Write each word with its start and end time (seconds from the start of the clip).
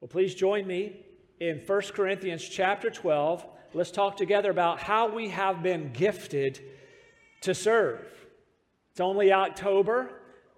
Well, 0.00 0.08
please 0.08 0.34
join 0.34 0.66
me 0.66 0.96
in 1.40 1.58
1 1.58 1.82
Corinthians 1.92 2.42
chapter 2.42 2.88
12. 2.88 3.44
Let's 3.74 3.90
talk 3.90 4.16
together 4.16 4.50
about 4.50 4.80
how 4.80 5.14
we 5.14 5.28
have 5.28 5.62
been 5.62 5.92
gifted 5.92 6.58
to 7.42 7.54
serve. 7.54 8.00
It's 8.92 9.00
only 9.00 9.30
October, 9.30 10.08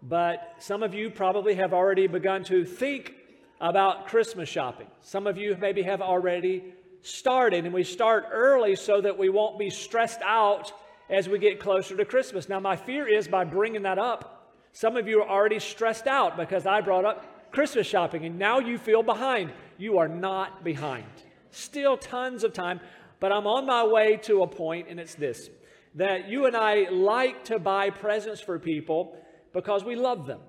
but 0.01 0.55
some 0.61 0.85
of 0.85 0.95
you 0.95 1.11
probably 1.11 1.57
have 1.57 1.73
already 1.73 2.07
begun 2.07 2.45
to 2.45 2.65
think 2.65 3.15
about 3.61 4.07
Christmas 4.07 4.49
shopping. 4.49 4.87
Some 5.01 5.27
of 5.27 5.37
you 5.37 5.57
maybe 5.61 5.83
have 5.83 6.03
already 6.03 6.63
started, 7.03 7.65
and 7.65 7.75
we 7.75 7.83
start 7.83 8.27
early 8.31 8.77
so 8.77 9.01
that 9.01 9.19
we 9.19 9.29
won't 9.29 9.59
be 9.59 9.71
stressed 9.71 10.23
out 10.23 10.73
as 11.11 11.29
we 11.29 11.41
get 11.41 11.59
closer 11.59 11.97
to 11.97 12.05
Christmas. 12.05 12.49
Now, 12.49 12.61
my 12.61 12.77
fear 12.77 13.09
is 13.09 13.27
by 13.27 13.43
bringing 13.43 13.83
that 13.83 13.99
up, 13.99 14.43
some 14.73 14.97
of 14.97 15.07
you 15.07 15.21
are 15.21 15.29
already 15.29 15.59
stressed 15.59 16.07
out 16.07 16.37
because 16.37 16.65
I 16.65 16.81
brought 16.81 17.05
up 17.05 17.32
Christmas 17.53 17.87
shopping, 17.87 18.25
and 18.25 18.39
now 18.39 18.59
you 18.59 18.79
feel 18.79 19.03
behind. 19.03 19.53
You 19.79 19.99
are 19.99 20.09
not 20.09 20.65
behind. 20.65 21.05
Still 21.51 21.97
tons 21.97 22.45
of 22.45 22.53
time, 22.53 22.81
but 23.21 23.31
I'm 23.31 23.47
on 23.47 23.67
my 23.67 23.85
way 23.85 24.17
to 24.25 24.43
a 24.43 24.47
point, 24.47 24.89
and 24.89 24.99
it's 24.99 25.15
this 25.15 25.51
that 25.95 26.29
you 26.29 26.47
and 26.47 26.57
I 26.57 26.89
like 26.89 27.45
to 27.45 27.59
buy 27.59 27.91
presents 27.91 28.41
for 28.41 28.59
people 28.59 29.15
because 29.53 29.85
we 29.85 29.95
love 29.95 30.27
them. 30.27 30.41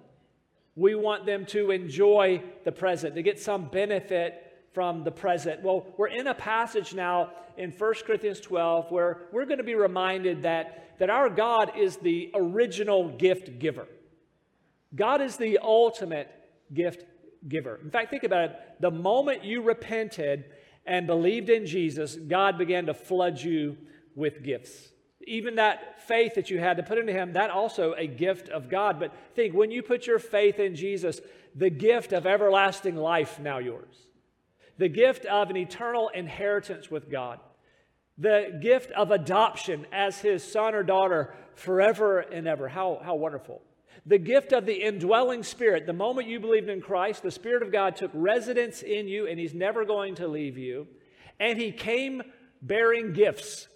We 0.76 0.96
want 0.96 1.26
them 1.26 1.46
to 1.48 1.72
enjoy 1.72 2.42
the 2.64 2.72
present, 2.72 3.16
to 3.16 3.22
get 3.22 3.40
some 3.40 3.66
benefit 3.66 4.40
from 4.74 5.04
the 5.04 5.12
present. 5.12 5.62
Well, 5.62 5.86
we're 5.98 6.08
in 6.08 6.28
a 6.28 6.34
passage 6.34 6.94
now 6.94 7.32
in 7.58 7.72
1 7.72 7.94
Corinthians 8.06 8.40
12 8.40 8.90
where 8.90 9.28
we're 9.32 9.46
going 9.46 9.58
to 9.58 9.64
be 9.64 9.76
reminded 9.76 10.44
that, 10.44 10.98
that 10.98 11.10
our 11.10 11.30
God 11.30 11.74
is 11.78 11.98
the 11.98 12.32
original 12.34 13.10
gift 13.10 13.60
giver. 13.60 13.88
God 14.96 15.22
is 15.22 15.38
the 15.38 15.60
ultimate 15.62 16.30
gift 16.74 17.06
giver. 17.48 17.80
In 17.84 17.92
fact, 17.92 18.10
think 18.10 18.24
about 18.24 18.50
it. 18.50 18.60
The 18.80 18.92
moment 18.92 19.44
you 19.44 19.62
repented 19.62 20.46
and 20.86 21.08
believed 21.08 21.50
in 21.50 21.66
Jesus, 21.66 22.16
God 22.16 22.58
began 22.58 22.88
to 22.88 22.94
flood 22.94 23.40
you 23.40 23.78
with 24.16 24.44
gifts. 24.44 24.90
Even 25.26 25.56
that 25.56 26.02
faith 26.02 26.36
that 26.36 26.50
you 26.50 26.60
had 26.60 26.78
to 26.78 26.84
put 26.84 26.98
into 26.98 27.14
Him, 27.14 27.34
that 27.34 27.50
also 27.50 27.94
a 27.94 28.08
gift 28.08 28.50
of 28.50 28.70
God. 28.70 29.00
But 29.00 29.14
think, 29.36 29.54
when 29.54 29.72
you 29.72 29.82
put 29.82 30.06
your 30.06 30.20
faith 30.20 30.60
in 30.60 30.76
Jesus, 30.76 31.22
the 31.56 31.70
gift 31.70 32.12
of 32.12 32.26
everlasting 32.26 32.96
life 32.96 33.40
now 33.40 33.60
yours, 33.60 33.96
the 34.78 34.90
gift 34.90 35.26
of 35.26 35.50
an 35.50 35.56
eternal 35.56 36.10
inheritance 36.10 36.92
with 36.92 37.10
God, 37.10 37.40
the 38.18 38.60
gift 38.62 38.92
of 38.92 39.12
adoption 39.12 39.86
as 39.92 40.20
His 40.20 40.44
son 40.44 40.76
or 40.76 40.84
daughter 40.84 41.34
forever 41.56 42.20
and 42.20 42.48
ever. 42.48 42.68
How, 42.68 43.00
how 43.04 43.16
wonderful. 43.16 43.62
The 44.06 44.18
gift 44.18 44.52
of 44.52 44.66
the 44.66 44.84
indwelling 44.84 45.44
Spirit. 45.44 45.86
The 45.86 45.94
moment 45.94 46.28
you 46.28 46.40
believed 46.40 46.68
in 46.68 46.82
Christ, 46.82 47.24
the 47.24 47.32
Spirit 47.32 47.64
of 47.64 47.72
God 47.72 47.96
took 47.96 48.12
residence 48.14 48.82
in 48.82 49.08
you, 49.08 49.28
and 49.28 49.40
He's 49.40 49.54
never 49.54 49.86
going 49.86 50.16
to 50.16 50.28
leave 50.28 50.58
you. 50.58 50.88
And 51.40 51.58
He 51.58 51.72
came 51.72 52.22
bearing 52.62 53.14
gifts. 53.14 53.68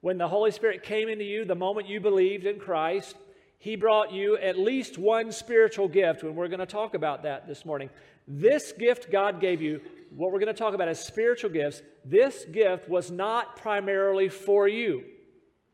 When 0.00 0.18
the 0.18 0.28
Holy 0.28 0.50
Spirit 0.50 0.82
came 0.82 1.08
into 1.08 1.24
you, 1.24 1.44
the 1.44 1.54
moment 1.54 1.88
you 1.88 2.00
believed 2.00 2.46
in 2.46 2.58
Christ, 2.58 3.16
He 3.58 3.76
brought 3.76 4.12
you 4.12 4.36
at 4.38 4.58
least 4.58 4.98
one 4.98 5.30
spiritual 5.30 5.86
gift, 5.86 6.22
and 6.24 6.34
we're 6.34 6.48
going 6.48 6.60
to 6.60 6.66
talk 6.66 6.94
about 6.94 7.22
that 7.22 7.46
this 7.46 7.64
morning. 7.64 7.90
This 8.26 8.72
gift 8.72 9.10
God 9.10 9.40
gave 9.40 9.62
you, 9.62 9.80
what 10.10 10.32
we're 10.32 10.40
going 10.40 10.52
to 10.52 10.58
talk 10.58 10.74
about 10.74 10.88
is 10.88 10.98
spiritual 10.98 11.50
gifts, 11.50 11.80
this 12.04 12.44
gift 12.44 12.88
was 12.88 13.10
not 13.10 13.56
primarily 13.56 14.28
for 14.28 14.66
you, 14.66 15.04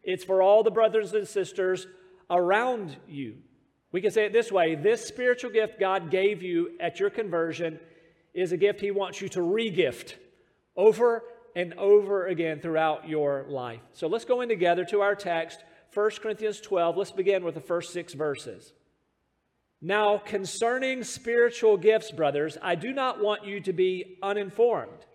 it's 0.03 0.25
for 0.25 0.43
all 0.43 0.63
the 0.63 0.71
brothers 0.71 1.15
and 1.15 1.27
sisters 1.27 1.87
around 2.29 2.97
you. 3.09 3.37
We 3.93 4.01
can 4.01 4.11
say 4.11 4.25
it 4.25 4.33
this 4.33 4.51
way 4.51 4.75
this 4.75 5.07
spiritual 5.07 5.51
gift 5.51 5.79
God 5.79 6.11
gave 6.11 6.43
you 6.43 6.73
at 6.81 6.99
your 6.99 7.11
conversion 7.11 7.79
is 8.35 8.53
a 8.53 8.57
gift 8.57 8.81
He 8.81 8.91
wants 8.91 9.21
you 9.21 9.29
to 9.31 9.41
regift 9.41 10.15
over 10.75 11.23
and 11.55 11.75
over 11.75 12.27
again 12.27 12.61
throughout 12.61 13.07
your 13.07 13.45
life. 13.49 13.81
So 13.93 14.07
let's 14.07 14.25
go 14.25 14.41
in 14.41 14.49
together 14.49 14.87
to 14.87 15.03
our 15.03 15.15
text, 15.15 15.63
1 15.93 16.11
Corinthians 16.23 16.61
12. 16.61 16.97
Let's 16.97 17.13
begin 17.13 17.45
with 17.45 17.55
the 17.55 17.61
first 17.61 17.93
six 17.93 18.15
verses. 18.15 18.73
Now, 19.83 20.17
concerning 20.17 21.05
spiritual 21.05 21.77
gifts, 21.77 22.11
brothers, 22.11 22.57
I 22.63 22.77
do 22.77 22.93
not 22.93 23.21
want 23.21 23.45
you 23.45 23.61
to 23.61 23.73
be 23.73 24.17
uninformed. 24.23 25.07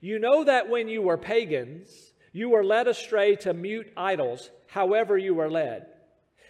You 0.00 0.18
know 0.18 0.44
that 0.44 0.68
when 0.68 0.88
you 0.88 1.02
were 1.02 1.18
pagans, 1.18 2.14
you 2.32 2.48
were 2.48 2.64
led 2.64 2.88
astray 2.88 3.36
to 3.36 3.54
mute 3.54 3.92
idols, 3.96 4.50
however, 4.68 5.16
you 5.16 5.34
were 5.34 5.50
led. 5.50 5.86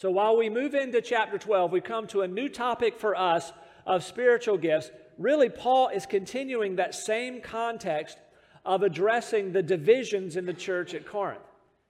So 0.00 0.10
while 0.10 0.34
we 0.34 0.48
move 0.48 0.74
into 0.74 1.02
chapter 1.02 1.36
12, 1.36 1.72
we 1.72 1.82
come 1.82 2.06
to 2.06 2.22
a 2.22 2.26
new 2.26 2.48
topic 2.48 2.98
for 2.98 3.14
us 3.14 3.52
of 3.84 4.02
spiritual 4.02 4.56
gifts. 4.56 4.90
Really, 5.18 5.50
Paul 5.50 5.88
is 5.88 6.06
continuing 6.06 6.76
that 6.76 6.94
same 6.94 7.42
context 7.42 8.16
of 8.64 8.82
addressing 8.82 9.52
the 9.52 9.62
divisions 9.62 10.38
in 10.38 10.46
the 10.46 10.54
church 10.54 10.94
at 10.94 11.06
Corinth, 11.06 11.42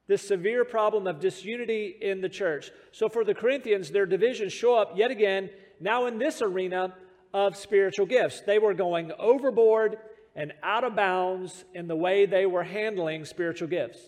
this 0.09 0.27
severe 0.27 0.65
problem 0.65 1.07
of 1.07 1.21
disunity 1.21 1.95
in 2.01 2.21
the 2.21 2.29
church. 2.29 2.73
So 2.91 3.09
for 3.09 3.23
the 3.25 3.33
Corinthians, 3.33 3.93
their 3.93 4.07
divisions 4.07 4.53
show 4.53 4.75
up 4.75 4.99
yet 4.99 5.13
again, 5.13 5.49
now 5.79 6.07
in 6.07 6.19
this 6.19 6.43
arena 6.43 6.93
of 7.33 7.55
spiritual 7.55 8.07
gifts. 8.07 8.41
They 8.41 8.59
were 8.59 8.75
going 8.75 9.13
overboard 9.21 9.99
and 10.35 10.53
out 10.65 10.83
of 10.83 10.97
bounds 10.97 11.65
in 11.75 11.87
the 11.87 11.95
way 11.95 12.27
they 12.27 12.45
were 12.45 12.65
handling 12.65 13.25
spiritual 13.25 13.69
gifts. 13.69 14.01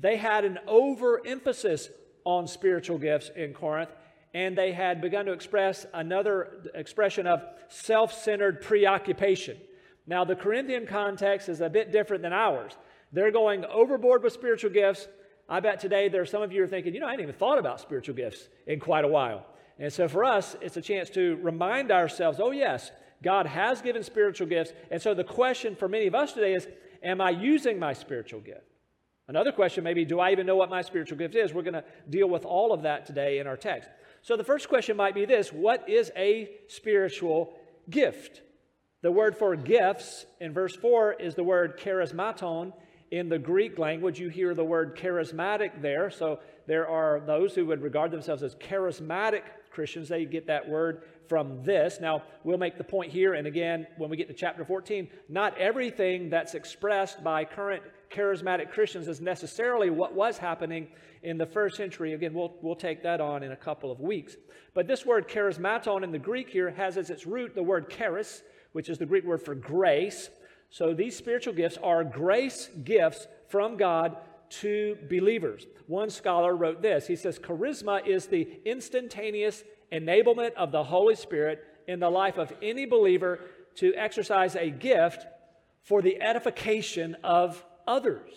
They 0.00 0.16
had 0.16 0.44
an 0.44 0.58
overemphasis 0.66 1.88
on 2.24 2.46
spiritual 2.46 2.98
gifts 2.98 3.30
in 3.36 3.52
Corinth, 3.52 3.90
and 4.32 4.56
they 4.56 4.72
had 4.72 5.00
begun 5.00 5.26
to 5.26 5.32
express 5.32 5.86
another 5.94 6.70
expression 6.74 7.26
of 7.26 7.42
self 7.68 8.12
centered 8.12 8.60
preoccupation. 8.60 9.56
Now, 10.06 10.24
the 10.24 10.36
Corinthian 10.36 10.86
context 10.86 11.48
is 11.48 11.60
a 11.60 11.70
bit 11.70 11.92
different 11.92 12.22
than 12.22 12.32
ours. 12.32 12.72
They're 13.12 13.30
going 13.30 13.64
overboard 13.64 14.22
with 14.22 14.32
spiritual 14.32 14.70
gifts. 14.70 15.08
I 15.48 15.60
bet 15.60 15.78
today 15.78 16.08
there 16.08 16.22
are 16.22 16.26
some 16.26 16.42
of 16.42 16.52
you 16.52 16.64
are 16.64 16.66
thinking, 16.66 16.94
you 16.94 17.00
know, 17.00 17.06
I 17.06 17.10
hadn't 17.10 17.24
even 17.24 17.34
thought 17.34 17.58
about 17.58 17.80
spiritual 17.80 18.14
gifts 18.14 18.48
in 18.66 18.80
quite 18.80 19.04
a 19.04 19.08
while. 19.08 19.46
And 19.78 19.92
so 19.92 20.08
for 20.08 20.24
us, 20.24 20.56
it's 20.60 20.76
a 20.76 20.82
chance 20.82 21.10
to 21.10 21.36
remind 21.42 21.90
ourselves, 21.90 22.40
oh, 22.40 22.50
yes, 22.50 22.90
God 23.22 23.46
has 23.46 23.80
given 23.80 24.02
spiritual 24.02 24.46
gifts. 24.46 24.72
And 24.90 25.00
so 25.00 25.14
the 25.14 25.24
question 25.24 25.74
for 25.76 25.88
many 25.88 26.06
of 26.06 26.14
us 26.14 26.32
today 26.32 26.54
is, 26.54 26.66
am 27.02 27.20
I 27.20 27.30
using 27.30 27.78
my 27.78 27.92
spiritual 27.92 28.40
gift? 28.40 28.73
Another 29.26 29.52
question 29.52 29.84
may 29.84 29.94
be 29.94 30.04
Do 30.04 30.20
I 30.20 30.32
even 30.32 30.46
know 30.46 30.56
what 30.56 30.70
my 30.70 30.82
spiritual 30.82 31.18
gift 31.18 31.34
is? 31.34 31.52
We're 31.52 31.62
going 31.62 31.74
to 31.74 31.84
deal 32.08 32.28
with 32.28 32.44
all 32.44 32.72
of 32.72 32.82
that 32.82 33.06
today 33.06 33.38
in 33.38 33.46
our 33.46 33.56
text. 33.56 33.88
So 34.22 34.36
the 34.36 34.44
first 34.44 34.68
question 34.68 34.96
might 34.96 35.14
be 35.14 35.24
this 35.24 35.52
What 35.52 35.88
is 35.88 36.10
a 36.16 36.50
spiritual 36.68 37.54
gift? 37.88 38.42
The 39.02 39.12
word 39.12 39.36
for 39.36 39.54
gifts 39.54 40.24
in 40.40 40.52
verse 40.52 40.74
4 40.76 41.14
is 41.14 41.34
the 41.34 41.44
word 41.44 41.78
charismaton. 41.78 42.72
In 43.10 43.28
the 43.28 43.38
Greek 43.38 43.78
language, 43.78 44.18
you 44.18 44.28
hear 44.28 44.54
the 44.54 44.64
word 44.64 44.96
charismatic 44.96 45.82
there. 45.82 46.10
So 46.10 46.40
there 46.66 46.88
are 46.88 47.20
those 47.20 47.54
who 47.54 47.66
would 47.66 47.82
regard 47.82 48.10
themselves 48.10 48.42
as 48.42 48.54
charismatic 48.54 49.42
Christians. 49.70 50.08
They 50.08 50.24
get 50.24 50.46
that 50.46 50.68
word 50.68 51.02
from 51.28 51.62
this. 51.62 51.98
Now, 52.00 52.22
we'll 52.44 52.58
make 52.58 52.78
the 52.78 52.84
point 52.84 53.12
here, 53.12 53.34
and 53.34 53.46
again, 53.46 53.86
when 53.98 54.10
we 54.10 54.16
get 54.16 54.28
to 54.28 54.34
chapter 54.34 54.64
14, 54.64 55.08
not 55.28 55.56
everything 55.58 56.30
that's 56.30 56.54
expressed 56.54 57.22
by 57.22 57.44
current 57.44 57.82
charismatic 58.14 58.70
Christians 58.70 59.08
is 59.08 59.20
necessarily 59.20 59.90
what 59.90 60.14
was 60.14 60.38
happening 60.38 60.88
in 61.22 61.36
the 61.38 61.46
first 61.46 61.76
century. 61.76 62.12
Again, 62.12 62.32
we'll, 62.32 62.54
we'll 62.62 62.76
take 62.76 63.02
that 63.02 63.20
on 63.20 63.42
in 63.42 63.52
a 63.52 63.56
couple 63.56 63.90
of 63.90 64.00
weeks. 64.00 64.36
But 64.74 64.86
this 64.86 65.04
word 65.04 65.28
charismaton 65.28 66.04
in 66.04 66.12
the 66.12 66.18
Greek 66.18 66.48
here 66.48 66.70
has 66.70 66.96
as 66.96 67.10
its 67.10 67.26
root 67.26 67.54
the 67.54 67.62
word 67.62 67.90
charis, 67.90 68.42
which 68.72 68.88
is 68.88 68.98
the 68.98 69.06
Greek 69.06 69.24
word 69.24 69.42
for 69.42 69.54
grace. 69.54 70.30
So 70.70 70.94
these 70.94 71.16
spiritual 71.16 71.54
gifts 71.54 71.78
are 71.82 72.04
grace 72.04 72.68
gifts 72.84 73.26
from 73.48 73.76
God 73.76 74.16
to 74.60 74.96
believers. 75.08 75.66
One 75.86 76.10
scholar 76.10 76.54
wrote 76.54 76.82
this 76.82 77.06
He 77.06 77.16
says, 77.16 77.38
Charisma 77.38 78.06
is 78.06 78.26
the 78.26 78.48
instantaneous 78.64 79.64
enablement 79.92 80.54
of 80.54 80.72
the 80.72 80.84
Holy 80.84 81.14
Spirit 81.14 81.64
in 81.86 82.00
the 82.00 82.10
life 82.10 82.38
of 82.38 82.52
any 82.62 82.86
believer 82.86 83.40
to 83.76 83.94
exercise 83.94 84.56
a 84.56 84.70
gift 84.70 85.26
for 85.82 86.00
the 86.00 86.20
edification 86.20 87.16
of 87.22 87.64
others. 87.86 88.30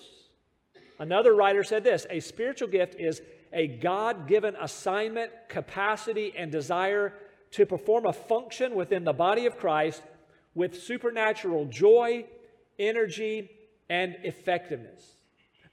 Another 1.00 1.36
writer 1.36 1.64
said 1.64 1.84
this 1.84 2.06
a 2.10 2.20
spiritual 2.20 2.68
gift 2.68 2.96
is 3.00 3.22
a 3.54 3.68
God 3.68 4.28
given 4.28 4.56
assignment, 4.60 5.32
capacity, 5.48 6.34
and 6.38 6.52
desire 6.52 7.14
to 7.52 7.66
perform 7.66 8.06
a 8.06 8.14
function 8.14 8.76
within 8.76 9.04
the 9.04 9.14
body 9.14 9.46
of 9.46 9.58
Christ 9.58 10.04
with 10.54 10.82
supernatural 10.82 11.66
joy 11.66 12.26
energy, 12.80 13.50
and 13.90 14.16
effectiveness. 14.24 15.14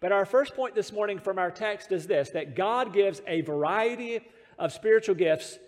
But 0.00 0.12
our 0.12 0.26
first 0.26 0.54
point 0.54 0.74
this 0.74 0.92
morning 0.92 1.18
from 1.18 1.38
our 1.38 1.50
text 1.50 1.92
is 1.92 2.06
this 2.06 2.30
that 2.30 2.54
God 2.54 2.92
gives 2.92 3.22
a 3.26 3.40
variety 3.42 4.20
of 4.58 4.72
spiritual 4.72 5.14
gifts 5.14 5.58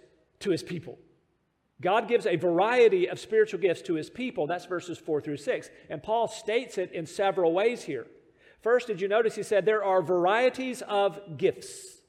to 0.40 0.50
his 0.50 0.62
people. 0.62 0.98
God 1.80 2.08
gives 2.08 2.26
a 2.26 2.36
variety 2.36 3.08
of 3.08 3.20
spiritual 3.20 3.60
gifts 3.60 3.82
to 3.82 3.94
his 3.94 4.08
people. 4.08 4.46
That's 4.46 4.64
verses 4.64 4.98
4 4.98 5.20
through 5.20 5.36
6. 5.36 5.70
And 5.90 6.02
Paul 6.02 6.26
states 6.26 6.78
it 6.78 6.92
in 6.92 7.06
several 7.06 7.52
ways 7.52 7.82
here. 7.82 8.06
First, 8.62 8.86
did 8.86 9.00
you 9.00 9.08
notice 9.08 9.34
he 9.34 9.42
said 9.42 9.64
there 9.64 9.84
are 9.84 10.00
varieties 10.02 10.82
of 10.82 11.36
gifts? 11.36 12.00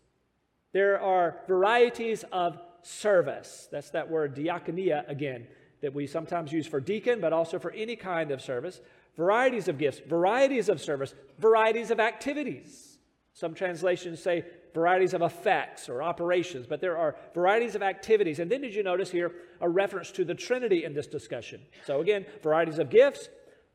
There 0.72 1.00
are 1.00 1.42
varieties 1.48 2.24
of 2.32 2.60
service. 2.82 3.68
That's 3.72 3.90
that 3.92 4.10
word 4.10 4.36
diakonia 4.36 5.08
again, 5.10 5.48
that 5.82 5.94
we 5.94 6.08
sometimes 6.08 6.54
use 6.54 6.66
for 6.66 6.80
deacon, 6.80 7.20
but 7.20 7.34
also 7.34 7.60
for 7.60 7.72
any 7.72 7.96
kind 7.96 8.32
of 8.32 8.42
service. 8.42 8.80
Varieties 9.18 9.68
of 9.68 9.78
gifts, 9.78 10.00
varieties 10.08 10.70
of 10.70 10.80
service, 10.80 11.14
varieties 11.40 11.92
of 11.92 12.00
activities. 12.00 12.98
Some 13.34 13.54
translations 13.54 14.22
say 14.22 14.46
varieties 14.74 15.14
of 15.14 15.22
effects 15.22 15.90
or 15.90 16.04
operations, 16.04 16.68
but 16.68 16.82
there 16.82 16.98
are 16.98 17.16
varieties 17.34 17.76
of 17.76 17.82
activities. 17.82 18.40
And 18.40 18.52
then 18.52 18.62
did 18.62 18.76
you 18.76 18.84
notice 18.84 19.10
here 19.10 19.32
a 19.62 19.70
reference 19.70 20.12
to 20.12 20.26
the 20.26 20.36
Trinity 20.36 20.84
in 20.84 20.94
this 20.94 21.08
discussion? 21.08 21.62
So 21.86 22.02
again, 22.02 22.26
varieties 22.44 22.80
of 22.80 22.90
gifts, 22.90 23.30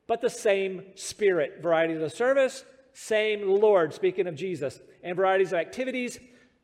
but 0.06 0.20
the 0.20 0.30
same 0.30 0.82
Spirit. 0.94 1.60
Varieties 1.62 2.02
of 2.02 2.12
service, 2.12 2.64
same 2.92 3.48
Lord, 3.48 3.94
speaking 3.94 4.26
of 4.26 4.34
Jesus. 4.34 4.80
And 5.02 5.16
varieties 5.16 5.52
of 5.52 5.58
activities, 5.58 6.18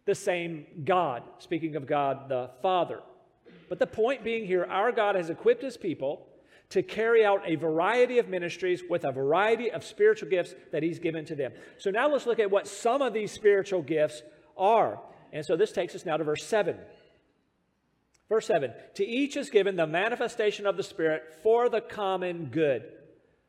the 0.04 0.14
same 0.14 0.66
God, 0.84 1.22
speaking 1.38 1.76
of 1.76 1.86
God 1.86 2.28
the 2.28 2.50
Father. 2.62 3.00
But 3.69 3.78
the 3.78 3.86
point 3.86 4.24
being 4.24 4.46
here, 4.46 4.64
our 4.64 4.92
God 4.92 5.14
has 5.16 5.31
equipped 5.31 5.62
his 5.62 5.76
people 5.76 6.27
to 6.70 6.82
carry 6.82 7.25
out 7.25 7.43
a 7.47 7.55
variety 7.55 8.19
of 8.19 8.29
ministries 8.29 8.82
with 8.88 9.05
a 9.05 9.12
variety 9.12 9.70
of 9.70 9.85
spiritual 9.85 10.29
gifts 10.29 10.55
that 10.70 10.82
he's 10.82 10.99
given 10.99 11.25
to 11.25 11.35
them. 11.35 11.53
So 11.79 11.91
now 11.91 12.11
let's 12.11 12.26
look 12.26 12.38
at 12.38 12.50
what 12.50 12.69
some 12.69 13.00
of 13.00 13.15
these 13.15 13.32
spiritual 13.32 13.82
gifts 13.82 14.23
are. 14.56 15.00
And 15.32 15.44
so 15.44 15.56
this 15.56 15.73
takes 15.73 15.94
us 15.94 16.05
now 16.05 16.17
to 16.19 16.25
verse 16.25 16.44
7. 16.44 16.76
Verse 18.29 18.47
7 18.47 18.73
To 18.97 19.06
each 19.06 19.37
is 19.37 19.49
given 19.49 19.76
the 19.76 19.87
manifestation 19.87 20.67
of 20.67 20.76
the 20.76 20.82
Spirit 20.82 21.38
for 21.43 21.70
the 21.70 21.81
common 21.81 22.47
good. 22.47 22.85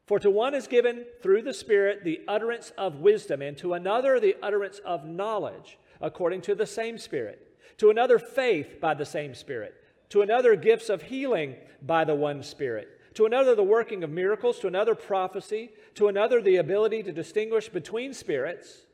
For 0.05 0.17
to 0.19 0.31
one 0.31 0.55
is 0.55 0.67
given 0.67 1.05
through 1.21 1.43
the 1.43 1.53
Spirit 1.53 2.03
the 2.03 2.21
utterance 2.27 2.71
of 2.77 2.95
wisdom, 2.95 3.41
and 3.41 3.57
to 3.57 3.73
another 3.73 4.19
the 4.19 4.37
utterance 4.41 4.79
of 4.79 5.05
knowledge, 5.05 5.77
according 6.01 6.41
to 6.43 6.55
the 6.55 6.65
same 6.65 6.97
Spirit. 6.97 7.45
To 7.79 7.89
another, 7.89 8.17
faith 8.17 8.79
by 8.81 8.93
the 8.93 9.05
same 9.05 9.35
Spirit. 9.35 9.75
To 10.09 10.21
another, 10.21 10.55
gifts 10.55 10.89
of 10.89 11.03
healing 11.03 11.55
by 11.81 12.05
the 12.05 12.15
one 12.15 12.41
Spirit 12.41 12.98
to 13.13 13.25
another, 13.25 13.55
the 13.55 13.63
working 13.63 14.03
of 14.03 14.09
miracles, 14.09 14.59
to 14.59 14.67
another, 14.67 14.95
prophecy, 14.95 15.71
to 15.95 16.07
another, 16.07 16.41
the 16.41 16.57
ability 16.57 17.03
to 17.03 17.11
distinguish 17.11 17.69
between 17.69 18.13
spirits, 18.13 18.85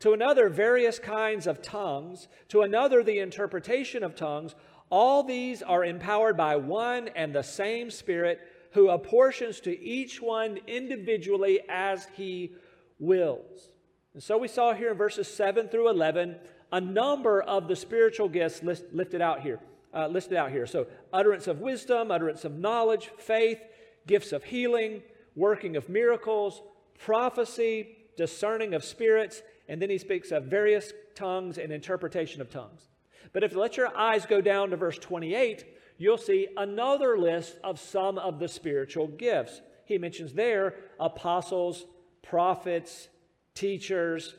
to 0.00 0.12
another, 0.12 0.48
various 0.48 0.98
kinds 0.98 1.46
of 1.46 1.62
tongues, 1.62 2.28
to 2.48 2.62
another, 2.62 3.02
the 3.02 3.18
interpretation 3.18 4.02
of 4.02 4.14
tongues. 4.14 4.54
All 4.90 5.22
these 5.22 5.62
are 5.62 5.84
empowered 5.84 6.36
by 6.36 6.56
one 6.56 7.08
and 7.08 7.34
the 7.34 7.42
same 7.42 7.90
Spirit 7.90 8.40
who 8.72 8.88
apportions 8.88 9.60
to 9.60 9.80
each 9.80 10.20
one 10.20 10.58
individually 10.66 11.60
as 11.68 12.08
he 12.14 12.52
wills. 12.98 13.70
And 14.14 14.22
so 14.22 14.36
we 14.38 14.48
saw 14.48 14.74
here 14.74 14.90
in 14.90 14.96
verses 14.96 15.28
7 15.28 15.68
through 15.68 15.88
11 15.88 16.36
a 16.72 16.80
number 16.80 17.42
of 17.42 17.68
the 17.68 17.76
spiritual 17.76 18.28
gifts 18.28 18.62
list, 18.62 18.84
lifted 18.92 19.20
out 19.20 19.42
here. 19.42 19.60
Uh, 19.94 20.06
listed 20.06 20.38
out 20.38 20.50
here. 20.50 20.66
So, 20.66 20.86
utterance 21.12 21.46
of 21.46 21.60
wisdom, 21.60 22.10
utterance 22.10 22.46
of 22.46 22.58
knowledge, 22.58 23.10
faith, 23.18 23.60
gifts 24.06 24.32
of 24.32 24.42
healing, 24.42 25.02
working 25.36 25.76
of 25.76 25.88
miracles, 25.88 26.62
prophecy, 26.98 27.96
discerning 28.16 28.74
of 28.74 28.84
spirits, 28.84 29.42
and 29.68 29.80
then 29.80 29.90
he 29.90 29.98
speaks 29.98 30.30
of 30.30 30.44
various 30.44 30.92
tongues 31.14 31.58
and 31.58 31.72
interpretation 31.72 32.40
of 32.40 32.50
tongues. 32.50 32.88
But 33.32 33.44
if 33.44 33.52
you 33.52 33.58
let 33.58 33.76
your 33.76 33.96
eyes 33.96 34.26
go 34.26 34.40
down 34.40 34.70
to 34.70 34.76
verse 34.76 34.98
28, 34.98 35.64
you'll 35.98 36.18
see 36.18 36.48
another 36.56 37.16
list 37.16 37.58
of 37.64 37.80
some 37.80 38.18
of 38.18 38.38
the 38.38 38.48
spiritual 38.48 39.08
gifts. 39.08 39.60
He 39.84 39.98
mentions 39.98 40.32
there 40.32 40.74
apostles, 41.00 41.84
prophets, 42.22 43.08
teachers, 43.54 44.34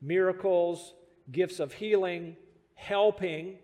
miracles, 0.00 0.94
gifts 1.30 1.60
of 1.60 1.72
healing, 1.72 2.36
helping, 2.74 3.58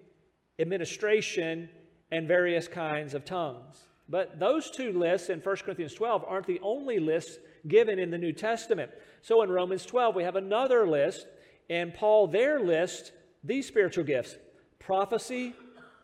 administration, 0.58 1.68
and 2.10 2.28
various 2.28 2.68
kinds 2.68 3.14
of 3.14 3.24
tongues. 3.24 3.88
But 4.08 4.38
those 4.38 4.70
two 4.70 4.92
lists 4.92 5.30
in 5.30 5.40
1 5.40 5.56
Corinthians 5.56 5.94
12 5.94 6.24
aren't 6.26 6.46
the 6.46 6.60
only 6.62 6.98
lists 6.98 7.38
given 7.66 7.98
in 7.98 8.10
the 8.10 8.18
New 8.18 8.32
Testament. 8.32 8.90
So 9.22 9.42
in 9.42 9.50
Romans 9.50 9.86
12, 9.86 10.14
we 10.14 10.22
have 10.22 10.36
another 10.36 10.86
list, 10.86 11.26
and 11.70 11.94
Paul 11.94 12.26
there 12.28 12.60
lists 12.60 13.12
these 13.42 13.66
spiritual 13.66 14.04
gifts 14.04 14.36
prophecy, 14.78 15.54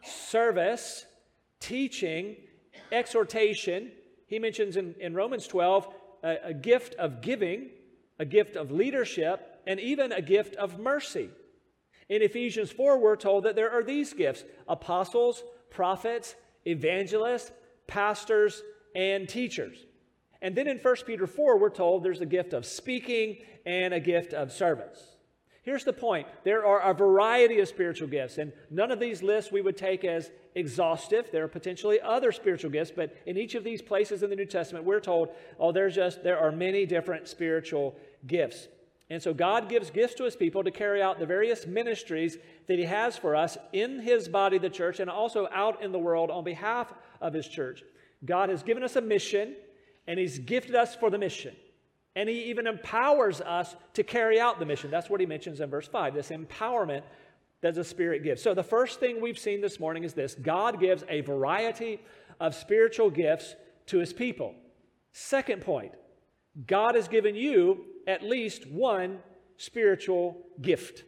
service, 0.03 1.05
teaching, 1.61 2.37
exhortation. 2.91 3.93
He 4.27 4.39
mentions 4.39 4.77
in, 4.77 4.95
in 4.99 5.15
Romans 5.15 5.47
12 5.47 5.89
a, 6.23 6.37
a 6.45 6.55
gift 6.55 6.95
of 6.95 7.21
giving, 7.21 7.71
a 8.19 8.25
gift 8.25 8.57
of 8.57 8.71
leadership, 8.71 9.61
and 9.67 9.79
even 9.79 10.13
a 10.13 10.23
gift 10.23 10.57
of 10.57 10.79
mercy. 10.79 11.29
In 12.11 12.23
Ephesians 12.23 12.73
4, 12.73 12.99
we're 12.99 13.15
told 13.15 13.45
that 13.45 13.55
there 13.55 13.71
are 13.71 13.85
these 13.85 14.13
gifts 14.13 14.45
apostles, 14.69 15.45
prophets, 15.71 16.35
evangelists, 16.67 17.53
pastors, 17.87 18.63
and 18.95 19.29
teachers. 19.29 19.87
And 20.43 20.57
then 20.57 20.67
in 20.67 20.79
1 20.79 20.97
Peter 21.07 21.29
4, 21.29 21.59
we're 21.59 21.71
told 21.71 22.03
there's 22.03 22.21
a 22.21 22.27
gift 22.27 22.53
of 22.53 22.67
speaking 22.67 23.39
and 23.65 23.95
a 23.95 24.01
gift 24.01 24.35
of 24.35 24.53
service. 24.53 25.17
Here's 25.63 25.85
the 25.85 25.93
point 25.93 26.27
there 26.43 26.67
are 26.67 26.81
a 26.81 26.93
variety 26.93 27.61
of 27.61 27.69
spiritual 27.69 28.09
gifts, 28.09 28.39
and 28.39 28.53
none 28.71 28.91
of 28.91 28.99
these 28.99 29.23
lists 29.23 29.53
we 29.53 29.61
would 29.61 29.77
take 29.77 30.05
as 30.05 30.33
exhaustive. 30.57 31.31
There 31.31 31.45
are 31.45 31.49
potentially 31.49 32.01
other 32.01 32.33
spiritual 32.33 32.71
gifts, 32.71 32.91
but 32.91 33.17
in 33.27 33.37
each 33.37 33.55
of 33.55 33.63
these 33.63 33.83
places 33.83 34.25
in 34.25 34.31
the 34.31 34.37
New 34.37 34.47
Testament, 34.47 34.85
we're 34.85 34.99
told, 34.99 35.29
oh, 35.61 35.71
there's 35.71 35.95
just, 35.95 36.25
there 36.25 36.41
are 36.41 36.51
many 36.51 36.87
different 36.87 37.29
spiritual 37.29 37.95
gifts. 38.27 38.67
And 39.11 39.21
so 39.21 39.35
God 39.35 39.69
gives 39.69 39.91
gifts 39.91 40.15
to 40.15 40.25
his 40.25 40.37
people 40.37 40.63
to 40.63 40.71
carry 40.71 41.03
out 41.03 41.19
the 41.19 41.27
various 41.27 41.67
ministries 41.67 42.39
that 42.69 42.79
he 42.79 42.85
has 42.85 43.17
for 43.17 43.35
us 43.35 43.59
in 43.73 43.99
his 43.99 44.29
body, 44.29 44.57
the 44.57 44.71
church, 44.71 45.01
and 45.01 45.11
also 45.11 45.49
out 45.53 45.83
in 45.83 45.91
the 45.91 45.99
world 45.99 46.31
on 46.31 46.45
behalf 46.45 46.95
of 47.21 47.35
his 47.35 47.49
church. 47.49 47.83
God 48.25 48.51
has 48.51 48.63
given 48.63 48.85
us 48.85 48.95
a 48.95 49.01
mission, 49.01 49.57
and 50.07 50.19
he's 50.19 50.39
gifted 50.39 50.77
us 50.77 50.95
for 50.95 51.11
the 51.11 51.19
mission. 51.19 51.57
And 52.15 52.29
he 52.29 52.45
even 52.45 52.69
empowers 52.69 53.41
us 53.41 53.75
to 53.95 54.05
carry 54.05 54.39
out 54.39 54.61
the 54.61 54.67
mission. 54.67 54.93
That's 54.93 55.11
what 55.11 55.21
he 55.21 55.27
mentions 55.27 55.61
in 55.61 55.71
verse 55.71 55.89
5 55.89 56.15
this 56.15 56.31
empowerment 56.31 57.03
that 57.63 57.75
the 57.75 57.85
Spirit 57.85 58.23
gives. 58.23 58.43
So, 58.43 58.55
the 58.55 58.63
first 58.63 59.01
thing 59.01 59.21
we've 59.21 59.39
seen 59.39 59.61
this 59.61 59.79
morning 59.79 60.05
is 60.05 60.15
this 60.15 60.35
God 60.35 60.81
gives 60.81 61.05
a 61.09 61.21
variety 61.21 62.01
of 62.39 62.55
spiritual 62.55 63.11
gifts 63.11 63.55
to 63.87 63.99
his 63.99 64.13
people. 64.13 64.55
Second 65.13 65.63
point, 65.63 65.93
God 66.67 66.95
has 66.95 67.07
given 67.09 67.35
you 67.35 67.85
at 68.11 68.23
least 68.23 68.67
one 68.67 69.21
spiritual 69.57 70.37
gift. 70.61 71.05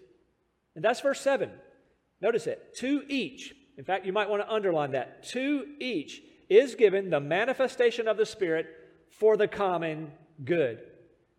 And 0.75 0.85
that's 0.85 1.01
verse 1.01 1.21
7. 1.21 1.51
Notice 2.21 2.47
it. 2.47 2.75
To 2.77 3.03
each, 3.09 3.55
in 3.77 3.85
fact, 3.85 4.07
you 4.07 4.13
might 4.13 4.31
want 4.31 4.43
to 4.43 4.53
underline 4.53 4.93
that. 4.93 5.25
To 5.31 5.67
each 5.81 6.23
is 6.49 6.75
given 6.75 7.11
the 7.11 7.21
manifestation 7.21 8.07
of 8.07 8.17
the 8.17 8.27
Spirit 8.27 8.67
for 9.11 9.37
the 9.37 9.49
common 9.49 10.13
good. 10.45 10.79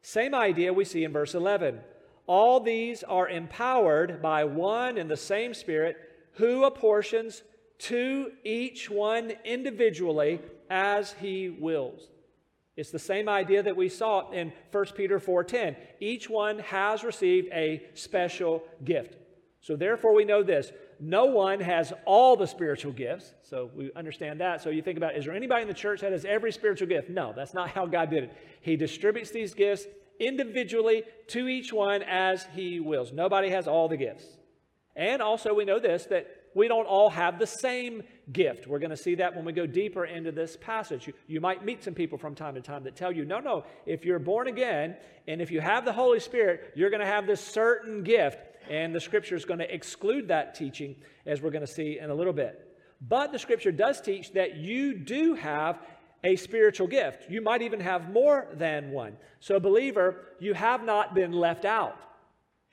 Same 0.02 0.36
idea 0.36 0.74
we 0.74 0.86
see 0.86 1.04
in 1.04 1.14
verse 1.14 1.34
11. 1.34 1.80
All 2.28 2.60
these 2.60 3.04
are 3.04 3.30
empowered 3.30 4.22
by 4.22 4.44
one 4.44 4.98
and 4.98 5.10
the 5.10 5.18
same 5.18 5.54
Spirit 5.54 5.98
who 6.34 6.66
apportions 6.66 7.44
to 7.80 8.32
each 8.44 8.90
one 8.90 9.34
individually 9.46 10.42
as 10.70 11.14
he 11.14 11.50
wills. 11.50 12.10
It's 12.76 12.92
the 12.92 13.00
same 13.00 13.30
idea 13.30 13.62
that 13.64 13.76
we 13.76 13.90
saw 13.90 14.32
in 14.32 14.52
1 14.72 14.96
Peter 14.96 15.20
4:10. 15.20 15.76
Each 16.00 16.30
one 16.30 16.60
has 16.60 17.04
received 17.04 17.50
a 17.52 17.84
special 17.94 18.64
gift. 18.84 19.18
So 19.62 19.76
therefore 19.76 20.14
we 20.14 20.26
know 20.26 20.44
this, 20.44 20.72
no 21.00 21.26
one 21.26 21.60
has 21.60 21.94
all 22.06 22.36
the 22.36 22.48
spiritual 22.48 22.92
gifts. 22.92 23.34
So 23.44 23.70
we 23.76 23.92
understand 23.96 24.42
that. 24.42 24.62
So 24.62 24.70
you 24.70 24.82
think 24.82 24.98
about 24.98 25.16
is 25.16 25.26
there 25.26 25.34
anybody 25.34 25.62
in 25.62 25.68
the 25.68 25.74
church 25.74 26.02
that 26.02 26.12
has 26.12 26.26
every 26.26 26.52
spiritual 26.52 26.88
gift? 26.88 27.10
No, 27.10 27.34
that's 27.36 27.54
not 27.54 27.70
how 27.70 27.86
God 27.86 28.10
did 28.10 28.26
it. 28.26 28.38
He 28.62 28.76
distributes 28.76 29.32
these 29.32 29.54
gifts 29.54 29.86
individually 30.20 31.04
to 31.28 31.48
each 31.48 31.72
one 31.72 32.04
as 32.04 32.48
he 32.56 32.80
wills. 32.80 33.12
Nobody 33.12 33.50
has 33.50 33.68
all 33.68 33.88
the 33.88 33.98
gifts. 33.98 34.26
And 34.96 35.22
also 35.22 35.54
we 35.54 35.66
know 35.66 35.80
this 35.80 36.06
that 36.08 36.28
we 36.56 36.68
don't 36.68 36.86
all 36.86 37.10
have 37.10 37.40
the 37.40 37.48
same 37.48 38.04
gift. 38.32 38.68
We're 38.68 38.80
going 38.80 38.92
to 38.92 38.98
see 38.98 39.16
that 39.16 39.36
when 39.36 39.46
we 39.46 39.54
go 39.54 39.66
deeper 39.66 40.06
into 40.06 40.32
this 40.32 40.58
passage. 40.60 41.08
You, 41.08 41.14
you 41.28 41.42
might 41.42 41.66
meet 41.66 41.84
some 41.84 41.94
people 41.94 42.18
from 42.18 42.36
time 42.36 42.56
to 42.56 42.62
time 42.62 42.84
that 42.84 42.96
tell 42.96 43.12
you, 43.12 43.26
no, 43.26 43.40
no, 43.40 43.66
if 43.86 44.06
you're 44.06 44.20
born 44.20 44.48
again 44.48 44.96
and 45.28 45.42
if 45.42 45.52
you 45.52 45.62
have 45.62 45.86
the 45.86 45.94
Holy 45.94 46.20
Spirit, 46.20 46.72
you're 46.76 46.90
going 46.90 47.02
to 47.02 47.06
have 47.06 47.28
this 47.28 47.42
certain 47.42 48.04
gift. 48.04 48.38
And 48.70 48.96
the 48.96 49.00
scripture 49.00 49.36
is 49.36 49.46
going 49.46 49.60
to 49.60 49.74
exclude 49.74 50.28
that 50.30 50.56
teaching, 50.56 50.96
as 51.26 51.42
we're 51.42 51.52
going 51.52 51.66
to 51.66 51.72
see 51.72 52.00
in 52.00 52.10
a 52.10 52.16
little 52.16 52.34
bit. 52.34 52.70
But 53.02 53.32
the 53.32 53.40
scripture 53.40 53.72
does 53.72 54.00
teach 54.00 54.32
that 54.34 54.56
you 54.56 54.94
do 54.94 55.34
have 55.34 55.80
a 56.24 56.36
spiritual 56.38 56.88
gift. 56.88 57.30
You 57.30 57.42
might 57.42 57.62
even 57.62 57.82
have 57.82 58.10
more 58.10 58.48
than 58.54 58.92
one. 58.92 59.18
So, 59.42 59.60
believer, 59.60 60.22
you 60.40 60.54
have 60.54 60.86
not 60.86 61.14
been 61.14 61.34
left 61.34 61.66
out. 61.66 61.98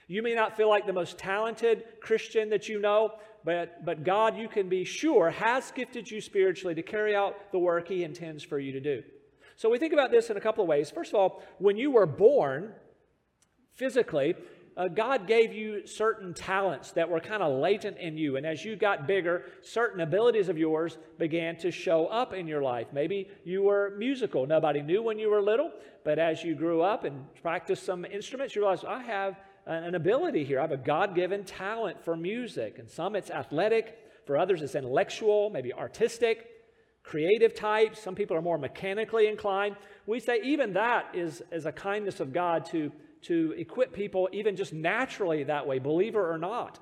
You 0.06 0.22
may 0.22 0.34
not 0.34 0.56
feel 0.56 0.68
like 0.68 0.87
the 0.87 0.92
most 0.92 1.18
talented 1.18 1.84
Christian 2.00 2.50
that 2.50 2.68
you 2.68 2.80
know, 2.80 3.14
but, 3.44 3.85
but 3.85 4.04
God, 4.04 4.37
you 4.37 4.49
can 4.49 4.68
be 4.68 4.85
sure, 4.85 5.30
has 5.30 5.70
gifted 5.70 6.11
you 6.11 6.20
spiritually 6.20 6.75
to 6.75 6.82
carry 6.82 7.14
out 7.14 7.52
the 7.52 7.59
work 7.59 7.88
He 7.88 8.04
intends 8.04 8.42
for 8.42 8.59
you 8.59 8.73
to 8.73 8.80
do. 8.80 9.02
So 9.56 9.68
we 9.68 9.78
think 9.78 9.92
about 9.92 10.11
this 10.11 10.30
in 10.30 10.37
a 10.37 10.40
couple 10.40 10.62
of 10.62 10.68
ways. 10.68 10.90
First 10.90 11.12
of 11.12 11.20
all, 11.20 11.42
when 11.59 11.76
you 11.76 11.90
were 11.90 12.06
born 12.06 12.73
physically, 13.75 14.35
uh, 14.76 14.88
God 14.88 15.26
gave 15.26 15.52
you 15.52 15.87
certain 15.87 16.32
talents 16.32 16.92
that 16.92 17.09
were 17.09 17.20
kind 17.20 17.42
of 17.42 17.61
latent 17.61 17.99
in 17.99 18.16
you. 18.16 18.37
And 18.37 18.47
as 18.47 18.64
you 18.64 18.76
got 18.76 19.06
bigger, 19.06 19.44
certain 19.61 20.00
abilities 20.00 20.49
of 20.49 20.56
yours 20.56 20.97
began 21.18 21.56
to 21.59 21.70
show 21.70 22.06
up 22.06 22.32
in 22.32 22.47
your 22.47 22.62
life. 22.62 22.87
Maybe 22.92 23.28
you 23.44 23.62
were 23.62 23.94
musical. 23.99 24.47
Nobody 24.47 24.80
knew 24.80 25.02
when 25.02 25.18
you 25.18 25.28
were 25.28 25.42
little, 25.42 25.70
but 26.04 26.18
as 26.18 26.42
you 26.42 26.54
grew 26.54 26.80
up 26.80 27.04
and 27.04 27.26
practiced 27.42 27.85
some 27.85 28.04
instruments, 28.04 28.54
you 28.54 28.62
realized, 28.62 28.85
I 28.85 29.02
have 29.02 29.37
an 29.67 29.95
ability 29.95 30.45
here. 30.45 30.59
I 30.59 30.62
have 30.62 30.73
a 30.73 30.76
God 30.76 31.14
given 31.14 31.45
talent 31.45 32.05
for 32.05 32.17
music. 32.17 32.79
And 32.79 32.90
some 32.90 33.17
it's 33.17 33.31
athletic, 33.31 33.99
for 34.26 34.37
others 34.37 34.62
it's 34.62 34.75
intellectual, 34.75 35.50
maybe 35.50 35.73
artistic, 35.73 36.47
creative 37.02 37.55
type. 37.55 37.97
Some 37.97 38.14
people 38.14 38.37
are 38.37 38.43
more 38.43 38.59
mechanically 38.59 39.26
inclined. 39.26 39.76
We 40.07 40.21
say 40.21 40.40
even 40.45 40.73
that 40.75 41.14
is, 41.14 41.43
is 41.50 41.67
a 41.67 41.73
kindness 41.73 42.21
of 42.21 42.33
God 42.33 42.64
to, 42.67 42.93
to 43.23 43.55
equip 43.57 43.93
people, 43.93 44.29
even 44.33 44.57
just 44.57 44.73
naturally 44.73 45.45
that 45.45 45.67
way, 45.67 45.79
believer 45.79 46.33
or 46.33 46.38
not. 46.38 46.79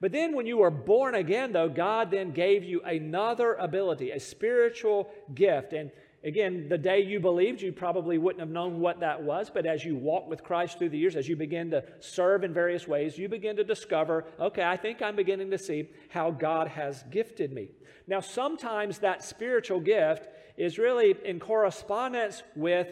But 0.00 0.12
then 0.12 0.34
when 0.34 0.46
you 0.46 0.58
were 0.58 0.70
born 0.70 1.14
again, 1.14 1.52
though, 1.52 1.70
God 1.70 2.10
then 2.10 2.32
gave 2.32 2.62
you 2.62 2.82
another 2.82 3.54
ability, 3.54 4.10
a 4.10 4.20
spiritual 4.20 5.10
gift. 5.34 5.72
And 5.72 5.90
Again, 6.26 6.66
the 6.68 6.76
day 6.76 7.04
you 7.04 7.20
believed, 7.20 7.62
you 7.62 7.70
probably 7.70 8.18
wouldn't 8.18 8.40
have 8.40 8.50
known 8.50 8.80
what 8.80 8.98
that 8.98 9.22
was, 9.22 9.48
but 9.48 9.64
as 9.64 9.84
you 9.84 9.94
walk 9.94 10.28
with 10.28 10.42
Christ 10.42 10.76
through 10.76 10.88
the 10.88 10.98
years, 10.98 11.14
as 11.14 11.28
you 11.28 11.36
begin 11.36 11.70
to 11.70 11.84
serve 12.00 12.42
in 12.42 12.52
various 12.52 12.88
ways, 12.88 13.16
you 13.16 13.28
begin 13.28 13.54
to 13.54 13.62
discover, 13.62 14.24
okay, 14.40 14.64
I 14.64 14.76
think 14.76 15.00
I'm 15.00 15.14
beginning 15.14 15.52
to 15.52 15.58
see 15.58 15.88
how 16.08 16.32
God 16.32 16.66
has 16.66 17.04
gifted 17.12 17.52
me. 17.52 17.68
Now, 18.08 18.18
sometimes 18.18 18.98
that 18.98 19.22
spiritual 19.22 19.78
gift 19.78 20.28
is 20.56 20.78
really 20.78 21.14
in 21.24 21.38
correspondence 21.38 22.42
with 22.56 22.88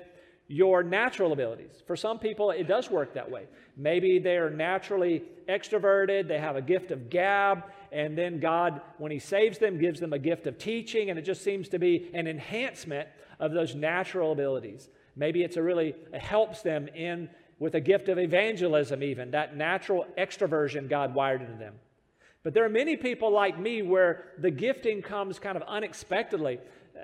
your 0.47 0.85
natural 0.85 1.33
abilities. 1.33 1.83
For 1.88 1.97
some 1.97 2.21
people, 2.21 2.53
it 2.53 2.69
does 2.69 2.88
work 2.88 3.14
that 3.14 3.29
way. 3.29 3.47
Maybe 3.76 4.21
they're 4.21 4.50
naturally 4.50 5.25
extroverted, 5.49 6.29
they 6.29 6.38
have 6.38 6.55
a 6.55 6.62
gift 6.62 6.93
of 6.93 7.11
gab, 7.11 7.64
and 7.91 8.17
then 8.17 8.38
God, 8.38 8.81
when 8.99 9.11
He 9.11 9.19
saves 9.19 9.59
them, 9.59 9.79
gives 9.79 9.99
them 9.99 10.12
a 10.12 10.19
gift 10.21 10.47
of 10.47 10.57
teaching, 10.57 11.11
and 11.11 11.19
it 11.19 11.23
just 11.23 11.43
seems 11.43 11.69
to 11.71 11.81
be 11.81 12.11
an 12.14 12.29
enhancement 12.29 13.09
of 13.45 13.53
those 13.53 13.75
natural 13.75 14.33
abilities. 14.33 14.89
Maybe 15.17 15.43
it's 15.43 15.57
a 15.57 15.63
really 15.63 15.95
it 16.13 16.21
helps 16.21 16.63
them 16.63 16.89
in 16.89 17.29
with 17.59 17.75
a 17.75 17.81
gift 17.81 18.09
of 18.09 18.19
evangelism, 18.19 19.03
even 19.03 19.31
that 19.31 19.57
natural 19.57 20.07
extroversion 20.19 20.89
God 20.89 21.15
wired 21.15 21.43
into 21.43 21.57
them. 21.57 21.75
But 22.43 22.53
there 22.53 22.65
are 22.65 22.71
many 22.71 22.97
people 22.97 23.33
like 23.33 23.59
me 23.59 23.83
where 23.83 24.25
the 24.39 24.51
gifting 24.51 25.03
comes 25.03 25.39
kind 25.39 25.57
of 25.57 25.63
unexpectedly, 25.63 26.59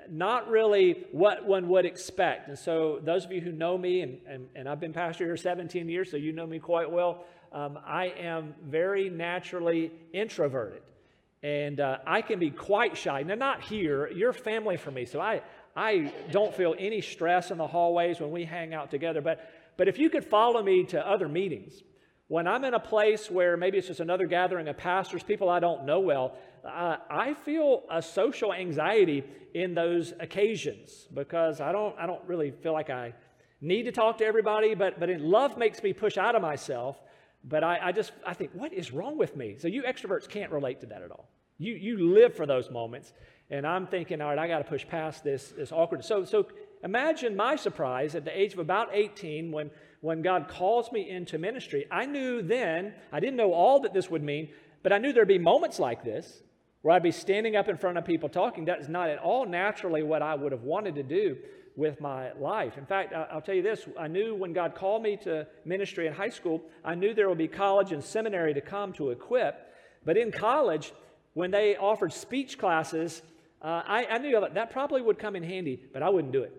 not 0.09 0.49
really 0.49 1.05
what 1.11 1.45
one 1.45 1.67
would 1.69 1.85
expect. 1.85 2.47
And 2.47 2.57
so, 2.57 2.99
those 3.03 3.25
of 3.25 3.31
you 3.31 3.41
who 3.41 3.51
know 3.51 3.77
me, 3.77 4.01
and, 4.01 4.19
and, 4.27 4.47
and 4.55 4.69
I've 4.69 4.79
been 4.79 4.93
pastor 4.93 5.25
here 5.25 5.37
17 5.37 5.89
years, 5.89 6.11
so 6.11 6.17
you 6.17 6.31
know 6.31 6.45
me 6.45 6.59
quite 6.59 6.91
well, 6.91 7.25
um, 7.51 7.79
I 7.85 8.13
am 8.19 8.53
very 8.63 9.09
naturally 9.09 9.91
introverted. 10.13 10.83
And 11.43 11.79
uh, 11.79 11.97
I 12.05 12.21
can 12.21 12.37
be 12.37 12.51
quite 12.51 12.95
shy. 12.95 13.23
Now, 13.23 13.33
not 13.33 13.63
here, 13.63 14.09
you're 14.09 14.33
family 14.33 14.77
for 14.77 14.91
me, 14.91 15.05
so 15.05 15.19
I, 15.19 15.41
I 15.75 16.13
don't 16.31 16.53
feel 16.53 16.75
any 16.77 17.01
stress 17.01 17.51
in 17.51 17.57
the 17.57 17.67
hallways 17.67 18.19
when 18.19 18.31
we 18.31 18.45
hang 18.45 18.73
out 18.73 18.91
together. 18.91 19.21
But, 19.21 19.49
but 19.77 19.87
if 19.87 19.97
you 19.97 20.09
could 20.09 20.25
follow 20.25 20.61
me 20.61 20.83
to 20.85 21.07
other 21.07 21.27
meetings, 21.27 21.83
when 22.27 22.47
I'm 22.47 22.63
in 22.63 22.73
a 22.73 22.79
place 22.79 23.29
where 23.29 23.57
maybe 23.57 23.77
it's 23.77 23.87
just 23.87 23.99
another 23.99 24.25
gathering 24.25 24.67
of 24.67 24.77
pastors, 24.77 25.21
people 25.23 25.49
I 25.49 25.59
don't 25.59 25.85
know 25.85 25.99
well, 25.99 26.37
uh, 26.65 26.97
I 27.09 27.33
feel 27.33 27.83
a 27.89 28.01
social 28.01 28.53
anxiety 28.53 29.23
in 29.53 29.73
those 29.73 30.13
occasions 30.19 31.07
because 31.13 31.59
I 31.59 31.71
don't, 31.71 31.97
I 31.99 32.05
don't 32.05 32.23
really 32.25 32.51
feel 32.51 32.73
like 32.73 32.89
I 32.89 33.13
need 33.59 33.83
to 33.83 33.91
talk 33.91 34.17
to 34.19 34.25
everybody, 34.25 34.75
but, 34.75 34.99
but 34.99 35.09
love 35.19 35.57
makes 35.57 35.83
me 35.83 35.93
push 35.93 36.17
out 36.17 36.35
of 36.35 36.41
myself. 36.41 37.01
But 37.43 37.63
I, 37.63 37.79
I 37.87 37.91
just, 37.91 38.11
I 38.25 38.33
think, 38.33 38.51
what 38.53 38.71
is 38.71 38.91
wrong 38.91 39.17
with 39.17 39.35
me? 39.35 39.57
So 39.57 39.67
you 39.67 39.83
extroverts 39.83 40.29
can't 40.29 40.51
relate 40.51 40.79
to 40.81 40.85
that 40.87 41.01
at 41.01 41.11
all. 41.11 41.27
You, 41.57 41.73
you 41.73 42.13
live 42.13 42.35
for 42.35 42.45
those 42.45 42.71
moments. 42.71 43.13
And 43.51 43.67
I'm 43.67 43.85
thinking, 43.85 44.21
all 44.21 44.29
right, 44.29 44.39
I 44.39 44.47
got 44.47 44.59
to 44.59 44.63
push 44.63 44.87
past 44.87 45.23
this, 45.23 45.49
this 45.49 45.73
awkward. 45.73 46.05
So, 46.05 46.23
so 46.23 46.47
imagine 46.83 47.35
my 47.35 47.57
surprise 47.57 48.15
at 48.15 48.23
the 48.23 48.35
age 48.35 48.53
of 48.53 48.59
about 48.59 48.89
18 48.93 49.51
when, 49.51 49.69
when 49.99 50.21
God 50.21 50.47
calls 50.47 50.91
me 50.91 51.09
into 51.09 51.37
ministry. 51.37 51.85
I 51.91 52.05
knew 52.05 52.41
then, 52.41 52.93
I 53.11 53.19
didn't 53.19 53.35
know 53.35 53.53
all 53.53 53.81
that 53.81 53.93
this 53.93 54.09
would 54.09 54.23
mean, 54.23 54.49
but 54.83 54.93
I 54.93 54.97
knew 54.97 55.11
there'd 55.11 55.27
be 55.27 55.37
moments 55.37 55.79
like 55.79 56.03
this 56.03 56.41
where 56.81 56.95
I'd 56.95 57.03
be 57.03 57.11
standing 57.11 57.57
up 57.57 57.67
in 57.67 57.77
front 57.77 57.97
of 57.97 58.05
people 58.05 58.29
talking. 58.29 58.65
That 58.65 58.79
is 58.79 58.89
not 58.89 59.09
at 59.09 59.19
all 59.19 59.45
naturally 59.45 60.01
what 60.01 60.21
I 60.21 60.33
would 60.33 60.53
have 60.53 60.63
wanted 60.63 60.95
to 60.95 61.03
do 61.03 61.37
with 61.75 62.01
my 62.01 62.31
life. 62.33 62.77
In 62.77 62.85
fact, 62.85 63.13
I'll 63.13 63.41
tell 63.41 63.55
you 63.55 63.61
this 63.61 63.85
I 63.99 64.07
knew 64.07 64.33
when 64.33 64.53
God 64.53 64.75
called 64.75 65.03
me 65.03 65.17
to 65.23 65.45
ministry 65.65 66.07
in 66.07 66.13
high 66.13 66.29
school, 66.29 66.61
I 66.83 66.95
knew 66.95 67.13
there 67.13 67.29
would 67.29 67.37
be 67.37 67.47
college 67.47 67.91
and 67.91 68.03
seminary 68.03 68.53
to 68.53 68.61
come 68.61 68.93
to 68.93 69.09
equip. 69.09 69.67
But 70.05 70.17
in 70.17 70.31
college, 70.31 70.93
when 71.33 71.51
they 71.51 71.77
offered 71.77 72.13
speech 72.13 72.57
classes, 72.57 73.21
uh, 73.63 73.83
I, 73.85 74.05
I, 74.09 74.17
knew 74.17 74.43
that 74.53 74.71
probably 74.71 75.01
would 75.01 75.19
come 75.19 75.35
in 75.35 75.43
handy, 75.43 75.79
but 75.93 76.01
I 76.01 76.09
wouldn't 76.09 76.33
do 76.33 76.41
it. 76.41 76.53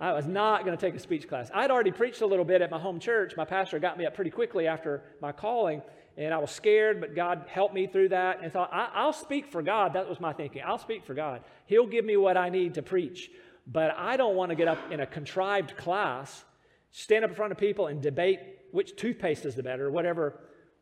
I 0.00 0.12
was 0.12 0.26
not 0.26 0.64
going 0.64 0.76
to 0.76 0.80
take 0.80 0.94
a 0.94 1.00
speech 1.00 1.28
class. 1.28 1.50
I'd 1.52 1.72
already 1.72 1.90
preached 1.90 2.20
a 2.20 2.26
little 2.26 2.44
bit 2.44 2.62
at 2.62 2.70
my 2.70 2.78
home 2.78 3.00
church. 3.00 3.34
My 3.36 3.44
pastor 3.44 3.80
got 3.80 3.98
me 3.98 4.06
up 4.06 4.14
pretty 4.14 4.30
quickly 4.30 4.68
after 4.68 5.02
my 5.20 5.32
calling, 5.32 5.82
and 6.16 6.32
I 6.32 6.38
was 6.38 6.52
scared, 6.52 7.00
but 7.00 7.16
God 7.16 7.46
helped 7.48 7.74
me 7.74 7.88
through 7.88 8.10
that. 8.10 8.38
And 8.40 8.52
thought, 8.52 8.70
I, 8.72 8.88
I'll 8.94 9.12
speak 9.12 9.50
for 9.50 9.62
God. 9.62 9.94
That 9.94 10.08
was 10.08 10.20
my 10.20 10.32
thinking. 10.32 10.62
I'll 10.64 10.78
speak 10.78 11.04
for 11.04 11.14
God. 11.14 11.42
He'll 11.66 11.88
give 11.88 12.04
me 12.04 12.16
what 12.16 12.36
I 12.36 12.50
need 12.50 12.74
to 12.74 12.82
preach. 12.82 13.30
But 13.66 13.96
I 13.98 14.16
don't 14.16 14.36
want 14.36 14.50
to 14.50 14.54
get 14.54 14.68
up 14.68 14.78
in 14.92 15.00
a 15.00 15.06
contrived 15.06 15.76
class, 15.76 16.44
stand 16.92 17.24
up 17.24 17.30
in 17.30 17.36
front 17.36 17.50
of 17.50 17.58
people, 17.58 17.88
and 17.88 18.00
debate 18.00 18.38
which 18.70 18.94
toothpaste 18.94 19.44
is 19.44 19.56
the 19.56 19.64
better, 19.64 19.86
or 19.86 19.90
whatever 19.90 20.38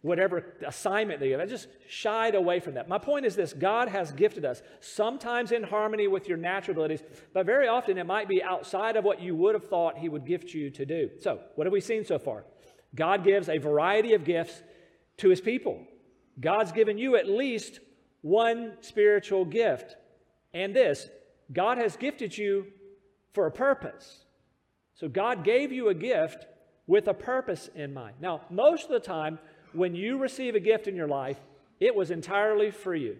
whatever 0.06 0.44
assignment 0.66 1.20
they 1.20 1.28
give. 1.28 1.40
I 1.40 1.46
just 1.46 1.68
shied 1.88 2.34
away 2.34 2.60
from 2.60 2.74
that. 2.74 2.88
My 2.88 2.98
point 2.98 3.26
is 3.26 3.34
this 3.34 3.52
God 3.52 3.88
has 3.88 4.12
gifted 4.12 4.44
us, 4.44 4.62
sometimes 4.80 5.52
in 5.52 5.64
harmony 5.64 6.06
with 6.06 6.28
your 6.28 6.38
natural 6.38 6.76
abilities, 6.76 7.02
but 7.34 7.44
very 7.44 7.68
often 7.68 7.98
it 7.98 8.06
might 8.06 8.28
be 8.28 8.42
outside 8.42 8.96
of 8.96 9.04
what 9.04 9.20
you 9.20 9.34
would 9.34 9.54
have 9.54 9.68
thought 9.68 9.98
He 9.98 10.08
would 10.08 10.24
gift 10.24 10.54
you 10.54 10.70
to 10.70 10.86
do. 10.86 11.10
So, 11.20 11.40
what 11.56 11.66
have 11.66 11.72
we 11.72 11.80
seen 11.80 12.04
so 12.04 12.18
far? 12.18 12.44
God 12.94 13.24
gives 13.24 13.48
a 13.48 13.58
variety 13.58 14.14
of 14.14 14.24
gifts 14.24 14.62
to 15.18 15.28
His 15.28 15.40
people. 15.40 15.84
God's 16.40 16.72
given 16.72 16.98
you 16.98 17.16
at 17.16 17.28
least 17.28 17.80
one 18.22 18.74
spiritual 18.80 19.44
gift. 19.44 19.96
And 20.54 20.74
this 20.74 21.08
God 21.52 21.78
has 21.78 21.96
gifted 21.96 22.36
you 22.36 22.66
for 23.34 23.46
a 23.46 23.50
purpose. 23.50 24.24
So, 24.94 25.08
God 25.08 25.44
gave 25.44 25.72
you 25.72 25.88
a 25.88 25.94
gift 25.94 26.46
with 26.86 27.08
a 27.08 27.14
purpose 27.14 27.68
in 27.74 27.92
mind. 27.92 28.14
Now, 28.20 28.42
most 28.50 28.84
of 28.84 28.90
the 28.90 29.00
time, 29.00 29.38
when 29.76 29.94
you 29.94 30.18
receive 30.18 30.54
a 30.54 30.60
gift 30.60 30.86
in 30.86 30.96
your 30.96 31.08
life, 31.08 31.38
it 31.80 31.94
was 31.94 32.10
entirely 32.10 32.70
for 32.70 32.94
you. 32.94 33.16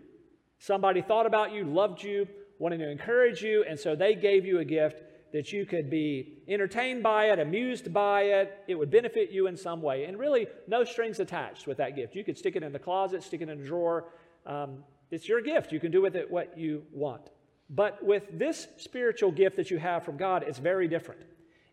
Somebody 0.59 1.03
thought 1.03 1.27
about 1.27 1.53
you, 1.53 1.65
loved 1.65 2.03
you, 2.03 2.27
wanted 2.59 2.79
to 2.79 2.91
encourage 2.91 3.43
you, 3.43 3.65
and 3.69 3.79
so 3.79 3.95
they 3.95 4.15
gave 4.15 4.47
you 4.47 4.59
a 4.59 4.65
gift 4.65 5.03
that 5.33 5.53
you 5.53 5.67
could 5.67 5.91
be 5.91 6.39
entertained 6.49 7.03
by 7.03 7.27
it, 7.27 7.39
amused 7.39 7.93
by 7.93 8.23
it. 8.23 8.65
It 8.69 8.75
would 8.75 8.91
benefit 8.91 9.31
you 9.31 9.49
in 9.49 9.57
some 9.57 9.83
way. 9.83 10.05
And 10.05 10.19
really, 10.19 10.47
no 10.67 10.83
strings 10.85 11.21
attached 11.21 11.67
with 11.67 11.77
that 11.77 11.95
gift. 11.95 12.15
You 12.15 12.25
could 12.25 12.39
stick 12.39 12.57
it 12.57 12.63
in 12.63 12.73
the 12.73 12.79
closet, 12.79 13.23
stick 13.23 13.43
it 13.43 13.49
in 13.49 13.61
a 13.61 13.65
drawer. 13.65 14.09
Um, 14.47 14.85
it's 15.11 15.29
your 15.29 15.43
gift. 15.43 15.73
You 15.73 15.81
can 15.81 15.91
do 15.91 16.01
with 16.01 16.17
it 16.17 16.31
what 16.31 16.57
you 16.57 16.85
want. 16.93 17.29
But 17.69 18.03
with 18.03 18.25
this 18.33 18.69
spiritual 18.79 19.33
gift 19.33 19.57
that 19.57 19.71
you 19.71 19.79
have 19.79 20.05
from 20.05 20.17
God, 20.17 20.45
it's 20.47 20.59
very 20.59 20.89
different. 20.89 21.21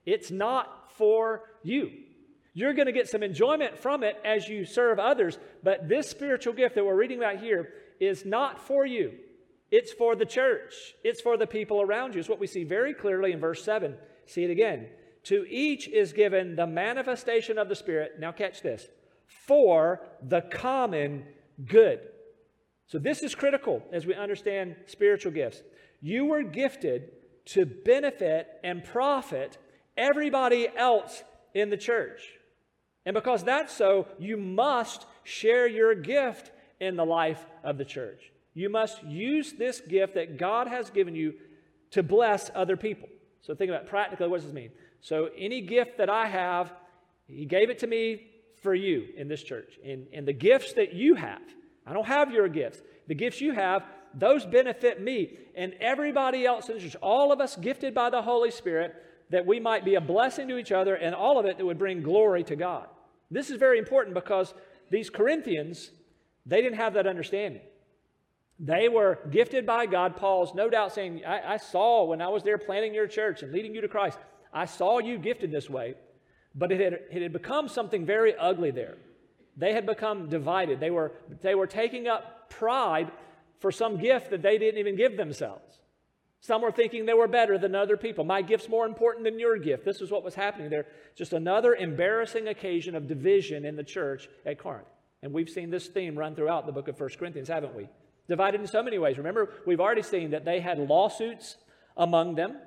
It's 0.06 0.32
not 0.32 0.92
for 0.98 1.44
you. 1.62 1.92
You're 2.53 2.74
going 2.74 2.86
to 2.86 2.91
get 2.91 3.10
some 3.10 3.24
enjoyment 3.24 3.77
from 3.77 4.03
it 4.03 4.15
as 4.24 4.48
you 4.48 4.65
serve 4.65 5.00
others, 5.00 5.39
but 5.63 5.89
this 5.89 6.10
spiritual 6.10 6.53
gift 6.53 6.75
that 6.75 6.86
we're 6.86 6.95
reading 6.95 7.17
about 7.17 7.38
here 7.38 7.69
is 8.00 8.25
not 8.25 8.60
for 8.60 8.86
you. 8.86 9.13
It's 9.72 9.91
for 9.91 10.15
the 10.15 10.25
church. 10.25 10.74
It's 11.03 11.19
for 11.19 11.36
the 11.36 11.48
people 11.48 11.81
around 11.81 12.13
you. 12.13 12.19
It's 12.19 12.29
what 12.29 12.39
we 12.39 12.45
see 12.45 12.63
very 12.63 12.93
clearly 12.93 13.31
in 13.31 13.39
verse 13.39 13.63
7. 13.63 13.95
See 14.27 14.43
it 14.43 14.51
again. 14.51 14.88
To 15.24 15.45
each 15.50 15.88
is 15.88 16.13
given 16.13 16.55
the 16.55 16.67
manifestation 16.67 17.57
of 17.57 17.69
the 17.69 17.75
Spirit. 17.75 18.19
Now, 18.19 18.31
catch 18.31 18.62
this 18.62 18.88
for 19.48 20.01
the 20.22 20.41
common 20.41 21.25
good. 21.65 22.01
So, 22.86 23.00
this 23.00 23.24
is 23.24 23.33
critical 23.33 23.81
as 23.91 24.05
we 24.05 24.13
understand 24.13 24.75
spiritual 24.86 25.31
gifts. 25.31 25.63
You 26.01 26.25
were 26.25 26.43
gifted 26.43 27.12
to 27.45 27.65
benefit 27.65 28.48
and 28.63 28.83
profit 28.83 29.57
everybody 29.98 30.67
else 30.77 31.24
in 31.55 31.69
the 31.69 31.77
church. 31.77 32.22
And 33.05 33.13
because 33.13 33.43
that's 33.43 33.74
so, 33.74 34.07
you 34.17 34.38
must 34.38 35.05
share 35.24 35.67
your 35.67 35.93
gift 35.95 36.51
in 36.79 36.95
the 36.95 37.05
life 37.05 37.45
of 37.63 37.77
the 37.77 37.86
church. 37.86 38.31
You 38.53 38.69
must 38.69 39.03
use 39.03 39.53
this 39.53 39.81
gift 39.81 40.15
that 40.15 40.38
God 40.38 40.67
has 40.67 40.89
given 40.89 41.15
you 41.15 41.33
to 41.91 42.03
bless 42.03 42.50
other 42.53 42.77
people. 42.77 43.10
So 43.41 43.55
think 43.55 43.69
about 43.69 43.88
practically 43.88 44.27
what 44.27 44.38
does 44.38 44.45
this 44.45 44.53
mean? 44.53 44.72
So 45.01 45.29
any 45.38 45.62
gift 45.62 45.98
that 45.98 46.10
I 46.10 46.27
have, 46.27 46.74
he 47.27 47.45
gave 47.45 47.69
it 47.69 47.79
to 47.79 47.88
me 47.88 48.27
for 48.62 48.74
you 48.74 49.07
in 49.17 49.27
this 49.27 49.43
church. 49.43 49.77
And, 49.83 50.07
and 50.13 50.27
the 50.27 50.33
gifts 50.33 50.74
that 50.74 50.93
you 50.93 51.15
have, 51.15 51.41
I 51.86 51.93
don't 51.93 52.07
have 52.07 52.31
your 52.31 52.48
gifts. 52.48 52.81
The 53.07 53.15
gifts 53.15 53.41
you 53.41 53.51
have, 53.51 53.83
those 54.13 54.45
benefit 54.45 55.01
me 55.01 55.38
and 55.55 55.74
everybody 55.81 56.45
else 56.45 56.69
in 56.69 56.75
the 56.75 56.81
church. 56.81 56.95
All 57.01 57.31
of 57.33 57.41
us 57.41 57.57
gifted 57.57 57.93
by 57.93 58.10
the 58.10 58.22
Holy 58.22 58.51
Spirit 58.51 58.95
that 59.30 59.46
we 59.46 59.60
might 59.60 59.86
be 59.86 59.96
a 59.96 60.01
blessing 60.01 60.48
to 60.48 60.58
each 60.58 60.72
other 60.72 60.96
and 60.96 61.15
all 61.15 61.39
of 61.39 61.46
it 61.46 61.58
that 61.58 61.65
would 61.65 61.80
bring 61.80 62.01
glory 62.01 62.44
to 62.44 62.56
God. 62.56 62.88
This 63.32 63.50
is 63.50 63.58
very 63.58 63.80
important 63.80 64.13
because 64.13 64.53
these 64.92 65.10
Corinthians, 65.10 65.92
they 66.46 66.62
didn't 66.62 66.77
have 66.77 66.94
that 66.94 67.08
understanding. 67.08 67.62
They 68.60 68.88
were 68.88 69.20
gifted 69.32 69.65
by 69.65 69.88
God. 69.88 70.15
Paul's 70.15 70.53
no 70.53 70.70
doubt 70.70 70.94
saying, 70.94 71.24
I, 71.25 71.53
I, 71.53 71.58
saw 71.58 72.06
when 72.06 72.22
I 72.22 72.30
was 72.30 72.44
there 72.44 72.58
planting 72.58 72.94
your 72.94 73.08
church 73.08 73.42
and 73.42 73.51
leading 73.51 73.74
you 73.74 73.82
to 73.82 73.88
Christ, 73.88 74.20
I 74.53 74.65
saw 74.65 75.00
you 75.00 75.18
gifted 75.18 75.51
this 75.51 75.70
way. 75.70 75.96
But 76.56 76.72
it 76.72 76.80
had, 76.80 76.94
it 77.12 77.22
had 77.24 77.34
become 77.34 77.68
something 77.68 78.06
very 78.06 78.36
ugly 78.36 78.70
there. 78.70 78.98
They 79.58 79.74
had 79.74 79.86
become 79.86 80.30
divided. 80.30 80.80
They 80.80 80.92
were, 80.92 81.12
they 81.42 81.56
were 81.56 81.68
taking 81.68 82.08
up 82.08 82.50
pride 82.50 83.12
for 83.60 83.72
some 83.72 83.98
gift 83.98 84.30
that 84.30 84.42
they 84.42 84.58
didn't 84.58 84.80
even 84.80 84.96
give 84.96 85.18
themselves. 85.18 85.80
Some 86.44 86.62
were 86.62 86.74
thinking 86.74 87.06
they 87.06 87.14
were 87.14 87.30
better 87.30 87.58
than 87.58 87.74
other 87.74 87.96
people. 87.96 88.26
My 88.26 88.42
gift's 88.42 88.68
more 88.68 88.86
important 88.86 89.24
than 89.24 89.40
your 89.40 89.58
gift. 89.58 89.86
This 89.86 90.02
is 90.02 90.12
what 90.12 90.26
was 90.26 90.36
happening 90.36 90.70
there. 90.70 90.86
Just 91.16 91.32
another 91.32 91.74
embarrassing 91.74 92.50
occasion 92.50 92.96
of 92.96 93.08
division 93.08 93.64
in 93.64 93.78
the 93.78 93.84
church 93.84 94.28
at 94.46 94.60
Corinth. 94.60 94.90
And 95.22 95.32
we've 95.32 95.50
seen 95.50 95.70
this 95.70 95.88
theme 95.88 96.20
run 96.20 96.36
throughout 96.36 96.66
the 96.66 96.74
book 96.74 96.90
of 96.90 97.00
1 97.00 97.12
Corinthians, 97.18 97.48
haven't 97.48 97.74
we? 97.74 97.88
Divided 98.28 98.60
in 98.60 98.68
so 98.68 98.84
many 98.84 98.98
ways. 98.98 99.18
Remember, 99.18 99.52
we've 99.66 99.80
already 99.80 100.02
seen 100.02 100.32
that 100.32 100.44
they 100.44 100.60
had 100.60 100.80
lawsuits 100.80 101.56
among 101.96 102.36
them. 102.36 102.58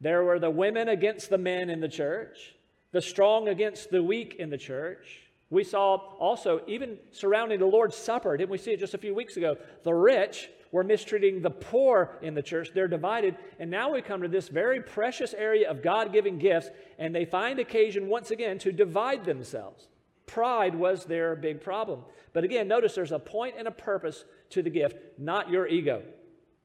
There 0.00 0.24
were 0.24 0.40
the 0.40 0.50
women 0.50 0.88
against 0.88 1.30
the 1.30 1.38
men 1.38 1.70
in 1.70 1.78
the 1.78 1.88
church, 1.88 2.56
the 2.90 3.00
strong 3.00 3.46
against 3.46 3.90
the 3.90 4.02
weak 4.02 4.34
in 4.40 4.50
the 4.50 4.58
church. 4.58 5.20
We 5.48 5.62
saw 5.62 5.94
also, 6.18 6.62
even 6.66 6.98
surrounding 7.12 7.60
the 7.60 7.66
Lord's 7.66 7.94
Supper, 7.96 8.36
didn't 8.36 8.50
we 8.50 8.58
see 8.58 8.72
it 8.72 8.80
just 8.80 8.94
a 8.94 8.98
few 8.98 9.14
weeks 9.14 9.36
ago? 9.36 9.58
The 9.84 9.94
rich 9.94 10.50
were 10.76 10.84
mistreating 10.84 11.40
the 11.40 11.48
poor 11.48 12.18
in 12.20 12.34
the 12.34 12.42
church. 12.42 12.68
They're 12.74 12.86
divided. 12.86 13.34
And 13.58 13.70
now 13.70 13.94
we 13.94 14.02
come 14.02 14.20
to 14.20 14.28
this 14.28 14.48
very 14.48 14.82
precious 14.82 15.32
area 15.32 15.70
of 15.70 15.82
God 15.82 16.12
giving 16.12 16.38
gifts, 16.38 16.68
and 16.98 17.14
they 17.14 17.24
find 17.24 17.58
occasion 17.58 18.08
once 18.08 18.30
again 18.30 18.58
to 18.58 18.72
divide 18.72 19.24
themselves. 19.24 19.88
Pride 20.26 20.74
was 20.74 21.06
their 21.06 21.34
big 21.34 21.62
problem. 21.62 22.02
But 22.34 22.44
again, 22.44 22.68
notice 22.68 22.94
there's 22.94 23.10
a 23.10 23.18
point 23.18 23.54
and 23.56 23.66
a 23.66 23.70
purpose 23.70 24.26
to 24.50 24.62
the 24.62 24.68
gift, 24.68 24.98
not 25.16 25.48
your 25.48 25.66
ego. 25.66 26.02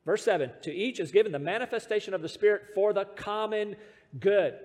Verse 0.06 0.26
7 0.26 0.52
To 0.64 0.74
each 0.74 1.00
is 1.00 1.14
given 1.14 1.32
the 1.32 1.40
manifestation 1.40 2.14
of 2.14 2.22
the 2.22 2.28
Spirit 2.28 2.64
for 2.76 2.92
the 2.92 3.06
common 3.06 3.78
good. 4.20 4.56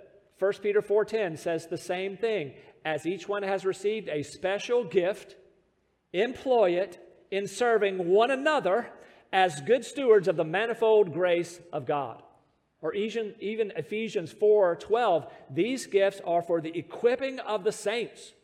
1 0.40 0.52
Peter 0.60 0.82
4:10 0.82 1.36
says 1.38 1.68
the 1.68 1.78
same 1.78 2.16
thing. 2.16 2.54
As 2.84 3.06
each 3.06 3.28
one 3.28 3.44
has 3.44 3.64
received 3.64 4.08
a 4.08 4.24
special 4.24 4.82
gift, 4.82 5.36
employ 6.12 6.70
it 6.72 6.98
in 7.30 7.46
serving 7.46 8.08
one 8.08 8.32
another 8.32 8.90
as 9.32 9.60
good 9.60 9.84
stewards 9.84 10.28
of 10.28 10.36
the 10.36 10.44
manifold 10.44 11.12
grace 11.12 11.60
of 11.72 11.86
God. 11.86 12.22
Or 12.80 12.94
even, 12.94 13.72
Ephesians 13.76 14.32
4:12, 14.32 15.30
these 15.50 15.86
gifts 15.86 16.20
are 16.24 16.42
for 16.42 16.60
the 16.60 16.76
equipping 16.78 17.40
of 17.40 17.64
the 17.64 17.72
saints, 17.72 18.34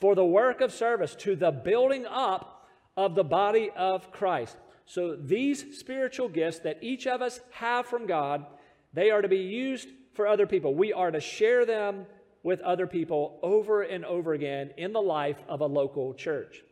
for 0.00 0.14
the 0.14 0.24
work 0.24 0.60
of 0.60 0.72
service, 0.72 1.14
to 1.16 1.36
the 1.36 1.50
building 1.50 2.06
up 2.06 2.68
of 2.96 3.14
the 3.14 3.24
body 3.24 3.70
of 3.76 4.10
Christ. 4.12 4.56
So 4.86 5.16
these 5.16 5.78
spiritual 5.78 6.28
gifts 6.28 6.60
that 6.60 6.82
each 6.82 7.06
of 7.06 7.22
us 7.22 7.40
have 7.50 7.86
from 7.86 8.06
God, 8.06 8.46
they 8.92 9.10
are 9.10 9.22
to 9.22 9.28
be 9.28 9.38
used 9.38 9.88
for 10.14 10.26
other 10.26 10.46
people. 10.46 10.74
We 10.74 10.92
are 10.92 11.10
to 11.10 11.20
share 11.20 11.64
them 11.64 12.06
with 12.42 12.60
other 12.60 12.86
people 12.86 13.38
over 13.42 13.82
and 13.82 14.04
over 14.04 14.32
again 14.32 14.72
in 14.76 14.92
the 14.92 15.00
life 15.00 15.42
of 15.48 15.60
a 15.60 15.66
local 15.66 16.14
church. 16.14 16.64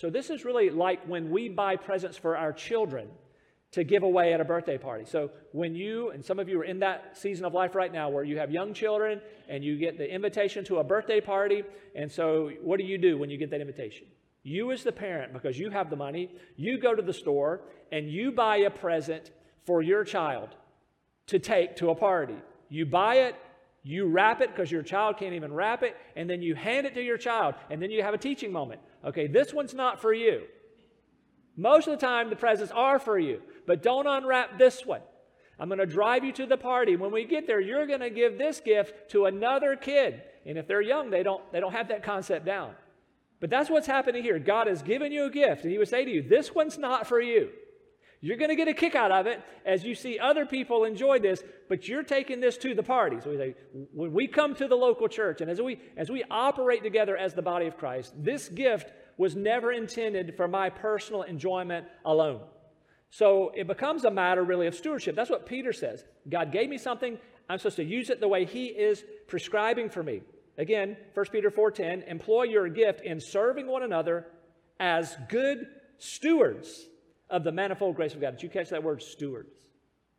So, 0.00 0.08
this 0.08 0.30
is 0.30 0.46
really 0.46 0.70
like 0.70 1.06
when 1.06 1.30
we 1.30 1.50
buy 1.50 1.76
presents 1.76 2.16
for 2.16 2.34
our 2.34 2.54
children 2.54 3.08
to 3.72 3.84
give 3.84 4.02
away 4.02 4.32
at 4.32 4.40
a 4.40 4.44
birthday 4.46 4.78
party. 4.78 5.04
So, 5.04 5.30
when 5.52 5.74
you, 5.74 6.08
and 6.08 6.24
some 6.24 6.38
of 6.38 6.48
you 6.48 6.58
are 6.58 6.64
in 6.64 6.78
that 6.78 7.18
season 7.18 7.44
of 7.44 7.52
life 7.52 7.74
right 7.74 7.92
now 7.92 8.08
where 8.08 8.24
you 8.24 8.38
have 8.38 8.50
young 8.50 8.72
children 8.72 9.20
and 9.46 9.62
you 9.62 9.76
get 9.76 9.98
the 9.98 10.10
invitation 10.10 10.64
to 10.64 10.78
a 10.78 10.84
birthday 10.84 11.20
party, 11.20 11.64
and 11.94 12.10
so 12.10 12.50
what 12.62 12.78
do 12.78 12.86
you 12.86 12.96
do 12.96 13.18
when 13.18 13.28
you 13.28 13.36
get 13.36 13.50
that 13.50 13.60
invitation? 13.60 14.06
You, 14.42 14.72
as 14.72 14.84
the 14.84 14.90
parent, 14.90 15.34
because 15.34 15.58
you 15.58 15.68
have 15.68 15.90
the 15.90 15.96
money, 15.96 16.30
you 16.56 16.78
go 16.78 16.94
to 16.94 17.02
the 17.02 17.12
store 17.12 17.60
and 17.92 18.10
you 18.10 18.32
buy 18.32 18.56
a 18.56 18.70
present 18.70 19.30
for 19.66 19.82
your 19.82 20.02
child 20.02 20.48
to 21.26 21.38
take 21.38 21.76
to 21.76 21.90
a 21.90 21.94
party. 21.94 22.36
You 22.70 22.86
buy 22.86 23.16
it, 23.16 23.34
you 23.82 24.06
wrap 24.06 24.40
it 24.40 24.48
because 24.48 24.72
your 24.72 24.82
child 24.82 25.18
can't 25.18 25.34
even 25.34 25.52
wrap 25.52 25.82
it, 25.82 25.94
and 26.16 26.30
then 26.30 26.40
you 26.40 26.54
hand 26.54 26.86
it 26.86 26.94
to 26.94 27.02
your 27.02 27.18
child, 27.18 27.54
and 27.68 27.82
then 27.82 27.90
you 27.90 28.02
have 28.02 28.14
a 28.14 28.18
teaching 28.18 28.50
moment. 28.50 28.80
Okay, 29.04 29.26
this 29.26 29.52
one's 29.52 29.74
not 29.74 30.00
for 30.00 30.12
you. 30.12 30.42
Most 31.56 31.88
of 31.88 31.98
the 31.98 32.06
time, 32.06 32.30
the 32.30 32.36
presents 32.36 32.72
are 32.72 32.98
for 32.98 33.18
you, 33.18 33.42
but 33.66 33.82
don't 33.82 34.06
unwrap 34.06 34.58
this 34.58 34.84
one. 34.84 35.02
I'm 35.58 35.68
going 35.68 35.78
to 35.78 35.86
drive 35.86 36.24
you 36.24 36.32
to 36.32 36.46
the 36.46 36.56
party. 36.56 36.96
When 36.96 37.12
we 37.12 37.24
get 37.24 37.46
there, 37.46 37.60
you're 37.60 37.86
going 37.86 38.00
to 38.00 38.10
give 38.10 38.38
this 38.38 38.60
gift 38.60 39.10
to 39.10 39.26
another 39.26 39.76
kid. 39.76 40.22
And 40.46 40.56
if 40.56 40.66
they're 40.66 40.80
young, 40.80 41.10
they 41.10 41.22
don't, 41.22 41.42
they 41.52 41.60
don't 41.60 41.72
have 41.72 41.88
that 41.88 42.02
concept 42.02 42.46
down. 42.46 42.72
But 43.40 43.50
that's 43.50 43.68
what's 43.68 43.86
happening 43.86 44.22
here. 44.22 44.38
God 44.38 44.66
has 44.68 44.82
given 44.82 45.12
you 45.12 45.24
a 45.24 45.30
gift, 45.30 45.62
and 45.62 45.70
He 45.70 45.78
would 45.78 45.88
say 45.88 46.04
to 46.04 46.10
you, 46.10 46.22
This 46.22 46.54
one's 46.54 46.78
not 46.78 47.06
for 47.06 47.20
you. 47.20 47.50
You're 48.22 48.36
going 48.36 48.50
to 48.50 48.56
get 48.56 48.68
a 48.68 48.74
kick 48.74 48.94
out 48.94 49.10
of 49.10 49.26
it 49.26 49.40
as 49.64 49.82
you 49.82 49.94
see 49.94 50.18
other 50.18 50.44
people 50.44 50.84
enjoy 50.84 51.20
this, 51.20 51.42
but 51.70 51.88
you're 51.88 52.02
taking 52.02 52.40
this 52.40 52.58
to 52.58 52.74
the 52.74 52.82
party. 52.82 53.16
So 53.22 53.30
we 53.30 53.36
say, 53.38 53.54
when 53.94 54.12
we 54.12 54.26
come 54.26 54.54
to 54.56 54.68
the 54.68 54.76
local 54.76 55.08
church 55.08 55.40
and 55.40 55.50
as 55.50 55.60
we 55.60 55.80
as 55.96 56.10
we 56.10 56.22
operate 56.30 56.82
together 56.82 57.16
as 57.16 57.32
the 57.32 57.40
body 57.40 57.66
of 57.66 57.78
Christ, 57.78 58.12
this 58.18 58.48
gift 58.48 58.92
was 59.16 59.34
never 59.34 59.72
intended 59.72 60.36
for 60.36 60.48
my 60.48 60.68
personal 60.68 61.22
enjoyment 61.22 61.86
alone. 62.04 62.42
So 63.08 63.52
it 63.56 63.66
becomes 63.66 64.04
a 64.04 64.10
matter 64.10 64.44
really 64.44 64.66
of 64.66 64.74
stewardship. 64.74 65.16
That's 65.16 65.30
what 65.30 65.46
Peter 65.46 65.72
says. 65.72 66.04
God 66.28 66.52
gave 66.52 66.68
me 66.68 66.78
something, 66.78 67.18
I'm 67.48 67.58
supposed 67.58 67.76
to 67.76 67.84
use 67.84 68.10
it 68.10 68.20
the 68.20 68.28
way 68.28 68.44
he 68.44 68.66
is 68.66 69.02
prescribing 69.28 69.88
for 69.88 70.02
me. 70.02 70.20
Again, 70.58 70.98
1 71.14 71.26
Peter 71.32 71.50
4:10, 71.50 72.06
employ 72.06 72.42
your 72.42 72.68
gift 72.68 73.00
in 73.00 73.18
serving 73.18 73.66
one 73.66 73.82
another 73.82 74.26
as 74.78 75.16
good 75.30 75.66
stewards 75.96 76.86
of 77.30 77.44
the 77.44 77.52
manifold 77.52 77.96
grace 77.96 78.14
of 78.14 78.20
God. 78.20 78.32
Did 78.32 78.42
you 78.42 78.48
catch 78.48 78.70
that 78.70 78.82
word, 78.82 79.02
stewards? 79.02 79.54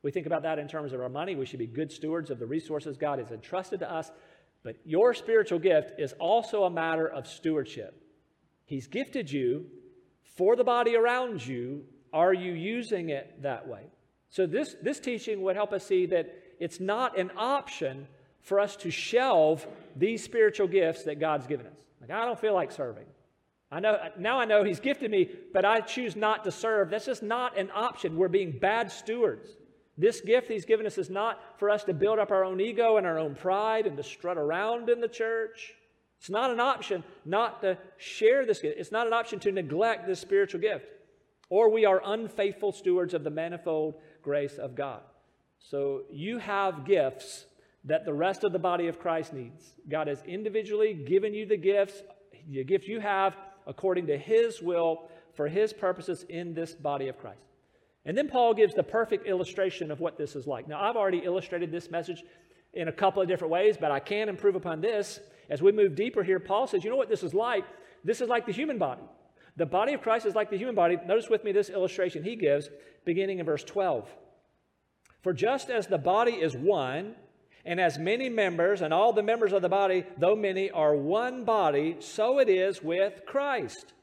We 0.04 0.12
think 0.12 0.26
about 0.26 0.44
that 0.44 0.58
in 0.58 0.68
terms 0.68 0.94
of 0.94 1.02
our 1.02 1.10
money. 1.10 1.36
We 1.36 1.46
should 1.46 1.60
be 1.60 1.68
good 1.68 1.92
stewards 1.92 2.32
of 2.32 2.40
the 2.40 2.46
resources 2.46 2.98
God 2.98 3.20
has 3.20 3.32
entrusted 3.32 3.80
to 3.82 3.92
us. 3.92 4.12
But 4.64 4.78
your 4.86 5.14
spiritual 5.14 5.60
gift 5.60 6.00
is 6.00 6.14
also 6.14 6.64
a 6.64 6.70
matter 6.70 7.08
of 7.08 7.28
stewardship. 7.28 8.02
He's 8.66 8.88
gifted 8.88 9.32
you 9.32 9.66
for 10.24 10.56
the 10.56 10.64
body 10.64 10.96
around 10.96 11.46
you. 11.46 11.84
Are 12.14 12.34
you 12.34 12.54
using 12.54 13.10
it 13.10 13.42
that 13.42 13.68
way? 13.68 13.84
So, 14.30 14.46
this, 14.46 14.76
this 14.82 15.00
teaching 15.00 15.42
would 15.42 15.56
help 15.56 15.74
us 15.74 15.86
see 15.86 16.06
that 16.08 16.34
it's 16.60 16.80
not 16.80 17.18
an 17.18 17.32
option 17.36 18.08
for 18.42 18.60
us 18.60 18.76
to 18.78 18.90
shelve 18.90 19.68
these 19.96 20.24
spiritual 20.24 20.68
gifts 20.68 21.04
that 21.04 21.20
God's 21.20 21.48
given 21.48 21.66
us. 21.66 21.78
Like, 22.00 22.12
I 22.12 22.26
don't 22.26 22.40
feel 22.40 22.54
like 22.54 22.72
serving. 22.72 23.06
I 23.72 23.80
know 23.80 23.98
now 24.18 24.40
I 24.40 24.46
know 24.46 24.64
he's 24.64 24.82
gifted 24.82 25.10
me, 25.10 25.30
but 25.54 25.64
I 25.64 25.80
choose 25.80 26.16
not 26.16 26.44
to 26.44 26.52
serve. 26.52 26.90
That's 26.90 27.06
just 27.06 27.24
not 27.24 27.58
an 27.58 27.70
option. 27.74 28.18
We're 28.18 28.28
being 28.28 28.60
bad 28.60 28.92
stewards. 28.92 29.50
This 29.98 30.20
gift 30.20 30.48
he's 30.48 30.66
given 30.66 30.86
us 30.86 30.98
is 30.98 31.10
not 31.10 31.40
for 31.58 31.70
us 31.70 31.84
to 31.86 31.94
build 31.94 32.20
up 32.20 32.32
our 32.32 32.44
own 32.44 32.60
ego 32.60 32.98
and 32.98 33.08
our 33.08 33.20
own 33.20 33.36
pride 33.36 33.88
and 33.88 33.96
to 33.98 34.04
strut 34.04 34.38
around 34.38 34.90
in 34.90 35.00
the 35.00 35.08
church. 35.08 35.74
It's 36.20 36.30
not 36.30 36.52
an 36.52 36.60
option 36.60 37.04
not 37.26 37.62
to 37.62 37.78
share 37.98 38.46
this 38.46 38.60
gift. 38.60 38.78
It's 38.78 38.92
not 38.92 39.08
an 39.08 39.14
option 39.14 39.40
to 39.40 39.52
neglect 39.52 40.06
this 40.06 40.20
spiritual 40.20 40.62
gift. 40.62 40.86
Or 41.50 41.70
we 41.70 41.86
are 41.86 42.02
unfaithful 42.04 42.72
stewards 42.72 43.14
of 43.14 43.24
the 43.24 43.30
manifold 43.30 43.96
grace 44.22 44.58
of 44.58 44.76
God. 44.76 45.02
So 45.60 46.04
you 46.12 46.38
have 46.40 46.86
gifts 46.86 47.46
that 47.86 48.06
the 48.06 48.14
rest 48.14 48.44
of 48.44 48.52
the 48.52 48.60
body 48.60 48.88
of 48.88 49.00
Christ 49.00 49.34
needs. 49.34 49.72
God 49.90 50.08
has 50.08 50.22
individually 50.24 50.94
given 50.94 51.34
you 51.34 51.46
the 51.46 51.58
gifts, 51.58 52.04
the 52.50 52.64
gift 52.64 52.88
you 52.88 53.00
have 53.00 53.36
according 53.72 54.06
to 54.06 54.18
his 54.18 54.62
will 54.62 55.10
for 55.34 55.48
his 55.48 55.72
purposes 55.72 56.26
in 56.30 56.54
this 56.54 56.76
body 56.76 57.08
of 57.08 57.18
Christ. 57.18 57.40
And 58.06 58.18
then 58.18 58.28
Paul 58.28 58.54
gives 58.54 58.76
the 58.76 58.84
perfect 58.84 59.26
illustration 59.26 59.92
of 59.92 60.02
what 60.02 60.18
this 60.18 60.36
is 60.36 60.46
like. 60.46 60.68
Now, 60.68 60.82
I've 60.82 60.98
already 60.98 61.20
illustrated 61.20 61.72
this 61.72 61.90
message 61.90 62.22
in 62.74 62.90
a 62.90 62.92
couple 62.92 63.22
of 63.22 63.30
different 63.30 63.52
ways, 63.52 63.78
but 63.80 63.92
I 63.92 64.00
can 64.00 64.28
improve 64.28 64.56
upon 64.56 64.82
this. 64.82 65.22
As 65.50 65.62
we 65.62 65.72
move 65.72 65.96
deeper 65.96 66.22
here, 66.22 66.40
Paul 66.40 66.68
says, 66.68 66.84
you 66.84 66.90
know 66.90 66.98
what 66.98 67.10
this 67.10 67.24
is 67.24 67.34
like? 67.34 67.64
This 68.04 68.20
is 68.20 68.28
like 68.28 68.46
the 68.46 68.52
human 68.52 68.78
body. 68.78 69.04
The 69.56 69.66
body 69.66 69.94
of 69.94 70.02
Christ 70.02 70.26
is 70.26 70.36
like 70.36 70.50
the 70.50 70.58
human 70.58 70.76
body. 70.76 70.98
Notice 71.06 71.30
with 71.30 71.44
me 71.46 71.54
this 71.54 71.70
illustration 71.70 72.24
he 72.24 72.36
gives, 72.36 72.70
beginning 73.06 73.40
in 73.40 73.46
verse 73.46 73.64
12. 73.64 74.10
For 75.22 75.32
just 75.32 75.70
as 75.70 75.88
the 75.88 75.98
body 75.98 76.34
is 76.34 76.56
one, 76.56 77.16
and 77.66 77.80
as 77.80 77.98
many 77.98 78.30
members, 78.30 78.82
and 78.82 78.94
all 78.94 79.14
the 79.14 79.24
members 79.24 79.54
of 79.54 79.62
the 79.62 79.70
body, 79.70 80.06
though 80.18 80.36
many, 80.36 80.72
are 80.72 80.96
one 80.96 81.44
body, 81.44 81.98
so 82.00 82.40
it 82.40 82.50
is 82.50 82.82
with 82.82 83.26
Christ. 83.26 83.94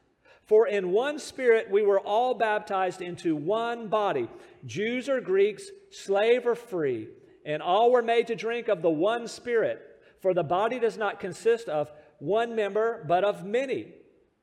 For 0.45 0.67
in 0.67 0.91
one 0.91 1.19
spirit 1.19 1.69
we 1.69 1.83
were 1.83 1.99
all 1.99 2.33
baptized 2.33 3.01
into 3.01 3.35
one 3.35 3.87
body, 3.87 4.27
Jews 4.65 5.07
or 5.07 5.21
Greeks, 5.21 5.69
slave 5.91 6.47
or 6.47 6.55
free, 6.55 7.09
and 7.45 7.61
all 7.61 7.91
were 7.91 8.01
made 8.01 8.27
to 8.27 8.35
drink 8.35 8.67
of 8.67 8.81
the 8.81 8.89
one 8.89 9.27
spirit. 9.27 9.79
For 10.21 10.33
the 10.33 10.43
body 10.43 10.79
does 10.79 10.97
not 10.97 11.19
consist 11.19 11.69
of 11.69 11.91
one 12.19 12.55
member, 12.55 13.03
but 13.07 13.23
of 13.23 13.45
many. 13.45 13.93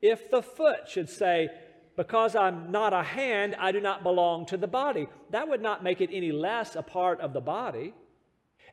If 0.00 0.30
the 0.30 0.42
foot 0.42 0.88
should 0.88 1.10
say, 1.10 1.48
Because 1.96 2.36
I'm 2.36 2.70
not 2.70 2.92
a 2.92 3.02
hand, 3.02 3.56
I 3.58 3.72
do 3.72 3.80
not 3.80 4.02
belong 4.02 4.46
to 4.46 4.56
the 4.56 4.66
body, 4.66 5.08
that 5.30 5.48
would 5.48 5.62
not 5.62 5.82
make 5.82 6.00
it 6.00 6.10
any 6.12 6.30
less 6.30 6.76
a 6.76 6.82
part 6.82 7.20
of 7.20 7.32
the 7.32 7.40
body. 7.40 7.94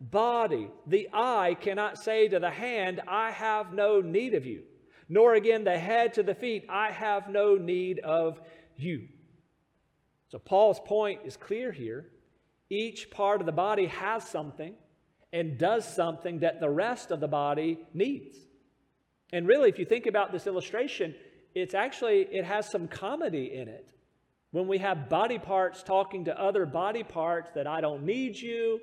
body. 0.00 0.70
The 0.86 1.08
eye 1.12 1.56
cannot 1.60 1.98
say 1.98 2.28
to 2.28 2.38
the 2.38 2.50
hand, 2.50 3.00
I 3.06 3.30
have 3.30 3.72
no 3.72 4.00
need 4.00 4.34
of 4.34 4.46
you 4.46 4.62
nor 5.08 5.34
again 5.34 5.64
the 5.64 5.78
head 5.78 6.14
to 6.14 6.22
the 6.22 6.34
feet, 6.34 6.66
I 6.68 6.90
have 6.90 7.28
no 7.28 7.56
need 7.56 7.98
of 8.00 8.40
you. 8.76 9.08
So 10.30 10.38
Paul's 10.38 10.80
point 10.80 11.20
is 11.24 11.36
clear 11.36 11.72
here. 11.72 12.06
Each 12.70 13.10
part 13.10 13.40
of 13.40 13.46
the 13.46 13.52
body 13.52 13.86
has 13.86 14.26
something 14.26 14.74
and 15.32 15.58
does 15.58 15.86
something 15.86 16.40
that 16.40 16.60
the 16.60 16.70
rest 16.70 17.10
of 17.10 17.20
the 17.20 17.28
body 17.28 17.78
needs. 17.92 18.38
And 19.32 19.46
really, 19.46 19.68
if 19.68 19.78
you 19.78 19.84
think 19.84 20.06
about 20.06 20.32
this 20.32 20.46
illustration, 20.46 21.14
it's 21.54 21.74
actually, 21.74 22.22
it 22.30 22.44
has 22.44 22.68
some 22.68 22.88
comedy 22.88 23.52
in 23.54 23.68
it. 23.68 23.90
When 24.52 24.68
we 24.68 24.78
have 24.78 25.08
body 25.08 25.38
parts 25.38 25.82
talking 25.82 26.24
to 26.26 26.40
other 26.40 26.64
body 26.64 27.02
parts 27.02 27.50
that 27.54 27.66
I 27.66 27.80
don't 27.80 28.04
need 28.04 28.36
you, 28.36 28.80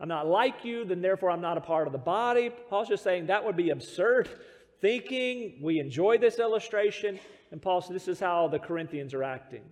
I'm 0.00 0.08
not 0.08 0.26
like 0.26 0.64
you, 0.64 0.84
then 0.84 1.00
therefore 1.00 1.30
I'm 1.30 1.40
not 1.40 1.56
a 1.56 1.60
part 1.60 1.86
of 1.86 1.92
the 1.92 1.98
body. 1.98 2.50
Paul's 2.68 2.88
just 2.88 3.04
saying 3.04 3.26
that 3.26 3.44
would 3.44 3.56
be 3.56 3.70
absurd 3.70 4.28
thinking. 4.80 5.58
We 5.62 5.78
enjoy 5.78 6.18
this 6.18 6.38
illustration. 6.38 7.18
And 7.50 7.62
Paul 7.62 7.80
says, 7.80 7.90
This 7.90 8.08
is 8.08 8.20
how 8.20 8.48
the 8.48 8.58
Corinthians 8.58 9.14
are 9.14 9.22
acting. 9.22 9.62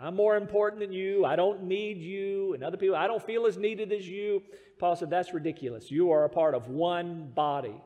I'm 0.00 0.16
more 0.16 0.36
important 0.36 0.80
than 0.80 0.92
you. 0.92 1.24
I 1.24 1.36
don't 1.36 1.64
need 1.64 1.98
you. 1.98 2.54
And 2.54 2.64
other 2.64 2.76
people, 2.76 2.96
I 2.96 3.06
don't 3.06 3.22
feel 3.22 3.46
as 3.46 3.56
needed 3.56 3.92
as 3.92 4.08
you. 4.08 4.42
Paul 4.78 4.96
said, 4.96 5.10
That's 5.10 5.32
ridiculous. 5.32 5.90
You 5.90 6.10
are 6.10 6.24
a 6.24 6.28
part 6.28 6.54
of 6.54 6.68
one 6.68 7.30
body. 7.34 7.80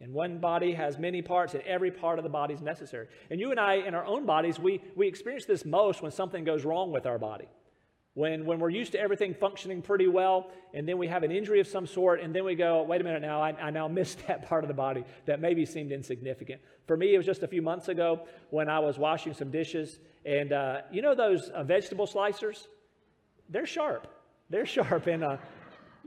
And 0.00 0.12
one 0.12 0.38
body 0.38 0.72
has 0.72 0.98
many 0.98 1.22
parts, 1.22 1.54
and 1.54 1.62
every 1.62 1.90
part 1.90 2.18
of 2.18 2.24
the 2.24 2.28
body 2.28 2.52
is 2.52 2.60
necessary. 2.60 3.06
And 3.30 3.40
you 3.40 3.50
and 3.50 3.60
I, 3.60 3.74
in 3.74 3.94
our 3.94 4.04
own 4.04 4.26
bodies, 4.26 4.58
we, 4.58 4.80
we 4.96 5.06
experience 5.06 5.44
this 5.44 5.64
most 5.64 6.02
when 6.02 6.10
something 6.10 6.44
goes 6.44 6.64
wrong 6.64 6.92
with 6.92 7.06
our 7.06 7.18
body. 7.18 7.48
When, 8.14 8.46
when 8.46 8.60
we're 8.60 8.70
used 8.70 8.92
to 8.92 9.00
everything 9.00 9.34
functioning 9.34 9.82
pretty 9.82 10.06
well, 10.06 10.52
and 10.72 10.88
then 10.88 10.98
we 10.98 11.08
have 11.08 11.24
an 11.24 11.32
injury 11.32 11.58
of 11.58 11.66
some 11.66 11.84
sort, 11.84 12.20
and 12.20 12.32
then 12.32 12.44
we 12.44 12.54
go, 12.54 12.84
wait 12.84 13.00
a 13.00 13.04
minute 13.04 13.22
now, 13.22 13.42
I, 13.42 13.50
I 13.60 13.70
now 13.70 13.88
missed 14.00 14.24
that 14.28 14.48
part 14.48 14.62
of 14.62 14.68
the 14.68 14.74
body 14.74 15.04
that 15.26 15.40
maybe 15.40 15.66
seemed 15.66 15.90
insignificant. 15.90 16.60
For 16.86 16.96
me, 16.96 17.12
it 17.12 17.16
was 17.16 17.26
just 17.26 17.42
a 17.42 17.48
few 17.48 17.60
months 17.60 17.88
ago 17.88 18.20
when 18.50 18.68
I 18.68 18.78
was 18.78 18.98
washing 18.98 19.34
some 19.34 19.50
dishes, 19.50 19.98
and 20.24 20.52
uh, 20.52 20.82
you 20.92 21.02
know 21.02 21.14
those 21.14 21.48
uh, 21.48 21.64
vegetable 21.64 22.06
slicers? 22.06 22.68
They're 23.48 23.66
sharp. 23.66 24.06
They're 24.48 24.66
sharp, 24.76 25.08
and 25.08 25.24
uh, 25.24 25.36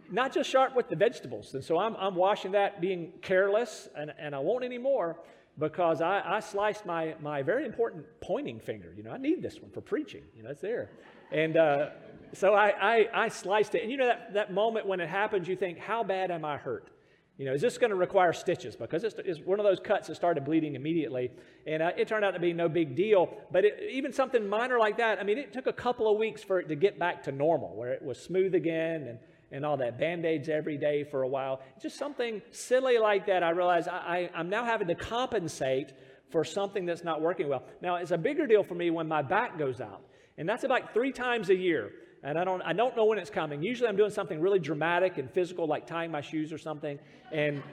not 0.10 0.34
just 0.34 0.50
sharp 0.50 0.78
with 0.78 0.88
the 0.88 0.96
vegetables. 0.96 1.54
And 1.56 1.64
so 1.64 1.78
I'm, 1.78 1.96
I'm 1.98 2.16
washing 2.16 2.54
that 2.54 2.80
being 2.80 3.12
careless, 3.22 3.90
and, 3.98 4.14
and 4.18 4.34
I 4.34 4.40
won't 4.40 4.64
anymore 4.64 5.18
because 5.60 6.02
I, 6.02 6.22
I 6.24 6.40
sliced 6.40 6.86
my, 6.86 7.16
my 7.22 7.42
very 7.42 7.66
important 7.66 8.06
pointing 8.22 8.60
finger. 8.60 8.94
You 8.96 9.04
know, 9.04 9.12
I 9.12 9.18
need 9.18 9.42
this 9.42 9.60
one 9.60 9.72
for 9.72 9.82
preaching. 9.82 10.24
You 10.36 10.44
know, 10.44 10.52
it's 10.52 10.62
there. 10.62 10.92
And 11.32 11.58
uh, 11.58 11.90
so 12.34 12.54
I, 12.54 12.74
I, 12.80 13.26
I, 13.26 13.28
sliced 13.30 13.76
it. 13.76 13.82
And 13.82 13.92
you 13.92 13.98
know 13.98 14.06
that, 14.06 14.34
that 14.34 14.54
moment 14.54 14.86
when 14.86 15.00
it 15.00 15.10
happens, 15.10 15.48
you 15.48 15.56
think, 15.56 15.80
how 15.80 16.04
bad 16.04 16.32
am 16.32 16.46
I 16.46 16.58
hurt? 16.58 16.92
You 17.38 17.46
know, 17.46 17.54
is 17.54 17.62
this 17.62 17.78
going 17.78 17.90
to 17.90 17.96
require 17.96 18.34
stitches? 18.34 18.76
Because 18.76 19.04
it's, 19.04 19.16
it's, 19.24 19.40
one 19.40 19.60
of 19.60 19.66
those 19.66 19.80
cuts 19.80 20.08
that 20.08 20.16
started 20.16 20.46
bleeding 20.46 20.76
immediately. 20.76 21.32
And 21.66 21.84
uh, 21.84 21.92
it 21.98 22.08
turned 22.08 22.24
out 22.24 22.32
to 22.32 22.40
be 22.40 22.54
no 22.54 22.70
big 22.70 22.96
deal. 22.96 23.30
But 23.52 23.66
it, 23.66 23.80
even 23.92 24.14
something 24.14 24.48
minor 24.48 24.80
like 24.80 24.98
that, 24.98 25.20
I 25.20 25.24
mean, 25.24 25.38
it 25.38 25.54
took 25.54 25.68
a 25.68 25.74
couple 25.74 26.12
of 26.12 26.18
weeks 26.18 26.44
for 26.44 26.60
it 26.60 26.68
to 26.70 26.76
get 26.76 26.98
back 26.98 27.24
to 27.24 27.32
normal, 27.32 27.76
where 27.76 27.92
it 27.94 28.02
was 28.02 28.20
smooth 28.20 28.56
again 28.56 29.08
and, 29.08 29.20
and 29.52 29.66
all 29.66 29.78
that. 29.78 29.98
Band 29.98 30.26
aids 30.26 30.50
every 30.50 30.78
day 30.78 31.04
for 31.04 31.24
a 31.24 31.28
while. 31.28 31.62
Just 31.82 31.98
something 31.98 32.42
silly 32.52 32.98
like 32.98 33.26
that, 33.28 33.44
I 33.44 33.52
realize 33.52 33.88
I, 33.88 33.98
I, 33.98 34.30
I'm 34.36 34.50
now 34.50 34.66
having 34.66 34.88
to 34.88 34.96
compensate 34.96 35.94
for 36.30 36.44
something 36.44 36.86
that's 36.86 37.04
not 37.04 37.22
working 37.22 37.48
well. 37.48 37.64
Now, 37.82 37.96
it's 37.96 38.12
a 38.12 38.18
bigger 38.18 38.46
deal 38.46 38.64
for 38.64 38.76
me 38.76 38.90
when 38.90 39.08
my 39.08 39.22
back 39.22 39.58
goes 39.58 39.80
out. 39.80 40.02
And 40.38 40.48
that's 40.48 40.64
about 40.64 40.94
three 40.94 41.12
times 41.12 41.50
a 41.50 41.56
year. 41.56 41.92
And 42.24 42.38
I 42.38 42.44
don't, 42.44 42.62
I 42.62 42.74
don't 42.74 42.96
know 42.96 43.06
when 43.06 43.18
it's 43.18 43.30
coming. 43.30 43.64
Usually 43.64 43.88
I'm 43.88 43.96
doing 43.96 44.12
something 44.12 44.42
really 44.42 44.60
dramatic 44.60 45.18
and 45.18 45.32
physical, 45.32 45.68
like 45.68 45.88
tying 45.88 46.12
my 46.12 46.22
shoes 46.22 46.52
or 46.52 46.58
something, 46.58 47.00
and 47.32 47.64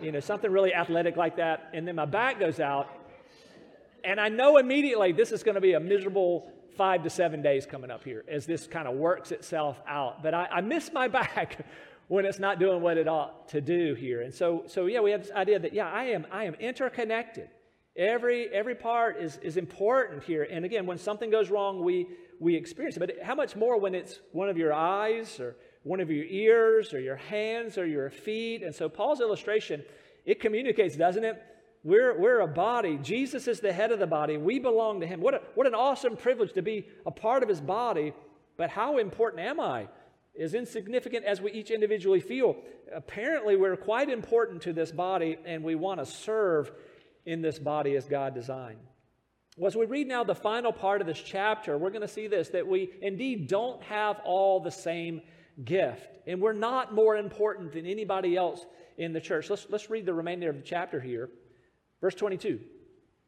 you 0.00 0.10
know, 0.10 0.20
something 0.20 0.50
really 0.50 0.74
athletic 0.74 1.16
like 1.16 1.36
that. 1.36 1.70
And 1.74 1.86
then 1.86 1.96
my 1.96 2.06
back 2.06 2.40
goes 2.40 2.58
out. 2.58 2.88
And 4.04 4.20
I 4.20 4.28
know 4.28 4.56
immediately 4.56 5.12
this 5.12 5.30
is 5.30 5.42
going 5.42 5.54
to 5.54 5.60
be 5.60 5.74
a 5.74 5.80
miserable 5.80 6.50
five 6.76 7.02
to 7.02 7.10
seven 7.10 7.42
days 7.42 7.66
coming 7.66 7.90
up 7.90 8.04
here 8.04 8.24
as 8.28 8.46
this 8.46 8.66
kind 8.66 8.88
of 8.88 8.94
works 8.94 9.32
itself 9.32 9.80
out. 9.86 10.22
But 10.22 10.34
I, 10.34 10.46
I 10.46 10.60
miss 10.60 10.92
my 10.92 11.08
back 11.20 11.64
when 12.08 12.24
it's 12.26 12.38
not 12.38 12.58
doing 12.58 12.82
what 12.82 12.98
it 12.98 13.08
ought 13.08 13.48
to 13.48 13.60
do 13.60 13.94
here. 13.94 14.22
And 14.22 14.34
so, 14.34 14.64
so 14.66 14.86
yeah, 14.86 15.00
we 15.00 15.10
have 15.12 15.22
this 15.22 15.32
idea 15.32 15.58
that, 15.58 15.72
yeah, 15.72 15.90
I 15.90 16.04
am, 16.04 16.26
I 16.30 16.44
am 16.44 16.54
interconnected. 16.54 17.48
Every, 17.96 18.48
every 18.48 18.74
part 18.74 19.18
is, 19.20 19.38
is 19.38 19.56
important 19.56 20.22
here. 20.24 20.46
And 20.50 20.64
again, 20.64 20.86
when 20.86 20.98
something 20.98 21.30
goes 21.30 21.50
wrong, 21.50 21.84
we, 21.84 22.08
we 22.40 22.54
experience 22.56 22.96
it. 22.96 23.00
But 23.00 23.22
how 23.22 23.34
much 23.34 23.54
more 23.54 23.78
when 23.78 23.94
it's 23.94 24.20
one 24.32 24.48
of 24.48 24.56
your 24.56 24.72
eyes 24.72 25.38
or 25.40 25.56
one 25.82 26.00
of 26.00 26.10
your 26.10 26.24
ears 26.24 26.94
or 26.94 27.00
your 27.00 27.16
hands 27.16 27.76
or 27.78 27.86
your 27.86 28.10
feet? 28.10 28.62
And 28.62 28.74
so 28.74 28.88
Paul's 28.88 29.20
illustration, 29.20 29.82
it 30.24 30.40
communicates, 30.40 30.96
doesn't 30.96 31.24
it? 31.24 31.42
We're, 31.84 32.18
we're 32.18 32.40
a 32.40 32.46
body. 32.46 32.98
Jesus 33.02 33.48
is 33.48 33.60
the 33.60 33.72
head 33.72 33.90
of 33.90 33.98
the 33.98 34.06
body. 34.06 34.36
We 34.36 34.58
belong 34.58 35.00
to 35.00 35.06
him. 35.06 35.20
What, 35.20 35.34
a, 35.34 35.40
what 35.54 35.66
an 35.66 35.74
awesome 35.74 36.16
privilege 36.16 36.52
to 36.52 36.62
be 36.62 36.86
a 37.06 37.10
part 37.10 37.42
of 37.42 37.48
his 37.48 37.60
body. 37.60 38.12
But 38.56 38.70
how 38.70 38.98
important 38.98 39.42
am 39.42 39.58
I? 39.58 39.88
As 40.40 40.54
insignificant 40.54 41.24
as 41.24 41.40
we 41.40 41.50
each 41.52 41.70
individually 41.70 42.20
feel, 42.20 42.56
apparently 42.94 43.56
we're 43.56 43.76
quite 43.76 44.08
important 44.08 44.62
to 44.62 44.72
this 44.72 44.92
body 44.92 45.36
and 45.44 45.64
we 45.64 45.74
want 45.74 46.00
to 46.00 46.06
serve 46.06 46.72
in 47.26 47.42
this 47.42 47.58
body 47.58 47.96
as 47.96 48.06
God 48.06 48.34
designed. 48.34 48.78
Well, 49.56 49.68
as 49.68 49.76
we 49.76 49.84
read 49.84 50.06
now 50.06 50.24
the 50.24 50.34
final 50.34 50.72
part 50.72 51.00
of 51.00 51.06
this 51.06 51.20
chapter, 51.20 51.76
we're 51.76 51.90
going 51.90 52.02
to 52.02 52.08
see 52.08 52.26
this 52.26 52.48
that 52.50 52.66
we 52.66 52.90
indeed 53.02 53.48
don't 53.48 53.82
have 53.82 54.20
all 54.24 54.60
the 54.60 54.70
same 54.70 55.20
gift, 55.62 56.08
and 56.26 56.40
we're 56.40 56.54
not 56.54 56.94
more 56.94 57.16
important 57.16 57.72
than 57.72 57.84
anybody 57.84 58.36
else 58.36 58.64
in 58.96 59.12
the 59.12 59.20
church. 59.20 59.50
Let's, 59.50 59.66
let's 59.68 59.90
read 59.90 60.06
the 60.06 60.14
remainder 60.14 60.48
of 60.48 60.56
the 60.56 60.62
chapter 60.62 61.00
here. 61.00 61.28
Verse 62.02 62.14
22. 62.14 62.60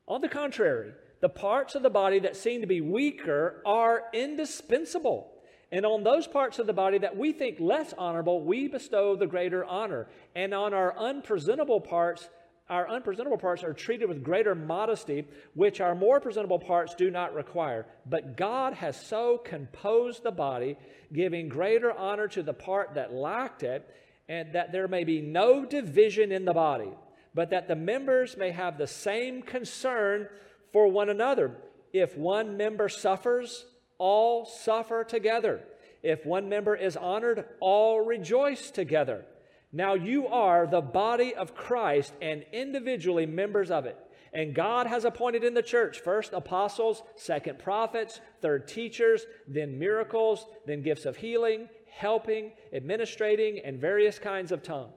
On 0.06 0.20
the 0.20 0.28
contrary, 0.28 0.92
the 1.22 1.30
parts 1.30 1.74
of 1.74 1.82
the 1.82 1.88
body 1.88 2.18
that 2.18 2.36
seem 2.36 2.60
to 2.60 2.66
be 2.66 2.82
weaker 2.82 3.62
are 3.64 4.02
indispensable. 4.12 5.30
And 5.72 5.86
on 5.86 6.04
those 6.04 6.26
parts 6.26 6.58
of 6.58 6.66
the 6.66 6.74
body 6.74 6.98
that 6.98 7.16
we 7.16 7.32
think 7.32 7.58
less 7.58 7.94
honorable, 7.96 8.44
we 8.44 8.68
bestow 8.68 9.16
the 9.16 9.26
greater 9.26 9.64
honor. 9.64 10.08
And 10.36 10.52
on 10.52 10.74
our 10.74 10.96
unpresentable 10.98 11.80
parts, 11.80 12.28
our 12.68 12.88
unpresentable 12.88 13.38
parts 13.38 13.64
are 13.64 13.72
treated 13.72 14.08
with 14.08 14.22
greater 14.22 14.54
modesty, 14.54 15.26
which 15.54 15.80
our 15.80 15.94
more 15.94 16.20
presentable 16.20 16.58
parts 16.58 16.94
do 16.94 17.10
not 17.10 17.34
require. 17.34 17.86
But 18.06 18.36
God 18.36 18.74
has 18.74 19.00
so 19.00 19.38
composed 19.38 20.22
the 20.22 20.30
body, 20.30 20.76
giving 21.12 21.48
greater 21.48 21.92
honor 21.92 22.28
to 22.28 22.42
the 22.42 22.54
part 22.54 22.94
that 22.94 23.12
lacked 23.12 23.62
it, 23.62 23.88
and 24.28 24.54
that 24.54 24.72
there 24.72 24.88
may 24.88 25.04
be 25.04 25.20
no 25.20 25.64
division 25.64 26.32
in 26.32 26.44
the 26.44 26.54
body, 26.54 26.90
but 27.34 27.50
that 27.50 27.68
the 27.68 27.76
members 27.76 28.36
may 28.36 28.50
have 28.50 28.78
the 28.78 28.86
same 28.86 29.42
concern 29.42 30.28
for 30.72 30.88
one 30.88 31.10
another. 31.10 31.56
If 31.92 32.16
one 32.16 32.56
member 32.56 32.88
suffers, 32.88 33.66
all 33.98 34.44
suffer 34.44 35.04
together. 35.04 35.60
If 36.02 36.26
one 36.26 36.48
member 36.48 36.76
is 36.76 36.96
honored, 36.96 37.44
all 37.60 38.00
rejoice 38.04 38.70
together. 38.70 39.24
Now 39.72 39.94
you 39.94 40.28
are 40.28 40.66
the 40.66 40.80
body 40.80 41.34
of 41.34 41.54
Christ 41.54 42.12
and 42.22 42.44
individually 42.52 43.26
members 43.26 43.70
of 43.70 43.86
it. 43.86 43.98
And 44.32 44.54
God 44.54 44.86
has 44.86 45.04
appointed 45.04 45.44
in 45.44 45.54
the 45.54 45.62
church 45.62 46.00
first 46.00 46.32
apostles, 46.32 47.02
second 47.16 47.58
prophets, 47.58 48.20
third 48.42 48.68
teachers, 48.68 49.24
then 49.48 49.78
miracles, 49.78 50.46
then 50.66 50.82
gifts 50.82 51.06
of 51.06 51.16
healing, 51.16 51.68
helping, 51.90 52.52
administrating, 52.72 53.60
and 53.64 53.80
various 53.80 54.18
kinds 54.18 54.52
of 54.52 54.62
tongues. 54.62 54.92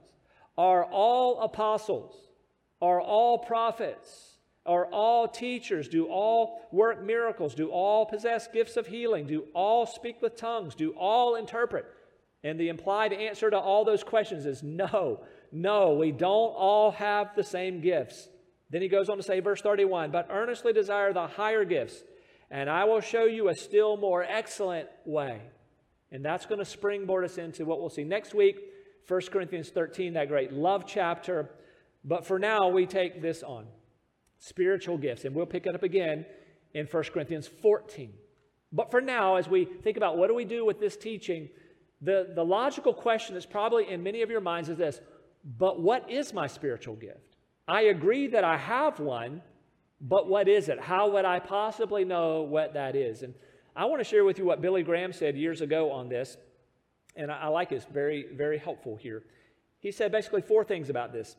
Are 0.56 0.84
all 0.84 1.40
apostles? 1.40 2.27
Are 2.80 3.00
all 3.00 3.38
prophets? 3.38 4.36
Are 4.66 4.86
all 4.86 5.26
teachers? 5.28 5.88
Do 5.88 6.06
all 6.06 6.60
work 6.70 7.02
miracles? 7.02 7.54
Do 7.54 7.70
all 7.70 8.06
possess 8.06 8.48
gifts 8.48 8.76
of 8.76 8.86
healing? 8.86 9.26
Do 9.26 9.46
all 9.54 9.86
speak 9.86 10.20
with 10.20 10.36
tongues? 10.36 10.74
Do 10.74 10.90
all 10.92 11.36
interpret? 11.36 11.86
And 12.44 12.60
the 12.60 12.68
implied 12.68 13.12
answer 13.12 13.50
to 13.50 13.58
all 13.58 13.84
those 13.84 14.04
questions 14.04 14.46
is 14.46 14.62
no, 14.62 15.24
no, 15.50 15.94
we 15.94 16.12
don't 16.12 16.54
all 16.54 16.92
have 16.92 17.34
the 17.34 17.42
same 17.42 17.80
gifts. 17.80 18.28
Then 18.70 18.82
he 18.82 18.88
goes 18.88 19.08
on 19.08 19.16
to 19.16 19.22
say, 19.22 19.40
verse 19.40 19.62
31 19.62 20.10
But 20.10 20.28
earnestly 20.30 20.72
desire 20.72 21.12
the 21.12 21.26
higher 21.26 21.64
gifts, 21.64 22.04
and 22.50 22.70
I 22.70 22.84
will 22.84 23.00
show 23.00 23.24
you 23.24 23.48
a 23.48 23.54
still 23.54 23.96
more 23.96 24.22
excellent 24.22 24.88
way. 25.04 25.40
And 26.12 26.24
that's 26.24 26.46
going 26.46 26.58
to 26.58 26.64
springboard 26.64 27.24
us 27.24 27.38
into 27.38 27.64
what 27.64 27.80
we'll 27.80 27.90
see 27.90 28.04
next 28.04 28.34
week 28.34 28.56
1 29.08 29.20
Corinthians 29.32 29.70
13, 29.70 30.12
that 30.12 30.28
great 30.28 30.52
love 30.52 30.84
chapter. 30.86 31.50
But 32.04 32.26
for 32.26 32.38
now, 32.38 32.68
we 32.68 32.86
take 32.86 33.20
this 33.20 33.42
on 33.42 33.66
spiritual 34.38 34.98
gifts, 34.98 35.24
and 35.24 35.34
we'll 35.34 35.46
pick 35.46 35.66
it 35.66 35.74
up 35.74 35.82
again 35.82 36.24
in 36.74 36.86
1 36.86 37.02
Corinthians 37.04 37.48
14. 37.48 38.12
But 38.72 38.90
for 38.90 39.00
now, 39.00 39.36
as 39.36 39.48
we 39.48 39.64
think 39.64 39.96
about 39.96 40.16
what 40.16 40.28
do 40.28 40.34
we 40.34 40.44
do 40.44 40.64
with 40.64 40.78
this 40.78 40.96
teaching, 40.96 41.48
the, 42.00 42.30
the 42.34 42.44
logical 42.44 42.94
question 42.94 43.34
that's 43.34 43.46
probably 43.46 43.90
in 43.90 44.02
many 44.02 44.22
of 44.22 44.30
your 44.30 44.40
minds 44.40 44.68
is 44.68 44.76
this 44.76 45.00
But 45.44 45.80
what 45.80 46.08
is 46.10 46.32
my 46.32 46.46
spiritual 46.46 46.94
gift? 46.94 47.36
I 47.66 47.82
agree 47.82 48.28
that 48.28 48.44
I 48.44 48.56
have 48.56 49.00
one, 49.00 49.42
but 50.00 50.28
what 50.28 50.48
is 50.48 50.68
it? 50.68 50.80
How 50.80 51.10
would 51.10 51.24
I 51.24 51.40
possibly 51.40 52.04
know 52.04 52.42
what 52.42 52.74
that 52.74 52.94
is? 52.94 53.22
And 53.22 53.34
I 53.74 53.86
want 53.86 54.00
to 54.00 54.04
share 54.04 54.24
with 54.24 54.38
you 54.38 54.44
what 54.44 54.60
Billy 54.60 54.82
Graham 54.82 55.12
said 55.12 55.36
years 55.36 55.60
ago 55.60 55.90
on 55.90 56.08
this 56.08 56.36
and 57.18 57.32
I, 57.32 57.42
I 57.42 57.48
like 57.48 57.68
this, 57.68 57.84
very, 57.92 58.26
very 58.32 58.56
helpful 58.56 58.96
here. 58.96 59.24
He 59.80 59.92
said 59.92 60.10
basically 60.10 60.40
four 60.40 60.64
things 60.64 60.88
about 60.88 61.12
this. 61.12 61.36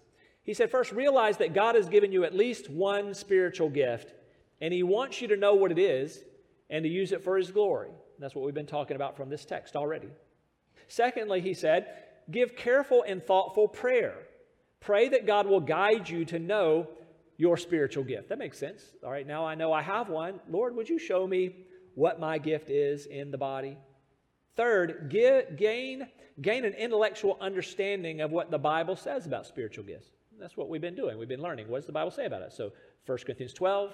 He 0.49 0.55
said, 0.55 0.71
first, 0.71 0.91
realize 0.91 1.37
that 1.37 1.53
God 1.53 1.75
has 1.75 1.87
given 1.87 2.11
you 2.11 2.23
at 2.23 2.33
least 2.33 2.71
one 2.71 3.13
spiritual 3.13 3.69
gift, 3.69 4.15
and 4.59 4.73
He 4.73 4.81
wants 4.81 5.21
you 5.21 5.27
to 5.27 5.37
know 5.37 5.53
what 5.53 5.71
it 5.71 5.77
is 5.77 6.23
and 6.71 6.81
to 6.81 6.89
use 6.89 7.11
it 7.11 7.23
for 7.23 7.37
His 7.37 7.51
glory. 7.51 7.91
That's 8.17 8.33
what 8.33 8.43
we've 8.43 8.55
been 8.55 8.65
talking 8.65 8.95
about 8.95 9.15
from 9.15 9.29
this 9.29 9.45
text 9.45 9.75
already. 9.75 10.09
Secondly, 10.87 11.39
he 11.39 11.53
said, 11.53 11.85
give 12.31 12.55
careful 12.55 13.05
and 13.07 13.23
thoughtful 13.23 13.67
prayer. 13.67 14.15
Pray 14.79 15.07
that 15.09 15.27
God 15.27 15.45
will 15.45 15.59
guide 15.59 16.09
you 16.09 16.25
to 16.25 16.39
know 16.39 16.87
your 17.37 17.55
spiritual 17.55 18.03
gift. 18.03 18.29
That 18.29 18.39
makes 18.39 18.57
sense. 18.57 18.81
All 19.03 19.11
right, 19.11 19.27
now 19.27 19.45
I 19.45 19.53
know 19.53 19.71
I 19.71 19.83
have 19.83 20.09
one. 20.09 20.39
Lord, 20.49 20.75
would 20.75 20.89
you 20.89 20.97
show 20.97 21.27
me 21.27 21.57
what 21.93 22.19
my 22.19 22.39
gift 22.39 22.71
is 22.71 23.05
in 23.05 23.29
the 23.29 23.37
body? 23.37 23.77
Third, 24.55 25.11
get, 25.11 25.57
gain, 25.57 26.07
gain 26.41 26.65
an 26.65 26.73
intellectual 26.73 27.37
understanding 27.39 28.21
of 28.21 28.31
what 28.31 28.49
the 28.49 28.57
Bible 28.57 28.95
says 28.95 29.27
about 29.27 29.45
spiritual 29.45 29.83
gifts. 29.83 30.09
That's 30.39 30.55
what 30.55 30.69
we've 30.69 30.81
been 30.81 30.95
doing. 30.95 31.17
We've 31.17 31.27
been 31.27 31.41
learning. 31.41 31.67
What 31.67 31.79
does 31.79 31.85
the 31.85 31.91
Bible 31.91 32.11
say 32.11 32.25
about 32.25 32.41
it? 32.41 32.53
So 32.53 32.71
1 33.05 33.17
Corinthians 33.25 33.53
12, 33.53 33.91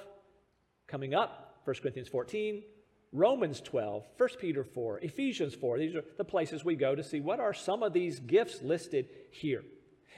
coming 0.87 1.13
up, 1.13 1.59
1 1.65 1.75
Corinthians 1.81 2.07
14, 2.07 2.63
Romans 3.11 3.61
12, 3.61 4.03
1 4.17 4.29
Peter 4.39 4.63
4, 4.63 4.99
Ephesians 4.99 5.55
4. 5.55 5.79
These 5.79 5.95
are 5.95 6.03
the 6.17 6.23
places 6.23 6.63
we 6.63 6.75
go 6.75 6.95
to 6.95 7.03
see 7.03 7.19
what 7.19 7.39
are 7.39 7.53
some 7.53 7.81
of 7.81 7.93
these 7.93 8.19
gifts 8.19 8.61
listed 8.61 9.07
here. 9.31 9.63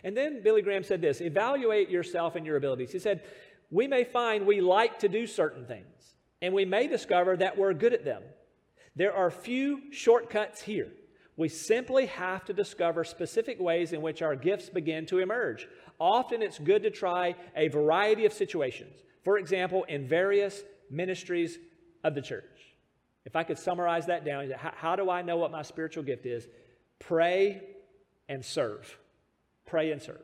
And 0.04 0.16
then 0.16 0.44
Billy 0.44 0.62
Graham 0.62 0.84
said 0.84 1.02
this 1.02 1.22
evaluate 1.22 1.90
yourself 1.90 2.36
and 2.36 2.46
your 2.46 2.58
abilities. 2.58 2.92
He 2.92 3.00
said, 3.00 3.24
We 3.70 3.88
may 3.88 4.04
find 4.04 4.46
we 4.46 4.62
like 4.62 5.00
to 5.00 5.10
do 5.10 5.28
certain 5.28 5.66
things, 5.66 6.16
and 6.42 6.54
we 6.54 6.66
may 6.66 6.88
discover 6.88 7.38
that 7.38 7.58
we're 7.58 7.74
good 7.74 7.94
at 7.94 8.06
them. 8.06 8.24
There 8.96 9.14
are 9.14 9.30
few 9.30 9.92
shortcuts 9.92 10.62
here. 10.62 10.90
We 11.36 11.50
simply 11.50 12.08
have 12.08 12.46
to 12.46 12.54
discover 12.54 13.04
specific 13.04 13.60
ways 13.60 13.94
in 13.94 14.02
which 14.02 14.24
our 14.24 14.36
gifts 14.36 14.70
begin 14.70 15.06
to 15.08 15.20
emerge. 15.20 15.68
Often 16.00 16.42
it's 16.42 16.60
good 16.60 16.84
to 16.84 16.92
try 16.92 17.36
a 17.56 17.68
variety 17.70 18.26
of 18.26 18.34
situations. 18.34 18.96
For 19.24 19.38
example, 19.38 19.84
in 19.86 20.08
various 20.08 20.64
ministries 20.90 21.58
of 22.04 22.16
the 22.16 22.22
church. 22.22 22.44
If 23.26 23.36
I 23.36 23.44
could 23.44 23.58
summarize 23.58 24.06
that 24.06 24.24
down, 24.24 24.52
how, 24.58 24.96
do 24.96 25.10
I 25.10 25.22
know 25.22 25.38
what 25.38 25.52
my 25.52 25.62
spiritual 25.62 26.04
gift 26.04 26.26
is? 26.26 26.48
Pray 27.00 27.62
and 28.30 28.44
serve. 28.44 28.98
Pray 29.66 29.92
and 29.92 30.02
serve. 30.02 30.22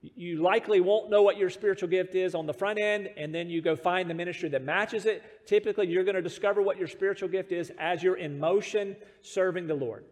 You 0.00 0.40
likely 0.40 0.80
won't 0.80 1.10
know 1.10 1.22
what 1.22 1.36
your 1.36 1.50
spiritual 1.50 1.88
gift 1.88 2.14
is 2.14 2.34
on 2.34 2.46
the 2.46 2.54
front 2.54 2.78
end, 2.78 3.10
and 3.16 3.34
then 3.34 3.50
you 3.50 3.60
go 3.60 3.74
find 3.74 4.08
the 4.08 4.14
ministry 4.14 4.48
that 4.50 4.62
matches 4.62 5.06
it. 5.06 5.46
Typically, 5.46 5.88
you're 5.88 6.04
going 6.04 6.14
to 6.14 6.22
discover 6.22 6.62
what 6.62 6.78
your 6.78 6.86
spiritual 6.86 7.28
gift 7.28 7.52
is 7.52 7.72
as 7.78 8.02
you're 8.02 8.16
in 8.16 8.38
motion 8.38 8.96
serving 9.22 9.66
the 9.66 9.74
Lord. 9.74 10.04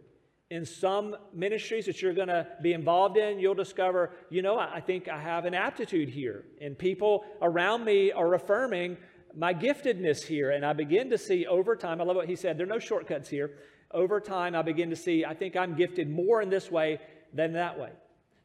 In 0.48 0.64
some 0.64 1.16
ministries 1.32 1.86
that 1.86 2.00
you're 2.00 2.14
going 2.14 2.28
to 2.28 2.46
be 2.62 2.72
involved 2.72 3.16
in, 3.16 3.40
you'll 3.40 3.54
discover, 3.54 4.12
you 4.30 4.42
know, 4.42 4.58
I 4.58 4.80
think 4.80 5.08
I 5.08 5.20
have 5.20 5.44
an 5.44 5.54
aptitude 5.54 6.08
here, 6.08 6.44
and 6.60 6.78
people 6.78 7.24
around 7.42 7.84
me 7.84 8.12
are 8.12 8.34
affirming 8.34 8.96
my 9.36 9.52
giftedness 9.52 10.22
here. 10.22 10.52
And 10.52 10.64
I 10.64 10.72
begin 10.72 11.10
to 11.10 11.18
see 11.18 11.46
over 11.46 11.74
time, 11.74 12.00
I 12.00 12.04
love 12.04 12.14
what 12.14 12.28
he 12.28 12.36
said, 12.36 12.58
there 12.58 12.66
are 12.66 12.70
no 12.70 12.78
shortcuts 12.78 13.28
here. 13.28 13.58
Over 13.90 14.20
time, 14.20 14.54
I 14.54 14.62
begin 14.62 14.90
to 14.90 14.96
see, 14.96 15.24
I 15.24 15.34
think 15.34 15.56
I'm 15.56 15.74
gifted 15.74 16.08
more 16.08 16.40
in 16.42 16.48
this 16.48 16.70
way 16.70 17.00
than 17.32 17.52
that 17.54 17.78
way. 17.78 17.90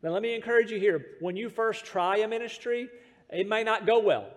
Now, 0.02 0.10
let 0.10 0.24
me 0.24 0.34
encourage 0.34 0.72
you 0.72 0.80
here. 0.80 1.06
When 1.20 1.36
you 1.36 1.50
first 1.50 1.86
try 1.86 2.18
a 2.18 2.28
ministry, 2.28 2.90
it 3.30 3.48
may 3.48 3.64
not 3.64 3.86
go 3.86 4.00
well. 4.00 4.28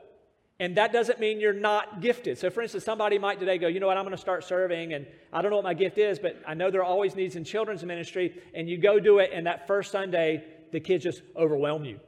And 0.61 0.77
that 0.77 0.93
doesn't 0.93 1.19
mean 1.19 1.41
you're 1.41 1.53
not 1.53 2.01
gifted. 2.01 2.39
So, 2.39 2.49
for 2.49 2.63
instance, 2.63 2.85
somebody 2.85 3.19
might 3.19 3.41
today 3.41 3.59
go, 3.59 3.67
you 3.67 3.81
know 3.81 3.89
what, 3.89 3.97
I'm 3.97 4.05
going 4.05 4.15
to 4.15 4.21
start 4.21 4.45
serving, 4.45 4.93
and 4.93 5.07
I 5.33 5.43
don't 5.43 5.51
know 5.51 5.57
what 5.57 5.65
my 5.65 5.75
gift 5.75 5.99
is, 5.99 6.21
but 6.21 6.41
I 6.47 6.55
know 6.55 6.71
there 6.71 6.81
are 6.81 6.85
always 6.85 7.17
needs 7.17 7.35
in 7.35 7.45
children's 7.45 7.83
ministry, 7.85 8.41
and 8.55 8.69
you 8.69 8.79
go 8.79 9.01
do 9.01 9.19
it, 9.19 9.31
and 9.33 9.47
that 9.49 9.67
first 9.67 9.91
Sunday, 9.91 10.45
the 10.71 10.79
kids 10.79 11.03
just 11.03 11.23
overwhelm 11.37 11.85
you. 11.85 11.99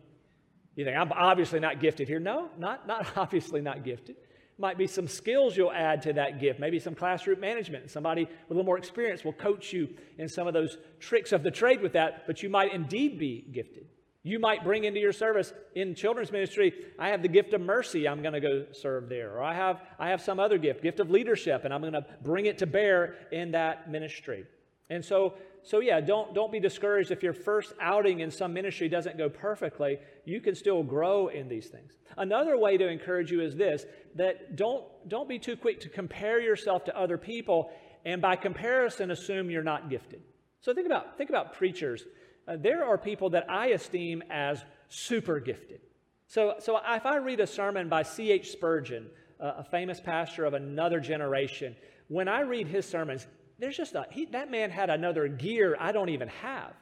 You 0.77 0.85
think, 0.85 0.97
I'm 0.97 1.11
obviously 1.11 1.59
not 1.59 1.81
gifted 1.81 2.07
here. 2.07 2.21
No, 2.21 2.51
not, 2.57 2.87
not 2.87 3.07
obviously 3.17 3.61
not 3.63 3.85
gifted. 3.85 4.17
Might 4.59 4.79
be 4.79 4.87
some 4.87 5.09
skills 5.09 5.57
you'll 5.57 5.73
add 5.73 6.03
to 6.03 6.13
that 6.15 6.41
gift, 6.41 6.61
maybe 6.61 6.79
some 6.79 6.95
classroom 6.95 7.41
management. 7.41 7.91
Somebody 7.91 8.25
with 8.25 8.51
a 8.51 8.55
little 8.55 8.65
more 8.65 8.79
experience 8.79 9.25
will 9.25 9.33
coach 9.33 9.73
you 9.73 9.89
in 10.19 10.29
some 10.29 10.47
of 10.47 10.55
those 10.55 10.79
tricks 11.01 11.33
of 11.33 11.43
the 11.43 11.51
trade 11.51 11.83
with 11.83 11.95
that, 11.95 12.27
but 12.27 12.43
you 12.43 12.49
might 12.49 12.73
indeed 12.73 13.19
be 13.19 13.45
gifted. 13.53 13.89
You 14.27 14.41
might 14.41 14.65
bring 14.65 14.85
into 14.85 14.99
your 14.99 15.13
service 15.13 15.53
in 15.75 15.95
children's 15.95 16.33
ministry, 16.33 16.75
I 16.99 17.11
have 17.11 17.23
the 17.23 17.29
gift 17.29 17.53
of 17.55 17.61
mercy, 17.61 18.09
I'm 18.09 18.23
going 18.23 18.35
to 18.35 18.41
go 18.41 18.67
serve 18.73 19.09
there. 19.09 19.37
Or 19.37 19.43
I 19.43 19.55
have, 19.55 19.83
I 19.99 20.09
have 20.09 20.21
some 20.21 20.41
other 20.41 20.59
gift, 20.59 20.83
gift 20.83 20.99
of 20.99 21.11
leadership, 21.11 21.65
and 21.65 21.73
I'm 21.73 21.81
going 21.81 21.93
to 21.93 22.05
bring 22.23 22.47
it 22.47 22.59
to 22.59 22.67
bear 22.67 23.15
in 23.31 23.53
that 23.53 23.91
ministry. 23.91 24.45
And 24.91 25.05
so 25.05 25.35
so 25.67 25.81
yeah, 25.81 26.01
don't, 26.01 26.33
don't 26.33 26.53
be 26.53 26.61
discouraged 26.61 27.11
if 27.11 27.25
your 27.25 27.33
first 27.33 27.75
outing 27.81 28.21
in 28.21 28.31
some 28.31 28.53
ministry 28.53 28.89
doesn't 28.89 29.19
go 29.19 29.29
perfectly. 29.29 29.99
You 30.25 30.41
can 30.41 30.55
still 30.55 30.85
grow 30.85 31.27
in 31.27 31.49
these 31.49 31.67
things. 31.67 31.93
Another 32.17 32.57
way 32.57 32.77
to 32.77 32.87
encourage 32.87 33.33
you 33.33 33.41
is 33.41 33.57
this 33.57 33.85
that 34.15 34.55
don't, 34.55 34.85
don't 35.09 35.29
be 35.29 35.41
too 35.41 35.57
quick 35.57 35.81
to 35.81 35.89
compare 35.89 36.41
yourself 36.41 36.85
to 36.85 36.97
other 36.97 37.19
people 37.19 37.73
and 38.05 38.23
by 38.23 38.37
comparison 38.37 39.11
assume 39.11 39.51
you're 39.51 39.65
not 39.65 39.91
gifted. 39.91 40.23
So 40.61 40.73
think 40.73 40.87
about, 40.87 41.19
think 41.19 41.31
about 41.31 41.55
preachers. 41.55 42.05
Uh, 42.47 42.57
there 42.57 42.85
are 42.85 42.97
people 42.97 43.31
that 43.31 43.51
I 43.51 43.69
esteem 43.69 44.23
as 44.31 44.65
super 44.89 45.41
gifted. 45.41 45.81
So, 46.29 46.57
so 46.59 46.79
if 46.89 47.07
I 47.07 47.17
read 47.17 47.41
a 47.41 47.47
sermon 47.47 47.89
by 47.89 48.03
C.H. 48.03 48.51
Spurgeon, 48.53 49.07
uh, 49.41 49.55
a 49.59 49.65
famous 49.65 50.01
pastor 50.01 50.45
of 50.45 50.55
another 50.55 51.01
generation, 51.01 51.77
when 52.09 52.29
I 52.29 52.41
read 52.41 52.67
his 52.69 52.87
sermons, 52.87 53.27
there's 53.59 53.77
just 53.77 53.95
a, 53.95 54.07
he, 54.11 54.27
that 54.27 54.51
man 54.51 54.71
had 54.71 54.91
another 54.91 55.29
gear 55.29 55.77
I 55.79 55.93
don't 55.93 56.09
even 56.09 56.29
have. 56.29 56.73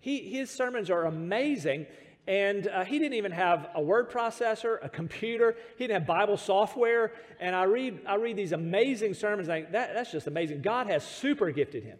He, 0.00 0.30
his 0.30 0.50
sermons 0.50 0.88
are 0.90 1.06
amazing, 1.06 1.86
and 2.26 2.68
uh, 2.68 2.84
he 2.84 2.98
didn't 2.98 3.14
even 3.14 3.32
have 3.32 3.68
a 3.74 3.82
word 3.82 4.10
processor, 4.10 4.78
a 4.82 4.88
computer. 4.88 5.56
He 5.76 5.84
didn't 5.84 6.00
have 6.00 6.06
Bible 6.06 6.36
software. 6.36 7.12
And 7.40 7.54
I 7.54 7.64
read, 7.64 8.00
I 8.06 8.16
read 8.16 8.36
these 8.36 8.52
amazing 8.52 9.14
sermons. 9.14 9.48
Like, 9.48 9.72
that, 9.72 9.94
that's 9.94 10.10
just 10.10 10.26
amazing. 10.26 10.62
God 10.62 10.88
has 10.88 11.04
super 11.04 11.50
gifted 11.50 11.84
him. 11.84 11.98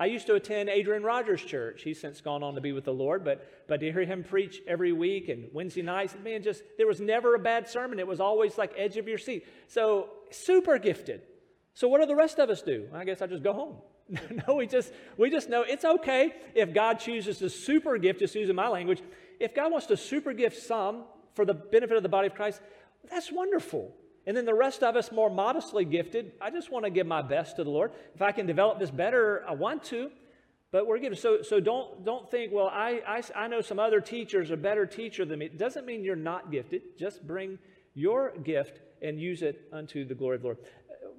I 0.00 0.06
used 0.06 0.26
to 0.28 0.34
attend 0.34 0.70
Adrian 0.70 1.02
Rogers 1.02 1.42
Church. 1.42 1.82
He's 1.82 2.00
since 2.00 2.22
gone 2.22 2.42
on 2.42 2.54
to 2.54 2.62
be 2.62 2.72
with 2.72 2.84
the 2.84 2.92
Lord, 2.92 3.22
but, 3.22 3.66
but 3.68 3.80
to 3.80 3.92
hear 3.92 4.06
him 4.06 4.24
preach 4.24 4.62
every 4.66 4.92
week 4.92 5.28
and 5.28 5.48
Wednesday 5.52 5.82
nights, 5.82 6.16
man, 6.24 6.42
just 6.42 6.62
there 6.78 6.86
was 6.86 7.02
never 7.02 7.34
a 7.34 7.38
bad 7.38 7.68
sermon. 7.68 7.98
It 7.98 8.06
was 8.06 8.18
always 8.18 8.56
like 8.56 8.72
edge 8.78 8.96
of 8.96 9.06
your 9.06 9.18
seat. 9.18 9.46
So 9.68 10.08
super 10.30 10.78
gifted. 10.78 11.20
So 11.74 11.86
what 11.86 12.00
do 12.00 12.06
the 12.06 12.16
rest 12.16 12.38
of 12.38 12.48
us 12.48 12.62
do? 12.62 12.88
I 12.94 13.04
guess 13.04 13.20
I 13.20 13.26
just 13.26 13.42
go 13.42 13.52
home. 13.52 13.76
no, 14.48 14.54
we 14.54 14.66
just 14.66 14.90
we 15.18 15.28
just 15.28 15.50
know 15.50 15.62
it's 15.62 15.84
okay 15.84 16.32
if 16.54 16.72
God 16.72 16.98
chooses 16.98 17.38
to 17.38 17.50
super 17.50 17.98
gift, 17.98 18.20
just 18.20 18.34
using 18.34 18.56
my 18.56 18.68
language. 18.68 19.02
If 19.38 19.54
God 19.54 19.70
wants 19.70 19.86
to 19.88 19.98
super 19.98 20.32
gift 20.32 20.62
some 20.62 21.04
for 21.34 21.44
the 21.44 21.54
benefit 21.54 21.98
of 21.98 22.02
the 22.02 22.08
body 22.08 22.28
of 22.28 22.34
Christ, 22.34 22.62
that's 23.10 23.30
wonderful. 23.30 23.94
And 24.30 24.36
then 24.36 24.44
the 24.44 24.54
rest 24.54 24.84
of 24.84 24.94
us 24.94 25.10
more 25.10 25.28
modestly 25.28 25.84
gifted, 25.84 26.30
I 26.40 26.50
just 26.50 26.70
want 26.70 26.84
to 26.84 26.90
give 26.90 27.04
my 27.04 27.20
best 27.20 27.56
to 27.56 27.64
the 27.64 27.70
Lord. 27.70 27.90
If 28.14 28.22
I 28.22 28.30
can 28.30 28.46
develop 28.46 28.78
this 28.78 28.92
better, 28.92 29.42
I 29.48 29.54
want 29.54 29.82
to. 29.84 30.12
But 30.70 30.86
we're 30.86 30.98
giving. 30.98 31.18
So, 31.18 31.42
so 31.42 31.58
don't, 31.58 32.04
don't 32.04 32.30
think, 32.30 32.52
well, 32.52 32.68
I, 32.68 33.00
I, 33.04 33.22
I 33.34 33.48
know 33.48 33.60
some 33.60 33.80
other 33.80 34.00
teachers 34.00 34.52
are 34.52 34.56
better 34.56 34.86
teacher 34.86 35.24
than 35.24 35.40
me. 35.40 35.46
It 35.46 35.58
doesn't 35.58 35.84
mean 35.84 36.04
you're 36.04 36.14
not 36.14 36.52
gifted. 36.52 36.82
Just 36.96 37.26
bring 37.26 37.58
your 37.94 38.32
gift 38.44 38.78
and 39.02 39.20
use 39.20 39.42
it 39.42 39.66
unto 39.72 40.04
the 40.04 40.14
glory 40.14 40.36
of 40.36 40.42
the 40.42 40.46
Lord 40.46 40.58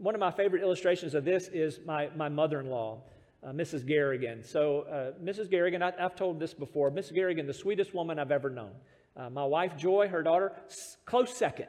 one 0.02 0.16
of 0.16 0.20
my 0.20 0.32
favorite 0.32 0.64
illustrations 0.64 1.14
of 1.14 1.24
this 1.24 1.48
is 1.50 1.80
my, 1.86 2.10
my 2.16 2.28
mother 2.28 2.60
in 2.60 2.70
law, 2.72 3.04
uh, 3.44 3.52
Mrs. 3.52 3.86
Garrigan. 3.86 4.44
So, 4.44 4.82
uh, 4.82 5.24
Mrs. 5.24 5.50
Garrigan, 5.50 5.84
I, 5.84 5.92
have 6.00 6.16
told 6.16 6.40
this 6.40 6.56
before, 6.56 6.90
Mrs. 6.90 7.14
Garrigan, 7.14 7.46
the 7.46 7.54
sweetest 7.54 7.94
woman 7.94 8.18
I've 8.18 8.32
ever 8.32 8.50
known. 8.50 8.72
Uh, 9.16 9.30
my 9.30 9.46
wife, 9.46 9.78
Joy, 9.78 10.08
her 10.08 10.24
daughter, 10.24 10.54
close 11.06 11.36
second. 11.36 11.68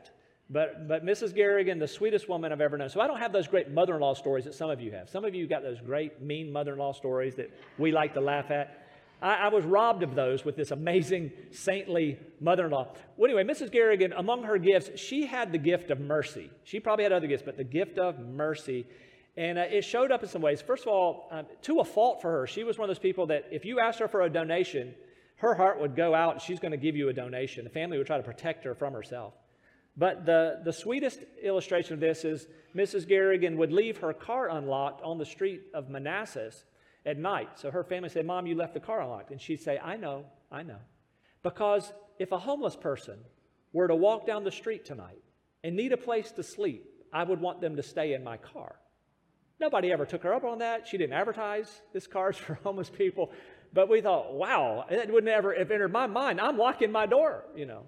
But, 0.51 0.87
but 0.87 1.05
Mrs. 1.05 1.35
Garrigan, 1.35 1.79
the 1.79 1.89
sweetest 1.89 2.29
woman 2.29 2.53
I've 2.53 2.61
ever 2.61 2.77
known. 2.77 2.91
So 2.91 3.01
I 3.01 3.07
don't 3.07 3.19
have 3.19 3.33
those 3.33 3.49
great 3.49 3.71
mother 3.71 3.95
in 3.95 4.01
law 4.01 4.15
stories 4.15 4.45
that 4.45 4.55
some 4.55 4.71
of 4.71 4.81
you 4.81 4.93
have. 4.93 5.09
Some 5.09 5.25
of 5.25 5.35
you 5.35 5.47
got 5.47 5.63
those 5.63 5.81
great 5.81 6.21
mean 6.21 6.53
mother 6.53 6.75
in 6.75 6.79
law 6.79 6.93
stories 6.93 7.35
that 7.37 7.51
we 7.79 7.91
like 7.91 8.15
to 8.15 8.21
laugh 8.21 8.51
at. 8.51 8.87
I, 9.23 9.35
I, 9.35 9.49
was 9.49 9.65
robbed 9.65 10.03
of 10.03 10.15
those 10.15 10.45
with 10.45 10.57
this 10.57 10.73
amazing 10.73 11.33
saintly 11.53 12.19
mother 12.41 12.67
in 12.67 12.73
law. 12.73 12.89
Well, 13.17 13.31
anyway, 13.31 13.45
Mrs. 13.45 13.71
Garrigan, 13.71 14.13
among 14.13 14.43
her 14.43 14.59
gifts, 14.59 15.01
she 15.01 15.25
had 15.25 15.53
the 15.53 15.59
gift 15.59 15.91
of 15.91 16.01
mercy. 16.01 16.51
She 16.65 16.81
probably 16.81 17.05
had 17.05 17.13
other 17.13 17.29
gifts, 17.29 17.45
but 17.45 17.57
the 17.57 17.65
gift 17.65 17.99
of 17.99 18.19
mercy. 18.19 18.87
And 19.37 19.59
uh, 19.59 19.63
it 19.63 19.83
showed 19.83 20.13
up 20.13 20.23
in 20.23 20.29
some 20.29 20.43
ways. 20.43 20.61
First 20.61 20.83
of 20.83 20.89
all, 20.89 21.29
um, 21.31 21.47
to 21.63 21.81
a 21.81 21.85
fault 21.85 22.21
for 22.21 22.31
her, 22.31 22.47
she 22.47 22.65
was 22.65 22.79
one 22.79 22.91
of 22.91 22.95
those 22.95 23.03
people 23.03 23.27
that 23.29 23.47
if 23.51 23.65
you 23.65 23.81
asked 23.81 24.01
her 24.01 24.09
for 24.09 24.23
a 24.23 24.31
donation, 24.31 24.93
her 25.37 25.55
heart 25.55 25.81
would 25.81 25.97
go 25.97 26.15
out 26.15 26.35
and 26.35 26.43
she's 26.43 26.61
going 26.61 26.73
to 26.73 26.77
give 26.77 26.97
you 26.97 27.09
a 27.09 27.13
donation. 27.13 27.65
The 27.65 27.71
family 27.71 27.99
would 27.99 28.07
try 28.07 28.17
to 28.17 28.23
protect 28.23 28.65
her 28.65 28.75
from 28.75 28.93
herself. 28.93 29.35
But 29.97 30.25
the, 30.25 30.61
the 30.65 30.73
sweetest 30.73 31.21
illustration 31.43 31.95
of 31.95 32.01
this 32.01 32.25
is 32.25 32.47
Mrs. 32.75 33.07
Garrigan 33.07 33.59
would 33.59 33.73
leave 33.73 33.99
her 33.99 34.13
car 34.13 34.49
unlocked 34.49 35.03
on 35.03 35.19
the 35.19 35.27
street 35.27 35.63
of 35.75 35.91
Manassas 35.91 36.65
at 37.05 37.19
night. 37.19 37.59
So 37.59 37.71
her 37.71 37.85
family 37.85 38.09
said, 38.09 38.25
Mom, 38.25 38.47
you 38.47 38.55
left 38.55 38.75
the 38.75 38.81
car 38.81 39.03
unlocked. 39.03 39.31
And 39.31 39.41
she'd 39.41 39.61
say, 39.61 39.79
I 39.79 39.97
know, 39.97 40.25
I 40.51 40.63
know. 40.63 40.79
Because 41.43 41.93
if 42.19 42.33
a 42.33 42.39
homeless 42.39 42.77
person 42.77 43.19
were 43.73 43.89
to 43.89 43.97
walk 43.97 44.27
down 44.27 44.45
the 44.45 44.53
street 44.53 44.85
tonight 44.85 45.23
and 45.63 45.77
need 45.77 45.93
a 45.93 45.97
place 45.97 46.31
to 46.33 46.43
sleep, 46.43 46.87
I 47.13 47.25
would 47.25 47.41
want 47.41 47.61
them 47.61 47.77
to 47.77 47.83
stay 47.83 48.15
in 48.15 48.25
my 48.25 48.39
car. 48.39 48.77
Nobody 49.61 49.93
ever 49.93 50.07
took 50.07 50.23
her 50.23 50.35
up 50.35 50.45
on 50.45 50.59
that. 50.59 50.89
She 50.89 50.97
didn't 50.97 51.13
advertise 51.13 51.83
this 51.93 52.07
car's 52.07 52.37
for 52.39 52.55
homeless 52.55 52.89
people. 52.91 53.31
But 53.75 53.89
we 53.89 54.01
thought, 54.01 54.33
wow, 54.33 54.87
that 54.89 55.11
wouldn't 55.11 55.33
ever 55.33 55.55
have 55.55 55.71
entered 55.71 55.93
my 55.93 56.07
mind. 56.07 56.41
I'm 56.41 56.59
locking 56.59 56.93
my 56.93 57.07
door, 57.07 57.45
you 57.55 57.67
know. 57.67 57.85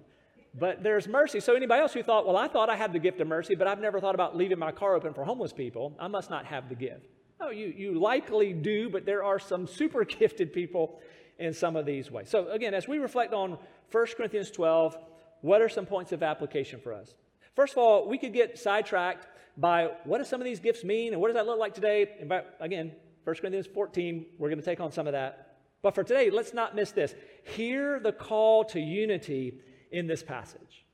But 0.57 0.83
there's 0.83 1.07
mercy. 1.07 1.41
So 1.41 1.53
anybody 1.55 1.81
else 1.81 1.93
who 1.93 2.01
thought, 2.01 2.25
well, 2.25 2.37
I 2.37 2.47
thought 2.47 2.69
I 2.69 2.77
had 2.77 2.93
the 2.93 2.99
gift 2.99 3.19
of 3.19 3.27
mercy, 3.27 3.55
but 3.55 3.67
I've 3.67 3.81
never 3.81 3.99
thought 3.99 4.15
about 4.15 4.37
leaving 4.37 4.57
my 4.57 4.71
car 4.71 4.95
open 4.95 5.13
for 5.13 5.25
homeless 5.25 5.51
people, 5.51 5.93
I 5.99 6.07
must 6.07 6.29
not 6.29 6.45
have 6.45 6.69
the 6.69 6.75
gift. 6.75 7.07
No, 7.39 7.49
you, 7.49 7.73
you 7.75 7.99
likely 7.99 8.53
do, 8.53 8.89
but 8.89 9.05
there 9.05 9.23
are 9.23 9.37
some 9.37 9.67
super 9.67 10.05
gifted 10.05 10.53
people 10.53 10.99
in 11.39 11.53
some 11.53 11.75
of 11.75 11.85
these 11.85 12.09
ways. 12.09 12.29
So 12.29 12.49
again, 12.49 12.73
as 12.73 12.87
we 12.87 12.99
reflect 12.99 13.33
on 13.33 13.57
1 13.91 14.07
Corinthians 14.15 14.49
12, 14.51 14.97
what 15.41 15.61
are 15.61 15.67
some 15.67 15.85
points 15.85 16.13
of 16.13 16.23
application 16.23 16.79
for 16.79 16.93
us? 16.93 17.13
First 17.55 17.73
of 17.73 17.79
all, 17.79 18.07
we 18.07 18.17
could 18.17 18.33
get 18.33 18.57
sidetracked 18.57 19.27
by 19.57 19.89
what 20.05 20.19
do 20.19 20.23
some 20.23 20.39
of 20.39 20.45
these 20.45 20.61
gifts 20.61 20.83
mean 20.85 21.11
and 21.11 21.21
what 21.21 21.27
does 21.27 21.35
that 21.35 21.45
look 21.45 21.59
like 21.59 21.73
today? 21.73 22.09
And 22.19 22.29
by, 22.29 22.43
again, 22.61 22.93
1 23.25 23.35
Corinthians 23.35 23.67
14, 23.67 24.25
we're 24.37 24.49
going 24.49 24.59
to 24.59 24.65
take 24.65 24.79
on 24.79 24.91
some 24.91 25.07
of 25.07 25.13
that. 25.13 25.57
But 25.81 25.93
for 25.95 26.03
today, 26.03 26.29
let's 26.29 26.53
not 26.53 26.75
miss 26.75 26.91
this. 26.91 27.13
Hear 27.43 27.99
the 27.99 28.11
call 28.11 28.63
to 28.65 28.79
unity 28.79 29.59
in 29.91 30.07
this 30.07 30.23
passage. 30.23 30.85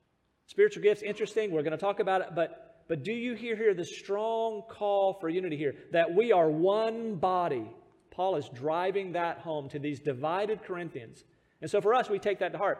Spiritual 0.47 0.84
gifts, 0.84 1.01
interesting. 1.01 1.51
We're 1.51 1.63
going 1.63 1.71
to 1.71 1.77
talk 1.77 1.99
about 1.99 2.21
it, 2.21 2.30
but, 2.36 2.84
but 2.88 3.04
do 3.04 3.13
you 3.13 3.36
hear 3.36 3.56
here 3.56 3.73
the 3.73 3.86
strong 3.86 4.63
call 4.69 5.13
for 5.13 5.30
unity 5.30 5.58
here? 5.58 5.75
That 5.91 6.13
we 6.13 6.32
are 6.32 6.49
one 6.49 7.15
body. 7.15 7.65
Paul 8.10 8.36
is 8.36 8.49
driving 8.49 9.13
that 9.13 9.39
home 9.39 9.69
to 9.69 9.80
these 9.80 9.99
divided 9.99 10.63
Corinthians. 10.63 11.23
And 11.62 11.71
so 11.71 11.80
for 11.80 11.93
us, 11.93 12.10
we 12.10 12.19
take 12.19 12.39
that 12.39 12.51
to 12.51 12.58
heart. 12.58 12.80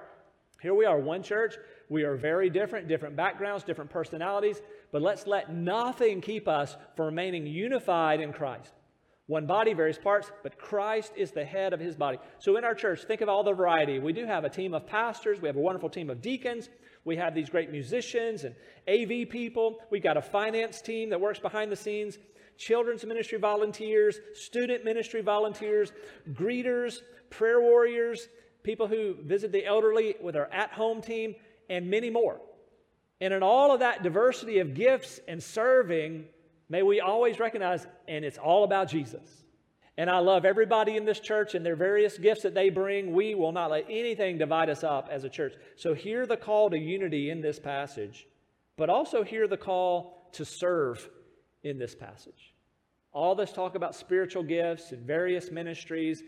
Here 0.62 0.74
we 0.74 0.86
are, 0.86 1.00
one 1.00 1.24
church. 1.24 1.56
We 1.89 2.04
are 2.04 2.15
very 2.15 2.50
different, 2.50 2.88
different 2.88 3.15
backgrounds, 3.15 3.63
different 3.63 3.89
personalities, 3.89 4.62
but 4.91 5.02
let's 5.02 5.26
let 5.26 5.54
nothing 5.54 6.21
keep 6.21 6.47
us 6.47 6.76
from 6.95 7.08
remaining 7.08 7.47
unified 7.47 8.21
in 8.21 8.32
Christ. 8.32 8.74
One 9.28 9.46
body, 9.46 9.74
various 9.74 9.98
parts, 9.98 10.32
but 10.44 10.58
Christ 10.58 11.14
is 11.16 11.32
the 11.32 11.46
head 11.46 11.74
of 11.74 11.80
his 11.80 11.96
body. 11.96 12.18
So 12.40 12.58
in 12.58 12.64
our 12.64 12.76
church, 12.76 13.04
think 13.04 13.22
of 13.22 13.30
all 13.30 13.44
the 13.44 13.54
variety. 13.54 14.00
We 14.00 14.14
do 14.14 14.26
have 14.26 14.44
a 14.44 14.50
team 14.50 14.74
of 14.74 14.86
pastors, 14.88 15.42
we 15.42 15.48
have 15.48 15.56
a 15.56 15.62
wonderful 15.62 15.90
team 15.90 16.10
of 16.10 16.22
deacons, 16.22 16.70
we 17.06 17.16
have 17.16 17.34
these 17.34 17.50
great 17.50 17.72
musicians 17.72 18.44
and 18.44 18.56
AV 18.88 19.30
people, 19.30 19.80
we've 19.90 20.04
got 20.04 20.18
a 20.18 20.22
finance 20.22 20.82
team 20.82 21.10
that 21.12 21.22
works 21.22 21.40
behind 21.40 21.72
the 21.72 21.76
scenes, 21.76 22.18
children's 22.58 23.06
ministry 23.06 23.38
volunteers, 23.38 24.20
student 24.34 24.84
ministry 24.84 25.22
volunteers, 25.22 25.94
greeters, 26.34 27.02
prayer 27.30 27.62
warriors, 27.62 28.28
people 28.64 28.88
who 28.88 29.16
visit 29.24 29.52
the 29.52 29.66
elderly 29.66 30.16
with 30.22 30.36
our 30.36 30.48
at 30.52 30.72
home 30.72 31.02
team, 31.02 31.36
and 31.70 31.90
many 31.90 32.10
more. 32.10 32.40
And 33.22 33.34
in 33.34 33.44
all 33.44 33.72
of 33.72 33.80
that 33.80 34.04
diversity 34.04 34.60
of 34.60 34.74
gifts 34.74 35.20
and 35.28 35.42
serving, 35.42 36.26
May 36.72 36.84
we 36.84 37.02
always 37.02 37.38
recognize, 37.38 37.86
and 38.08 38.24
it's 38.24 38.38
all 38.38 38.64
about 38.64 38.88
Jesus. 38.88 39.44
And 39.98 40.10
I 40.10 40.20
love 40.20 40.46
everybody 40.46 40.96
in 40.96 41.04
this 41.04 41.20
church 41.20 41.54
and 41.54 41.66
their 41.66 41.76
various 41.76 42.18
gifts 42.18 42.44
that 42.44 42.54
they 42.54 42.70
bring. 42.70 43.12
We 43.12 43.36
will 43.36 43.52
not 43.52 43.72
let 43.72 43.88
anything 43.90 44.38
divide 44.38 44.70
us 44.70 44.82
up 44.82 45.10
as 45.12 45.26
a 45.26 45.30
church. 45.30 45.54
So 45.76 45.94
hear 45.94 46.26
the 46.26 46.38
call 46.38 46.70
to 46.70 46.78
unity 46.78 47.30
in 47.30 47.42
this 47.42 47.60
passage, 47.60 48.26
but 48.78 48.90
also 48.90 49.22
hear 49.22 49.50
the 49.50 49.58
call 49.58 50.30
to 50.32 50.46
serve 50.46 51.10
in 51.62 51.78
this 51.78 51.94
passage. 51.94 52.54
All 53.12 53.36
this 53.36 53.52
talk 53.52 53.76
about 53.76 53.94
spiritual 53.94 54.44
gifts 54.44 54.94
and 54.94 55.06
various 55.06 55.52
ministries, 55.52 56.24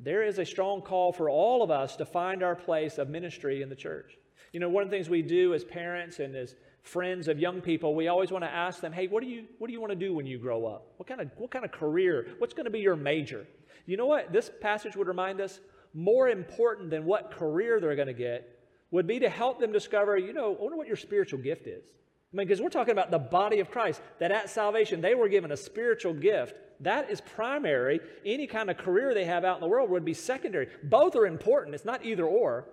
there 0.00 0.24
is 0.24 0.40
a 0.40 0.44
strong 0.44 0.82
call 0.82 1.12
for 1.12 1.30
all 1.30 1.62
of 1.62 1.70
us 1.70 1.94
to 1.96 2.04
find 2.04 2.42
our 2.42 2.56
place 2.56 2.98
of 2.98 3.08
ministry 3.08 3.62
in 3.62 3.68
the 3.68 3.76
church. 3.76 4.18
You 4.52 4.58
know, 4.58 4.68
one 4.68 4.82
of 4.82 4.90
the 4.90 4.96
things 4.96 5.08
we 5.08 5.22
do 5.22 5.54
as 5.54 5.62
parents 5.62 6.18
and 6.18 6.34
as 6.34 6.56
friends 6.84 7.28
of 7.28 7.38
young 7.38 7.60
people, 7.60 7.94
we 7.94 8.08
always 8.08 8.30
want 8.30 8.44
to 8.44 8.50
ask 8.50 8.80
them, 8.80 8.92
hey, 8.92 9.08
what 9.08 9.22
do 9.22 9.28
you, 9.28 9.46
what 9.58 9.66
do 9.66 9.72
you 9.72 9.80
want 9.80 9.90
to 9.90 9.96
do 9.96 10.14
when 10.14 10.26
you 10.26 10.38
grow 10.38 10.66
up? 10.66 10.92
What 10.98 11.08
kind, 11.08 11.20
of, 11.20 11.30
what 11.36 11.50
kind 11.50 11.64
of 11.64 11.72
career? 11.72 12.28
What's 12.38 12.54
going 12.54 12.66
to 12.66 12.70
be 12.70 12.80
your 12.80 12.94
major? 12.94 13.46
You 13.86 13.96
know 13.96 14.06
what? 14.06 14.32
This 14.32 14.50
passage 14.60 14.94
would 14.94 15.08
remind 15.08 15.40
us 15.40 15.60
more 15.94 16.28
important 16.28 16.90
than 16.90 17.06
what 17.06 17.30
career 17.30 17.80
they're 17.80 17.96
going 17.96 18.08
to 18.08 18.14
get 18.14 18.50
would 18.90 19.06
be 19.06 19.18
to 19.18 19.28
help 19.28 19.58
them 19.58 19.72
discover, 19.72 20.16
you 20.18 20.32
know, 20.32 20.54
I 20.54 20.62
wonder 20.62 20.76
what 20.76 20.86
your 20.86 20.96
spiritual 20.96 21.40
gift 21.40 21.66
is. 21.66 21.84
I 22.32 22.36
mean, 22.36 22.46
because 22.46 22.60
we're 22.60 22.68
talking 22.68 22.92
about 22.92 23.10
the 23.10 23.18
body 23.18 23.60
of 23.60 23.70
Christ, 23.70 24.02
that 24.18 24.30
at 24.30 24.50
salvation 24.50 25.00
they 25.00 25.14
were 25.14 25.28
given 25.28 25.52
a 25.52 25.56
spiritual 25.56 26.12
gift. 26.12 26.54
That 26.80 27.10
is 27.10 27.20
primary. 27.20 28.00
Any 28.26 28.46
kind 28.46 28.68
of 28.70 28.76
career 28.76 29.14
they 29.14 29.24
have 29.24 29.44
out 29.44 29.56
in 29.56 29.60
the 29.62 29.68
world 29.68 29.88
would 29.90 30.04
be 30.04 30.14
secondary. 30.14 30.68
Both 30.82 31.16
are 31.16 31.26
important. 31.26 31.74
It's 31.74 31.84
not 31.84 32.04
either 32.04 32.26
or. 32.26 32.66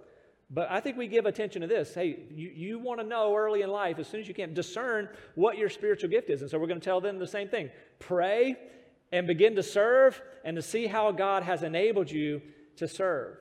But 0.53 0.69
I 0.69 0.81
think 0.81 0.97
we 0.97 1.07
give 1.07 1.25
attention 1.25 1.61
to 1.61 1.67
this. 1.67 1.93
Hey, 1.93 2.19
you, 2.29 2.49
you 2.49 2.79
want 2.79 2.99
to 2.99 3.05
know 3.05 3.33
early 3.35 3.61
in 3.61 3.69
life, 3.69 3.99
as 3.99 4.07
soon 4.07 4.19
as 4.19 4.27
you 4.27 4.33
can, 4.33 4.53
discern 4.53 5.07
what 5.35 5.57
your 5.57 5.69
spiritual 5.69 6.09
gift 6.09 6.29
is. 6.29 6.41
And 6.41 6.51
so 6.51 6.59
we're 6.59 6.67
going 6.67 6.79
to 6.79 6.83
tell 6.83 6.99
them 6.99 7.19
the 7.19 7.27
same 7.27 7.47
thing 7.47 7.69
pray 7.99 8.57
and 9.13 9.27
begin 9.27 9.55
to 9.55 9.63
serve 9.63 10.21
and 10.43 10.55
to 10.57 10.61
see 10.61 10.87
how 10.87 11.11
God 11.11 11.43
has 11.43 11.63
enabled 11.63 12.11
you 12.11 12.41
to 12.77 12.87
serve. 12.87 13.37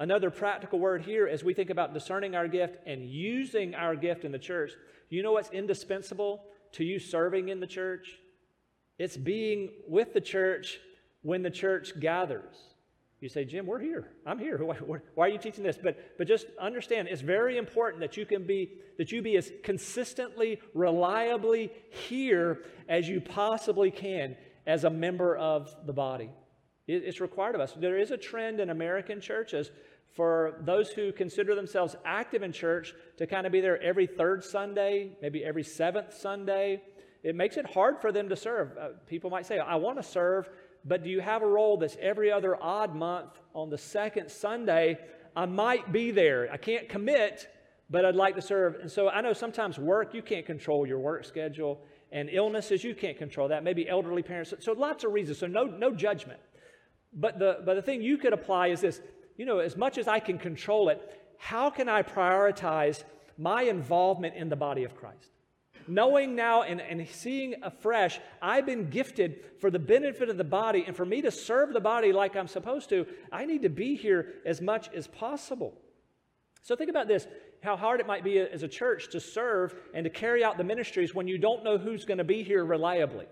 Another 0.00 0.30
practical 0.30 0.78
word 0.78 1.02
here 1.02 1.26
as 1.28 1.44
we 1.44 1.54
think 1.54 1.70
about 1.70 1.94
discerning 1.94 2.34
our 2.34 2.48
gift 2.48 2.76
and 2.86 3.08
using 3.08 3.74
our 3.74 3.94
gift 3.94 4.24
in 4.24 4.32
the 4.32 4.38
church. 4.38 4.72
You 5.10 5.22
know 5.22 5.32
what's 5.32 5.50
indispensable 5.50 6.44
to 6.72 6.84
you 6.84 6.98
serving 6.98 7.48
in 7.48 7.60
the 7.60 7.66
church? 7.66 8.18
It's 8.98 9.16
being 9.16 9.70
with 9.86 10.12
the 10.12 10.20
church 10.20 10.78
when 11.22 11.42
the 11.42 11.50
church 11.50 11.98
gathers. 12.00 12.56
You 13.20 13.28
say, 13.28 13.44
Jim, 13.44 13.66
we're 13.66 13.80
here. 13.80 14.08
I'm 14.24 14.38
here. 14.38 14.58
Why, 15.14 15.26
are 15.26 15.28
you 15.28 15.38
teaching 15.38 15.64
this? 15.64 15.78
But, 15.82 16.16
but 16.18 16.28
just 16.28 16.46
understand, 16.60 17.08
it's 17.08 17.20
very 17.20 17.56
important 17.56 18.00
that 18.00 18.16
you 18.16 18.24
can 18.24 18.46
be 18.46 18.74
that 18.96 19.12
you 19.12 19.22
be 19.22 19.36
as 19.36 19.50
consistently, 19.62 20.60
reliably 20.74 21.70
here 22.08 22.64
as 22.88 23.08
you 23.08 23.20
possibly 23.20 23.90
can 23.90 24.36
as 24.66 24.84
a 24.84 24.90
member 24.90 25.36
of 25.36 25.74
the 25.86 25.92
body. 25.92 26.30
It, 26.86 27.04
it's 27.04 27.20
required 27.20 27.54
of 27.54 27.60
us. 27.60 27.72
There 27.78 27.98
is 27.98 28.10
a 28.10 28.16
trend 28.16 28.60
in 28.60 28.70
American 28.70 29.20
churches 29.20 29.70
for 30.14 30.60
those 30.64 30.90
who 30.90 31.12
consider 31.12 31.54
themselves 31.54 31.94
active 32.04 32.42
in 32.42 32.52
church 32.52 32.94
to 33.18 33.26
kind 33.26 33.46
of 33.46 33.52
be 33.52 33.60
there 33.60 33.80
every 33.80 34.06
third 34.06 34.42
Sunday, 34.42 35.12
maybe 35.22 35.44
every 35.44 35.62
seventh 35.62 36.12
Sunday. 36.14 36.82
It 37.22 37.34
makes 37.34 37.56
it 37.56 37.66
hard 37.66 38.00
for 38.00 38.10
them 38.10 38.28
to 38.28 38.36
serve. 38.36 38.76
Uh, 38.78 38.88
people 39.06 39.30
might 39.30 39.46
say, 39.46 39.58
I 39.58 39.76
want 39.76 39.96
to 39.98 40.02
serve 40.02 40.48
but 40.88 41.04
do 41.04 41.10
you 41.10 41.20
have 41.20 41.42
a 41.42 41.46
role 41.46 41.76
that's 41.76 41.96
every 42.00 42.32
other 42.32 42.56
odd 42.60 42.94
month 42.94 43.30
on 43.54 43.70
the 43.70 43.78
second 43.78 44.30
Sunday? 44.30 44.98
I 45.36 45.46
might 45.46 45.92
be 45.92 46.10
there. 46.10 46.48
I 46.50 46.56
can't 46.56 46.88
commit, 46.88 47.48
but 47.90 48.04
I'd 48.04 48.16
like 48.16 48.34
to 48.36 48.42
serve. 48.42 48.76
And 48.80 48.90
so 48.90 49.08
I 49.08 49.20
know 49.20 49.32
sometimes 49.32 49.78
work, 49.78 50.14
you 50.14 50.22
can't 50.22 50.46
control 50.46 50.86
your 50.86 50.98
work 50.98 51.24
schedule, 51.24 51.80
and 52.10 52.28
illnesses, 52.32 52.82
you 52.82 52.94
can't 52.94 53.18
control 53.18 53.48
that. 53.48 53.62
Maybe 53.62 53.88
elderly 53.88 54.22
parents. 54.22 54.54
So 54.60 54.72
lots 54.72 55.04
of 55.04 55.12
reasons. 55.12 55.38
So 55.38 55.46
no, 55.46 55.64
no 55.64 55.94
judgment. 55.94 56.40
But 57.12 57.38
the, 57.38 57.58
but 57.64 57.74
the 57.74 57.82
thing 57.82 58.02
you 58.02 58.18
could 58.18 58.32
apply 58.32 58.68
is 58.68 58.80
this 58.80 59.00
you 59.38 59.46
know, 59.46 59.60
as 59.60 59.76
much 59.76 59.96
as 59.96 60.08
I 60.08 60.18
can 60.18 60.36
control 60.36 60.88
it, 60.90 61.00
how 61.38 61.70
can 61.70 61.88
I 61.88 62.02
prioritize 62.02 63.04
my 63.38 63.62
involvement 63.62 64.34
in 64.34 64.48
the 64.48 64.56
body 64.56 64.82
of 64.82 64.96
Christ? 64.96 65.30
Knowing 65.88 66.34
now 66.34 66.62
and, 66.62 66.80
and 66.80 67.06
seeing 67.08 67.54
afresh, 67.62 68.20
I've 68.40 68.66
been 68.66 68.90
gifted 68.90 69.44
for 69.60 69.70
the 69.70 69.78
benefit 69.78 70.28
of 70.28 70.36
the 70.36 70.44
body, 70.44 70.84
and 70.86 70.96
for 70.96 71.04
me 71.04 71.22
to 71.22 71.30
serve 71.30 71.72
the 71.72 71.80
body 71.80 72.12
like 72.12 72.36
I'm 72.36 72.48
supposed 72.48 72.88
to, 72.90 73.06
I 73.32 73.46
need 73.46 73.62
to 73.62 73.68
be 73.68 73.96
here 73.96 74.34
as 74.44 74.60
much 74.60 74.88
as 74.94 75.06
possible. 75.06 75.74
So 76.62 76.76
think 76.76 76.90
about 76.90 77.08
this 77.08 77.26
how 77.60 77.76
hard 77.76 77.98
it 77.98 78.06
might 78.06 78.22
be 78.22 78.38
as 78.38 78.62
a 78.62 78.68
church 78.68 79.10
to 79.10 79.20
serve 79.20 79.74
and 79.92 80.04
to 80.04 80.10
carry 80.10 80.44
out 80.44 80.58
the 80.58 80.64
ministries 80.64 81.14
when 81.14 81.26
you 81.26 81.38
don't 81.38 81.64
know 81.64 81.76
who's 81.76 82.04
going 82.04 82.18
to 82.18 82.24
be 82.24 82.44
here 82.44 82.64
reliably. 82.64 83.26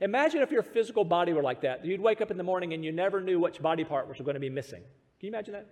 Imagine 0.00 0.42
if 0.42 0.50
your 0.50 0.62
physical 0.62 1.04
body 1.04 1.32
were 1.32 1.42
like 1.42 1.62
that. 1.62 1.84
You'd 1.84 2.00
wake 2.00 2.20
up 2.20 2.30
in 2.30 2.36
the 2.36 2.42
morning 2.42 2.72
and 2.72 2.84
you 2.84 2.92
never 2.92 3.20
knew 3.20 3.40
which 3.40 3.60
body 3.60 3.84
part 3.84 4.08
was 4.08 4.18
going 4.18 4.34
to 4.34 4.40
be 4.40 4.50
missing. 4.50 4.82
Can 5.18 5.26
you 5.26 5.28
imagine 5.28 5.54
that? 5.54 5.66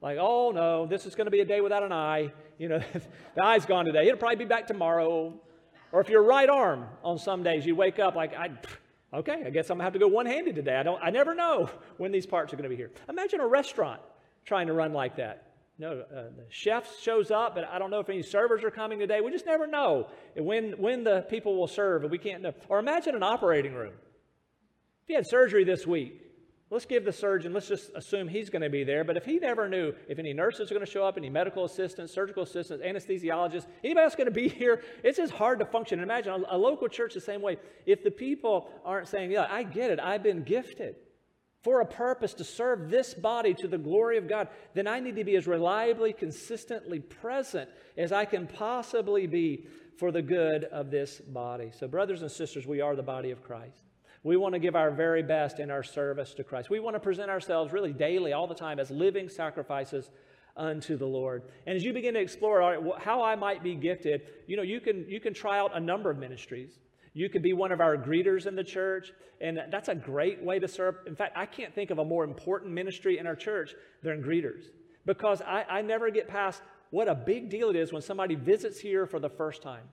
Like, 0.00 0.18
oh 0.20 0.50
no, 0.50 0.86
this 0.86 1.06
is 1.06 1.14
going 1.14 1.26
to 1.26 1.30
be 1.30 1.40
a 1.40 1.44
day 1.44 1.60
without 1.60 1.82
an 1.82 1.92
eye. 1.92 2.32
You 2.58 2.68
know, 2.68 2.82
the 3.34 3.42
eye's 3.42 3.64
gone 3.64 3.84
today. 3.84 4.06
It'll 4.06 4.18
probably 4.18 4.36
be 4.36 4.44
back 4.44 4.66
tomorrow. 4.66 5.40
Or 5.94 6.00
if 6.00 6.08
your 6.08 6.24
right 6.24 6.50
arm 6.50 6.88
on 7.04 7.18
some 7.18 7.44
days, 7.44 7.64
you 7.64 7.76
wake 7.76 8.00
up 8.00 8.16
like, 8.16 8.34
I, 8.34 8.50
okay, 9.14 9.44
I 9.46 9.50
guess 9.50 9.70
I'm 9.70 9.78
to 9.78 9.84
have 9.84 9.92
to 9.92 10.00
go 10.00 10.08
one 10.08 10.26
handed 10.26 10.56
today. 10.56 10.74
I, 10.74 10.82
don't, 10.82 11.00
I 11.00 11.10
never 11.10 11.36
know 11.36 11.70
when 11.98 12.10
these 12.10 12.26
parts 12.26 12.52
are 12.52 12.56
to 12.56 12.68
be 12.68 12.74
here. 12.74 12.90
Imagine 13.08 13.38
a 13.38 13.46
restaurant 13.46 14.00
trying 14.44 14.66
to 14.66 14.72
run 14.72 14.92
like 14.92 15.14
that. 15.18 15.52
No, 15.78 16.00
uh, 16.00 16.22
the 16.36 16.46
chef 16.48 16.98
shows 17.00 17.30
up, 17.30 17.54
but 17.54 17.68
I 17.70 17.78
don't 17.78 17.92
know 17.92 18.00
if 18.00 18.08
any 18.08 18.22
servers 18.22 18.64
are 18.64 18.72
coming 18.72 18.98
today. 18.98 19.20
We 19.20 19.30
just 19.30 19.46
never 19.46 19.68
know 19.68 20.08
when, 20.36 20.72
when 20.72 21.04
the 21.04 21.26
people 21.30 21.56
will 21.56 21.68
serve, 21.68 22.02
and 22.02 22.10
we 22.10 22.18
can't 22.18 22.42
know. 22.42 22.54
Or 22.68 22.80
imagine 22.80 23.14
an 23.14 23.22
operating 23.22 23.74
room. 23.74 23.92
If 25.04 25.10
you 25.10 25.14
had 25.14 25.28
surgery 25.28 25.62
this 25.62 25.86
week, 25.86 26.23
let's 26.74 26.86
give 26.86 27.04
the 27.04 27.12
surgeon, 27.12 27.52
let's 27.52 27.68
just 27.68 27.90
assume 27.94 28.26
he's 28.26 28.50
going 28.50 28.62
to 28.62 28.68
be 28.68 28.82
there. 28.82 29.04
But 29.04 29.16
if 29.16 29.24
he 29.24 29.38
never 29.38 29.68
knew 29.68 29.94
if 30.08 30.18
any 30.18 30.32
nurses 30.32 30.70
are 30.70 30.74
going 30.74 30.84
to 30.84 30.90
show 30.90 31.06
up, 31.06 31.16
any 31.16 31.30
medical 31.30 31.64
assistants, 31.64 32.12
surgical 32.12 32.42
assistants, 32.42 32.84
anesthesiologists, 32.84 33.66
anybody 33.84 34.04
else 34.04 34.16
going 34.16 34.26
to 34.26 34.32
be 34.32 34.48
here, 34.60 34.82
it's 35.04 35.18
just 35.18 35.32
hard 35.32 35.60
to 35.60 35.64
function. 35.64 36.00
imagine 36.00 36.32
a, 36.32 36.56
a 36.56 36.58
local 36.58 36.88
church 36.88 37.14
the 37.14 37.20
same 37.20 37.40
way. 37.40 37.56
If 37.86 38.02
the 38.02 38.10
people 38.10 38.70
aren't 38.84 39.08
saying, 39.08 39.30
Yeah, 39.30 39.46
I 39.48 39.62
get 39.62 39.90
it, 39.90 40.00
I've 40.00 40.22
been 40.22 40.42
gifted 40.42 40.96
for 41.62 41.80
a 41.80 41.86
purpose 41.86 42.34
to 42.34 42.44
serve 42.44 42.90
this 42.90 43.14
body 43.14 43.54
to 43.54 43.68
the 43.68 43.78
glory 43.78 44.18
of 44.18 44.28
God, 44.28 44.48
then 44.74 44.86
I 44.86 45.00
need 45.00 45.16
to 45.16 45.24
be 45.24 45.36
as 45.36 45.46
reliably, 45.46 46.12
consistently 46.12 46.98
present 46.98 47.70
as 47.96 48.12
I 48.12 48.26
can 48.26 48.46
possibly 48.46 49.26
be 49.26 49.66
for 49.96 50.12
the 50.12 50.20
good 50.20 50.64
of 50.64 50.90
this 50.90 51.20
body. 51.20 51.70
So, 51.72 51.88
brothers 51.88 52.20
and 52.20 52.30
sisters, 52.30 52.66
we 52.66 52.80
are 52.80 52.96
the 52.96 53.02
body 53.02 53.30
of 53.30 53.42
Christ. 53.42 53.80
We 54.24 54.38
want 54.38 54.54
to 54.54 54.58
give 54.58 54.74
our 54.74 54.90
very 54.90 55.22
best 55.22 55.60
in 55.60 55.70
our 55.70 55.82
service 55.82 56.32
to 56.34 56.44
Christ. 56.44 56.70
We 56.70 56.80
want 56.80 56.96
to 56.96 57.00
present 57.00 57.30
ourselves 57.30 57.72
really 57.72 57.92
daily, 57.92 58.32
all 58.32 58.46
the 58.46 58.54
time, 58.54 58.80
as 58.80 58.90
living 58.90 59.28
sacrifices 59.28 60.10
unto 60.56 60.96
the 60.96 61.06
Lord. 61.06 61.42
And 61.66 61.76
as 61.76 61.84
you 61.84 61.92
begin 61.92 62.14
to 62.14 62.20
explore 62.20 62.96
how 62.98 63.22
I 63.22 63.36
might 63.36 63.62
be 63.62 63.74
gifted, 63.74 64.22
you 64.46 64.56
know, 64.56 64.62
you 64.62 64.80
can, 64.80 65.04
you 65.08 65.20
can 65.20 65.34
try 65.34 65.58
out 65.58 65.76
a 65.76 65.80
number 65.80 66.10
of 66.10 66.18
ministries. 66.18 66.78
You 67.12 67.28
could 67.28 67.42
be 67.42 67.52
one 67.52 67.70
of 67.70 67.80
our 67.80 67.98
greeters 67.98 68.46
in 68.46 68.56
the 68.56 68.64
church, 68.64 69.12
and 69.42 69.60
that's 69.70 69.88
a 69.88 69.94
great 69.94 70.42
way 70.42 70.58
to 70.58 70.66
serve. 70.66 70.96
In 71.06 71.14
fact, 71.14 71.36
I 71.36 71.44
can't 71.44 71.74
think 71.74 71.90
of 71.90 71.98
a 71.98 72.04
more 72.04 72.24
important 72.24 72.72
ministry 72.72 73.18
in 73.18 73.26
our 73.26 73.36
church 73.36 73.74
than 74.02 74.22
greeters 74.22 74.64
because 75.04 75.42
I, 75.42 75.64
I 75.68 75.82
never 75.82 76.10
get 76.10 76.28
past 76.28 76.62
what 76.90 77.08
a 77.08 77.14
big 77.14 77.50
deal 77.50 77.70
it 77.70 77.76
is 77.76 77.92
when 77.92 78.02
somebody 78.02 78.36
visits 78.36 78.80
here 78.80 79.06
for 79.06 79.20
the 79.20 79.28
first 79.28 79.62
time. 79.62 79.84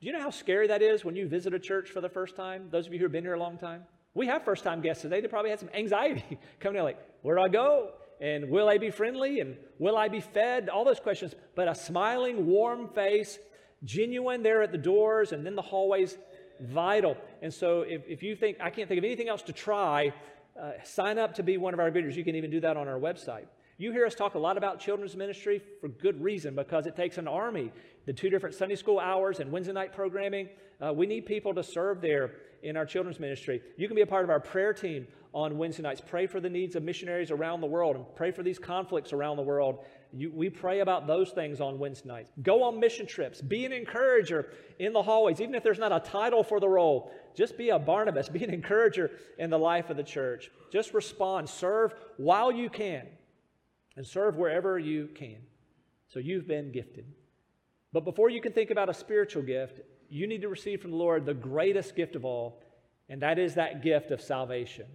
Do 0.00 0.06
you 0.06 0.12
know 0.12 0.20
how 0.20 0.30
scary 0.30 0.66
that 0.66 0.82
is 0.82 1.06
when 1.06 1.16
you 1.16 1.26
visit 1.26 1.54
a 1.54 1.58
church 1.58 1.88
for 1.88 2.02
the 2.02 2.08
first 2.08 2.36
time? 2.36 2.68
Those 2.70 2.86
of 2.86 2.92
you 2.92 2.98
who 2.98 3.06
have 3.06 3.12
been 3.12 3.24
here 3.24 3.32
a 3.32 3.38
long 3.38 3.56
time? 3.56 3.82
We 4.12 4.26
have 4.26 4.44
first 4.44 4.62
time 4.62 4.82
guests 4.82 5.02
today. 5.02 5.22
They 5.22 5.28
probably 5.28 5.50
had 5.50 5.58
some 5.58 5.70
anxiety 5.74 6.38
coming 6.60 6.78
in, 6.78 6.84
like, 6.84 6.98
where 7.22 7.36
do 7.36 7.42
I 7.42 7.48
go? 7.48 7.92
And 8.20 8.50
will 8.50 8.68
I 8.68 8.76
be 8.76 8.90
friendly? 8.90 9.40
And 9.40 9.56
will 9.78 9.96
I 9.96 10.08
be 10.08 10.20
fed? 10.20 10.68
All 10.68 10.84
those 10.84 11.00
questions. 11.00 11.34
But 11.54 11.68
a 11.68 11.74
smiling, 11.74 12.46
warm 12.46 12.88
face, 12.88 13.38
genuine 13.84 14.42
there 14.42 14.62
at 14.62 14.70
the 14.70 14.78
doors 14.78 15.32
and 15.32 15.46
then 15.46 15.54
the 15.54 15.62
hallways 15.62 16.18
vital. 16.60 17.16
And 17.40 17.52
so 17.52 17.80
if, 17.80 18.02
if 18.06 18.22
you 18.22 18.36
think, 18.36 18.58
I 18.60 18.68
can't 18.68 18.88
think 18.88 18.98
of 18.98 19.04
anything 19.04 19.28
else 19.28 19.42
to 19.42 19.52
try, 19.52 20.12
uh, 20.60 20.72
sign 20.84 21.18
up 21.18 21.34
to 21.36 21.42
be 21.42 21.56
one 21.56 21.72
of 21.72 21.80
our 21.80 21.90
greeters. 21.90 22.16
You 22.16 22.24
can 22.24 22.34
even 22.34 22.50
do 22.50 22.60
that 22.60 22.76
on 22.76 22.86
our 22.86 22.98
website. 22.98 23.46
You 23.78 23.92
hear 23.92 24.06
us 24.06 24.14
talk 24.14 24.34
a 24.34 24.38
lot 24.38 24.56
about 24.56 24.80
children's 24.80 25.16
ministry 25.16 25.60
for 25.80 25.88
good 25.88 26.22
reason 26.22 26.54
because 26.54 26.86
it 26.86 26.96
takes 26.96 27.18
an 27.18 27.28
army. 27.28 27.72
The 28.06 28.12
two 28.12 28.30
different 28.30 28.54
Sunday 28.54 28.76
school 28.76 29.00
hours 29.00 29.40
and 29.40 29.50
Wednesday 29.50 29.72
night 29.72 29.92
programming, 29.92 30.48
uh, 30.80 30.92
we 30.92 31.06
need 31.06 31.26
people 31.26 31.52
to 31.54 31.62
serve 31.62 32.00
there 32.00 32.30
in 32.62 32.76
our 32.76 32.86
children's 32.86 33.20
ministry. 33.20 33.60
You 33.76 33.88
can 33.88 33.96
be 33.96 34.02
a 34.02 34.06
part 34.06 34.24
of 34.24 34.30
our 34.30 34.40
prayer 34.40 34.72
team 34.72 35.08
on 35.32 35.58
Wednesday 35.58 35.82
nights. 35.82 36.00
Pray 36.04 36.26
for 36.26 36.40
the 36.40 36.48
needs 36.48 36.76
of 36.76 36.82
missionaries 36.82 37.30
around 37.30 37.60
the 37.60 37.66
world 37.66 37.96
and 37.96 38.04
pray 38.14 38.30
for 38.30 38.42
these 38.42 38.58
conflicts 38.58 39.12
around 39.12 39.36
the 39.36 39.42
world. 39.42 39.84
You, 40.12 40.32
we 40.32 40.48
pray 40.48 40.80
about 40.80 41.06
those 41.06 41.30
things 41.30 41.60
on 41.60 41.78
Wednesday 41.78 42.08
nights. 42.08 42.30
Go 42.42 42.62
on 42.62 42.80
mission 42.80 43.06
trips. 43.06 43.40
Be 43.40 43.66
an 43.66 43.72
encourager 43.72 44.50
in 44.78 44.92
the 44.92 45.02
hallways, 45.02 45.40
even 45.40 45.54
if 45.54 45.62
there's 45.62 45.78
not 45.78 45.92
a 45.92 46.00
title 46.00 46.42
for 46.42 46.60
the 46.60 46.68
role. 46.68 47.10
Just 47.34 47.58
be 47.58 47.70
a 47.70 47.78
Barnabas. 47.78 48.28
Be 48.36 48.44
an 48.44 48.50
encourager 48.50 49.10
in 49.38 49.50
the 49.50 49.58
life 49.58 49.90
of 49.90 49.96
the 49.96 50.02
church. 50.02 50.50
Just 50.72 50.94
respond. 50.94 51.48
Serve 51.48 51.92
while 52.16 52.50
you 52.50 52.70
can, 52.70 53.06
and 53.96 54.06
serve 54.06 54.36
wherever 54.36 54.78
you 54.78 55.08
can. 55.14 55.38
So 56.08 56.18
you've 56.18 56.46
been 56.46 56.72
gifted. 56.72 57.04
But 57.92 58.04
before 58.04 58.30
you 58.30 58.40
can 58.40 58.52
think 58.52 58.70
about 58.70 58.88
a 58.88 58.94
spiritual 58.94 59.42
gift, 59.42 59.80
you 60.08 60.26
need 60.26 60.42
to 60.42 60.48
receive 60.48 60.82
from 60.82 60.90
the 60.90 60.96
Lord 60.96 61.26
the 61.26 61.34
greatest 61.34 61.96
gift 61.96 62.16
of 62.16 62.24
all, 62.24 62.62
and 63.08 63.22
that 63.22 63.38
is 63.38 63.54
that 63.54 63.82
gift 63.82 64.10
of 64.10 64.20
salvation. 64.20 64.86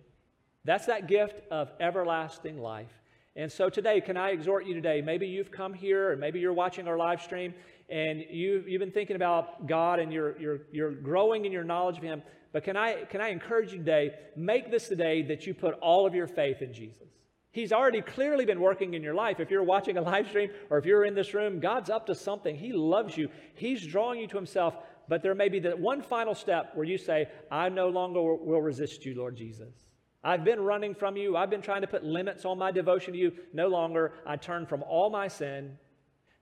That's 0.63 0.85
that 0.85 1.07
gift 1.07 1.41
of 1.49 1.71
everlasting 1.79 2.59
life. 2.59 2.91
And 3.35 3.51
so 3.51 3.69
today, 3.69 4.01
can 4.01 4.17
I 4.17 4.29
exhort 4.29 4.65
you 4.65 4.73
today? 4.73 5.01
Maybe 5.01 5.27
you've 5.27 5.51
come 5.51 5.73
here, 5.73 6.11
and 6.11 6.19
maybe 6.19 6.39
you're 6.39 6.53
watching 6.53 6.87
our 6.87 6.97
live 6.97 7.21
stream, 7.21 7.53
and 7.89 8.23
you, 8.29 8.63
you've 8.67 8.79
been 8.79 8.91
thinking 8.91 9.15
about 9.15 9.67
God 9.67 9.99
and 9.99 10.13
you're, 10.13 10.39
you're, 10.39 10.61
you're 10.71 10.91
growing 10.91 11.45
in 11.45 11.51
your 11.51 11.65
knowledge 11.65 11.97
of 11.97 12.03
Him. 12.03 12.23
But 12.53 12.63
can 12.63 12.77
I, 12.77 13.03
can 13.05 13.21
I 13.21 13.29
encourage 13.29 13.71
you 13.73 13.79
today? 13.79 14.13
Make 14.35 14.71
this 14.71 14.87
the 14.87 14.95
day 14.95 15.21
that 15.23 15.45
you 15.45 15.53
put 15.53 15.75
all 15.75 16.05
of 16.05 16.15
your 16.15 16.27
faith 16.27 16.61
in 16.61 16.73
Jesus. 16.73 17.09
He's 17.51 17.73
already 17.73 18.01
clearly 18.01 18.45
been 18.45 18.61
working 18.61 18.93
in 18.93 19.03
your 19.03 19.13
life. 19.13 19.39
If 19.39 19.51
you're 19.51 19.63
watching 19.63 19.97
a 19.97 20.01
live 20.01 20.27
stream 20.29 20.49
or 20.69 20.77
if 20.77 20.85
you're 20.85 21.03
in 21.03 21.15
this 21.15 21.33
room, 21.33 21.59
God's 21.59 21.89
up 21.89 22.05
to 22.07 22.15
something. 22.15 22.55
He 22.55 22.71
loves 22.71 23.17
you, 23.17 23.29
He's 23.55 23.85
drawing 23.85 24.19
you 24.19 24.27
to 24.27 24.37
Himself. 24.37 24.75
But 25.09 25.21
there 25.21 25.35
may 25.35 25.49
be 25.49 25.59
that 25.61 25.77
one 25.77 26.01
final 26.01 26.33
step 26.33 26.71
where 26.73 26.85
you 26.85 26.97
say, 26.97 27.27
I 27.51 27.67
no 27.67 27.89
longer 27.89 28.21
will 28.21 28.61
resist 28.61 29.05
you, 29.05 29.15
Lord 29.15 29.35
Jesus. 29.35 29.73
I've 30.23 30.45
been 30.45 30.61
running 30.61 30.95
from 30.95 31.17
you. 31.17 31.35
I've 31.35 31.49
been 31.49 31.61
trying 31.61 31.81
to 31.81 31.87
put 31.87 32.03
limits 32.03 32.45
on 32.45 32.57
my 32.57 32.71
devotion 32.71 33.13
to 33.13 33.19
you. 33.19 33.33
No 33.53 33.67
longer. 33.67 34.13
I 34.25 34.37
turn 34.37 34.65
from 34.65 34.83
all 34.83 35.09
my 35.09 35.27
sin, 35.27 35.77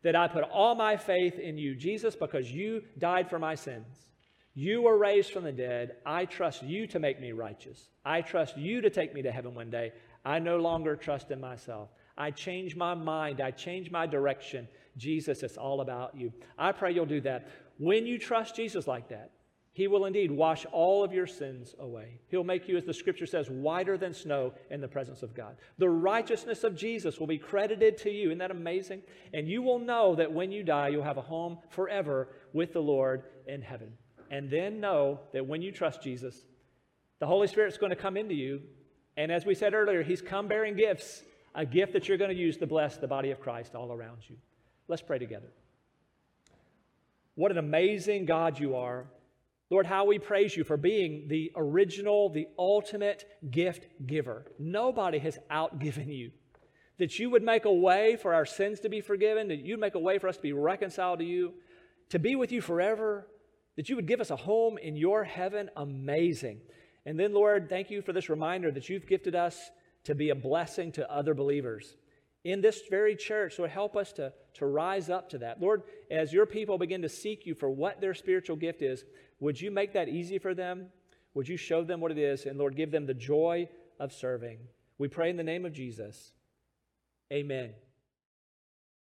that 0.04 0.16
I 0.16 0.28
put 0.28 0.44
all 0.44 0.76
my 0.76 0.98
faith 0.98 1.40
in 1.40 1.58
you, 1.58 1.76
Jesus, 1.76 2.16
because 2.16 2.52
you 2.52 2.84
died 3.00 3.30
for 3.30 3.40
my 3.40 3.56
sins. 3.56 4.10
You 4.54 4.82
were 4.82 4.98
raised 4.98 5.32
from 5.32 5.46
the 5.46 5.52
dead. 5.52 5.96
I 6.06 6.26
trust 6.26 6.64
you 6.64 6.86
to 6.88 7.00
make 7.00 7.22
me 7.22 7.32
righteous. 7.32 7.88
I 8.04 8.22
trust 8.22 8.58
you 8.58 8.82
to 8.82 8.90
take 8.90 9.14
me 9.14 9.22
to 9.22 9.32
heaven 9.32 9.56
one 9.56 9.70
day. 9.70 9.94
I 10.26 10.40
no 10.40 10.58
longer 10.58 10.96
trust 10.96 11.32
in 11.32 11.40
myself. 11.40 11.90
I 12.18 12.32
change 12.32 12.76
my 12.76 12.94
mind. 12.94 13.42
I 13.42 13.52
change 13.52 13.92
my 13.92 14.06
direction. 14.06 14.68
Jesus, 14.98 15.44
it's 15.44 15.58
all 15.58 15.82
about 15.82 16.16
you. 16.16 16.34
I 16.58 16.72
pray 16.74 16.94
you'll 16.94 17.06
do 17.06 17.22
that. 17.22 17.48
When 17.78 18.06
you 18.06 18.18
trust 18.18 18.56
Jesus 18.56 18.88
like 18.88 19.10
that, 19.10 19.32
he 19.72 19.88
will 19.88 20.06
indeed 20.06 20.32
wash 20.32 20.66
all 20.74 21.04
of 21.06 21.14
your 21.14 21.28
sins 21.28 21.74
away. 21.80 22.20
He'll 22.28 22.44
make 22.44 22.68
you, 22.68 22.76
as 22.76 22.84
the 22.84 22.94
scripture 22.94 23.26
says, 23.26 23.50
whiter 23.50 23.98
than 23.98 24.14
snow 24.14 24.54
in 24.70 24.82
the 24.82 24.88
presence 24.90 25.24
of 25.24 25.34
God. 25.34 25.56
The 25.78 25.90
righteousness 25.90 26.66
of 26.66 26.76
Jesus 26.76 27.18
will 27.20 27.28
be 27.28 27.38
credited 27.38 27.98
to 28.00 28.10
you. 28.10 28.28
Isn't 28.28 28.40
that 28.40 28.52
amazing? 28.52 29.04
And 29.34 29.48
you 29.48 29.62
will 29.62 29.80
know 29.80 30.16
that 30.16 30.34
when 30.34 30.52
you 30.52 30.64
die, 30.64 30.90
you'll 30.90 31.04
have 31.04 31.18
a 31.18 31.22
home 31.22 31.60
forever 31.70 32.28
with 32.52 32.74
the 32.74 32.82
Lord 32.82 33.24
in 33.48 33.62
heaven. 33.62 33.94
And 34.30 34.50
then 34.50 34.82
know 34.82 35.22
that 35.32 35.48
when 35.48 35.62
you 35.62 35.72
trust 35.72 36.02
Jesus, 36.02 36.44
the 37.20 37.28
Holy 37.28 37.48
Spirit's 37.48 37.78
going 37.78 37.92
to 37.92 37.96
come 37.96 38.18
into 38.18 38.36
you. 38.36 38.62
And 39.20 39.34
as 39.34 39.46
we 39.46 39.54
said 39.54 39.74
earlier, 39.74 40.02
He's 40.02 40.22
come 40.22 40.48
bearing 40.48 40.78
gifts, 40.78 41.24
a 41.54 41.66
gift 41.66 41.92
that 41.92 42.08
you're 42.08 42.18
going 42.18 42.32
to 42.34 42.42
use 42.42 42.56
to 42.58 42.66
bless 42.66 42.96
the 42.96 43.08
body 43.08 43.32
of 43.32 43.42
Christ 43.42 43.76
all 43.76 43.92
around 43.92 44.22
you. 44.30 44.38
Let's 44.88 45.02
pray 45.02 45.20
together. 45.20 45.52
What 47.36 47.52
an 47.52 47.58
amazing 47.58 48.26
God 48.26 48.58
you 48.58 48.78
are. 48.78 49.08
Lord, 49.70 49.86
how 49.86 50.06
we 50.06 50.20
praise 50.20 50.56
you 50.56 50.64
for 50.64 50.78
being 50.78 51.28
the 51.28 51.52
original, 51.58 52.30
the 52.30 52.48
ultimate 52.58 53.26
gift 53.52 53.88
giver. 54.08 54.46
Nobody 54.58 55.20
has 55.20 55.38
outgiven 55.52 56.08
you. 56.08 56.32
That 56.98 57.20
you 57.20 57.30
would 57.30 57.44
make 57.44 57.66
a 57.66 57.74
way 57.74 58.16
for 58.16 58.34
our 58.34 58.46
sins 58.46 58.80
to 58.80 58.90
be 58.90 59.02
forgiven, 59.02 59.50
that 59.50 59.66
you'd 59.66 59.82
make 59.82 59.96
a 59.96 60.00
way 60.00 60.18
for 60.18 60.30
us 60.30 60.38
to 60.38 60.42
be 60.42 60.54
reconciled 60.54 61.20
to 61.20 61.26
you, 61.26 61.56
to 62.08 62.20
be 62.20 62.38
with 62.38 62.54
you 62.54 62.62
forever, 62.62 63.28
that 63.76 63.90
you 63.90 63.98
would 63.98 64.08
give 64.08 64.22
us 64.22 64.32
a 64.32 64.38
home 64.38 64.78
in 64.78 64.96
your 64.96 65.26
heaven. 65.26 65.70
Amazing. 65.76 66.62
And 67.06 67.20
then, 67.20 67.34
Lord, 67.34 67.70
thank 67.70 67.90
you 67.90 68.02
for 68.02 68.14
this 68.14 68.30
reminder 68.30 68.72
that 68.72 68.90
you've 68.90 69.08
gifted 69.08 69.36
us 69.36 69.72
to 70.04 70.16
be 70.16 70.30
a 70.30 70.36
blessing 70.36 70.92
to 70.94 71.12
other 71.12 71.34
believers 71.34 71.96
in 72.44 72.62
this 72.62 72.82
very 72.90 73.16
church. 73.16 73.56
So 73.56 73.68
help 73.68 73.96
us 73.96 74.12
to, 74.14 74.34
to 74.56 74.66
rise 74.66 75.10
up 75.10 75.30
to 75.32 75.38
that. 75.40 75.62
Lord, 75.62 75.84
as 76.10 76.34
your 76.34 76.46
people 76.46 76.78
begin 76.78 77.02
to 77.02 77.10
seek 77.10 77.46
you 77.46 77.56
for 77.56 77.70
what 77.70 78.02
their 78.02 78.14
spiritual 78.14 78.56
gift 78.56 78.82
is, 78.82 79.04
would 79.40 79.60
you 79.60 79.72
make 79.72 79.94
that 79.94 80.10
easy 80.10 80.38
for 80.38 80.54
them? 80.54 80.88
Would 81.34 81.48
you 81.48 81.58
show 81.58 81.84
them 81.84 82.02
what 82.02 82.12
it 82.12 82.18
is? 82.18 82.46
And 82.46 82.58
Lord, 82.58 82.76
give 82.76 82.92
them 82.92 83.06
the 83.06 83.14
joy 83.14 83.70
of 84.00 84.14
serving. 84.14 84.60
We 84.98 85.08
pray 85.08 85.30
in 85.30 85.38
the 85.38 85.44
name 85.44 85.66
of 85.66 85.74
Jesus. 85.74 86.32
Amen. 87.32 87.74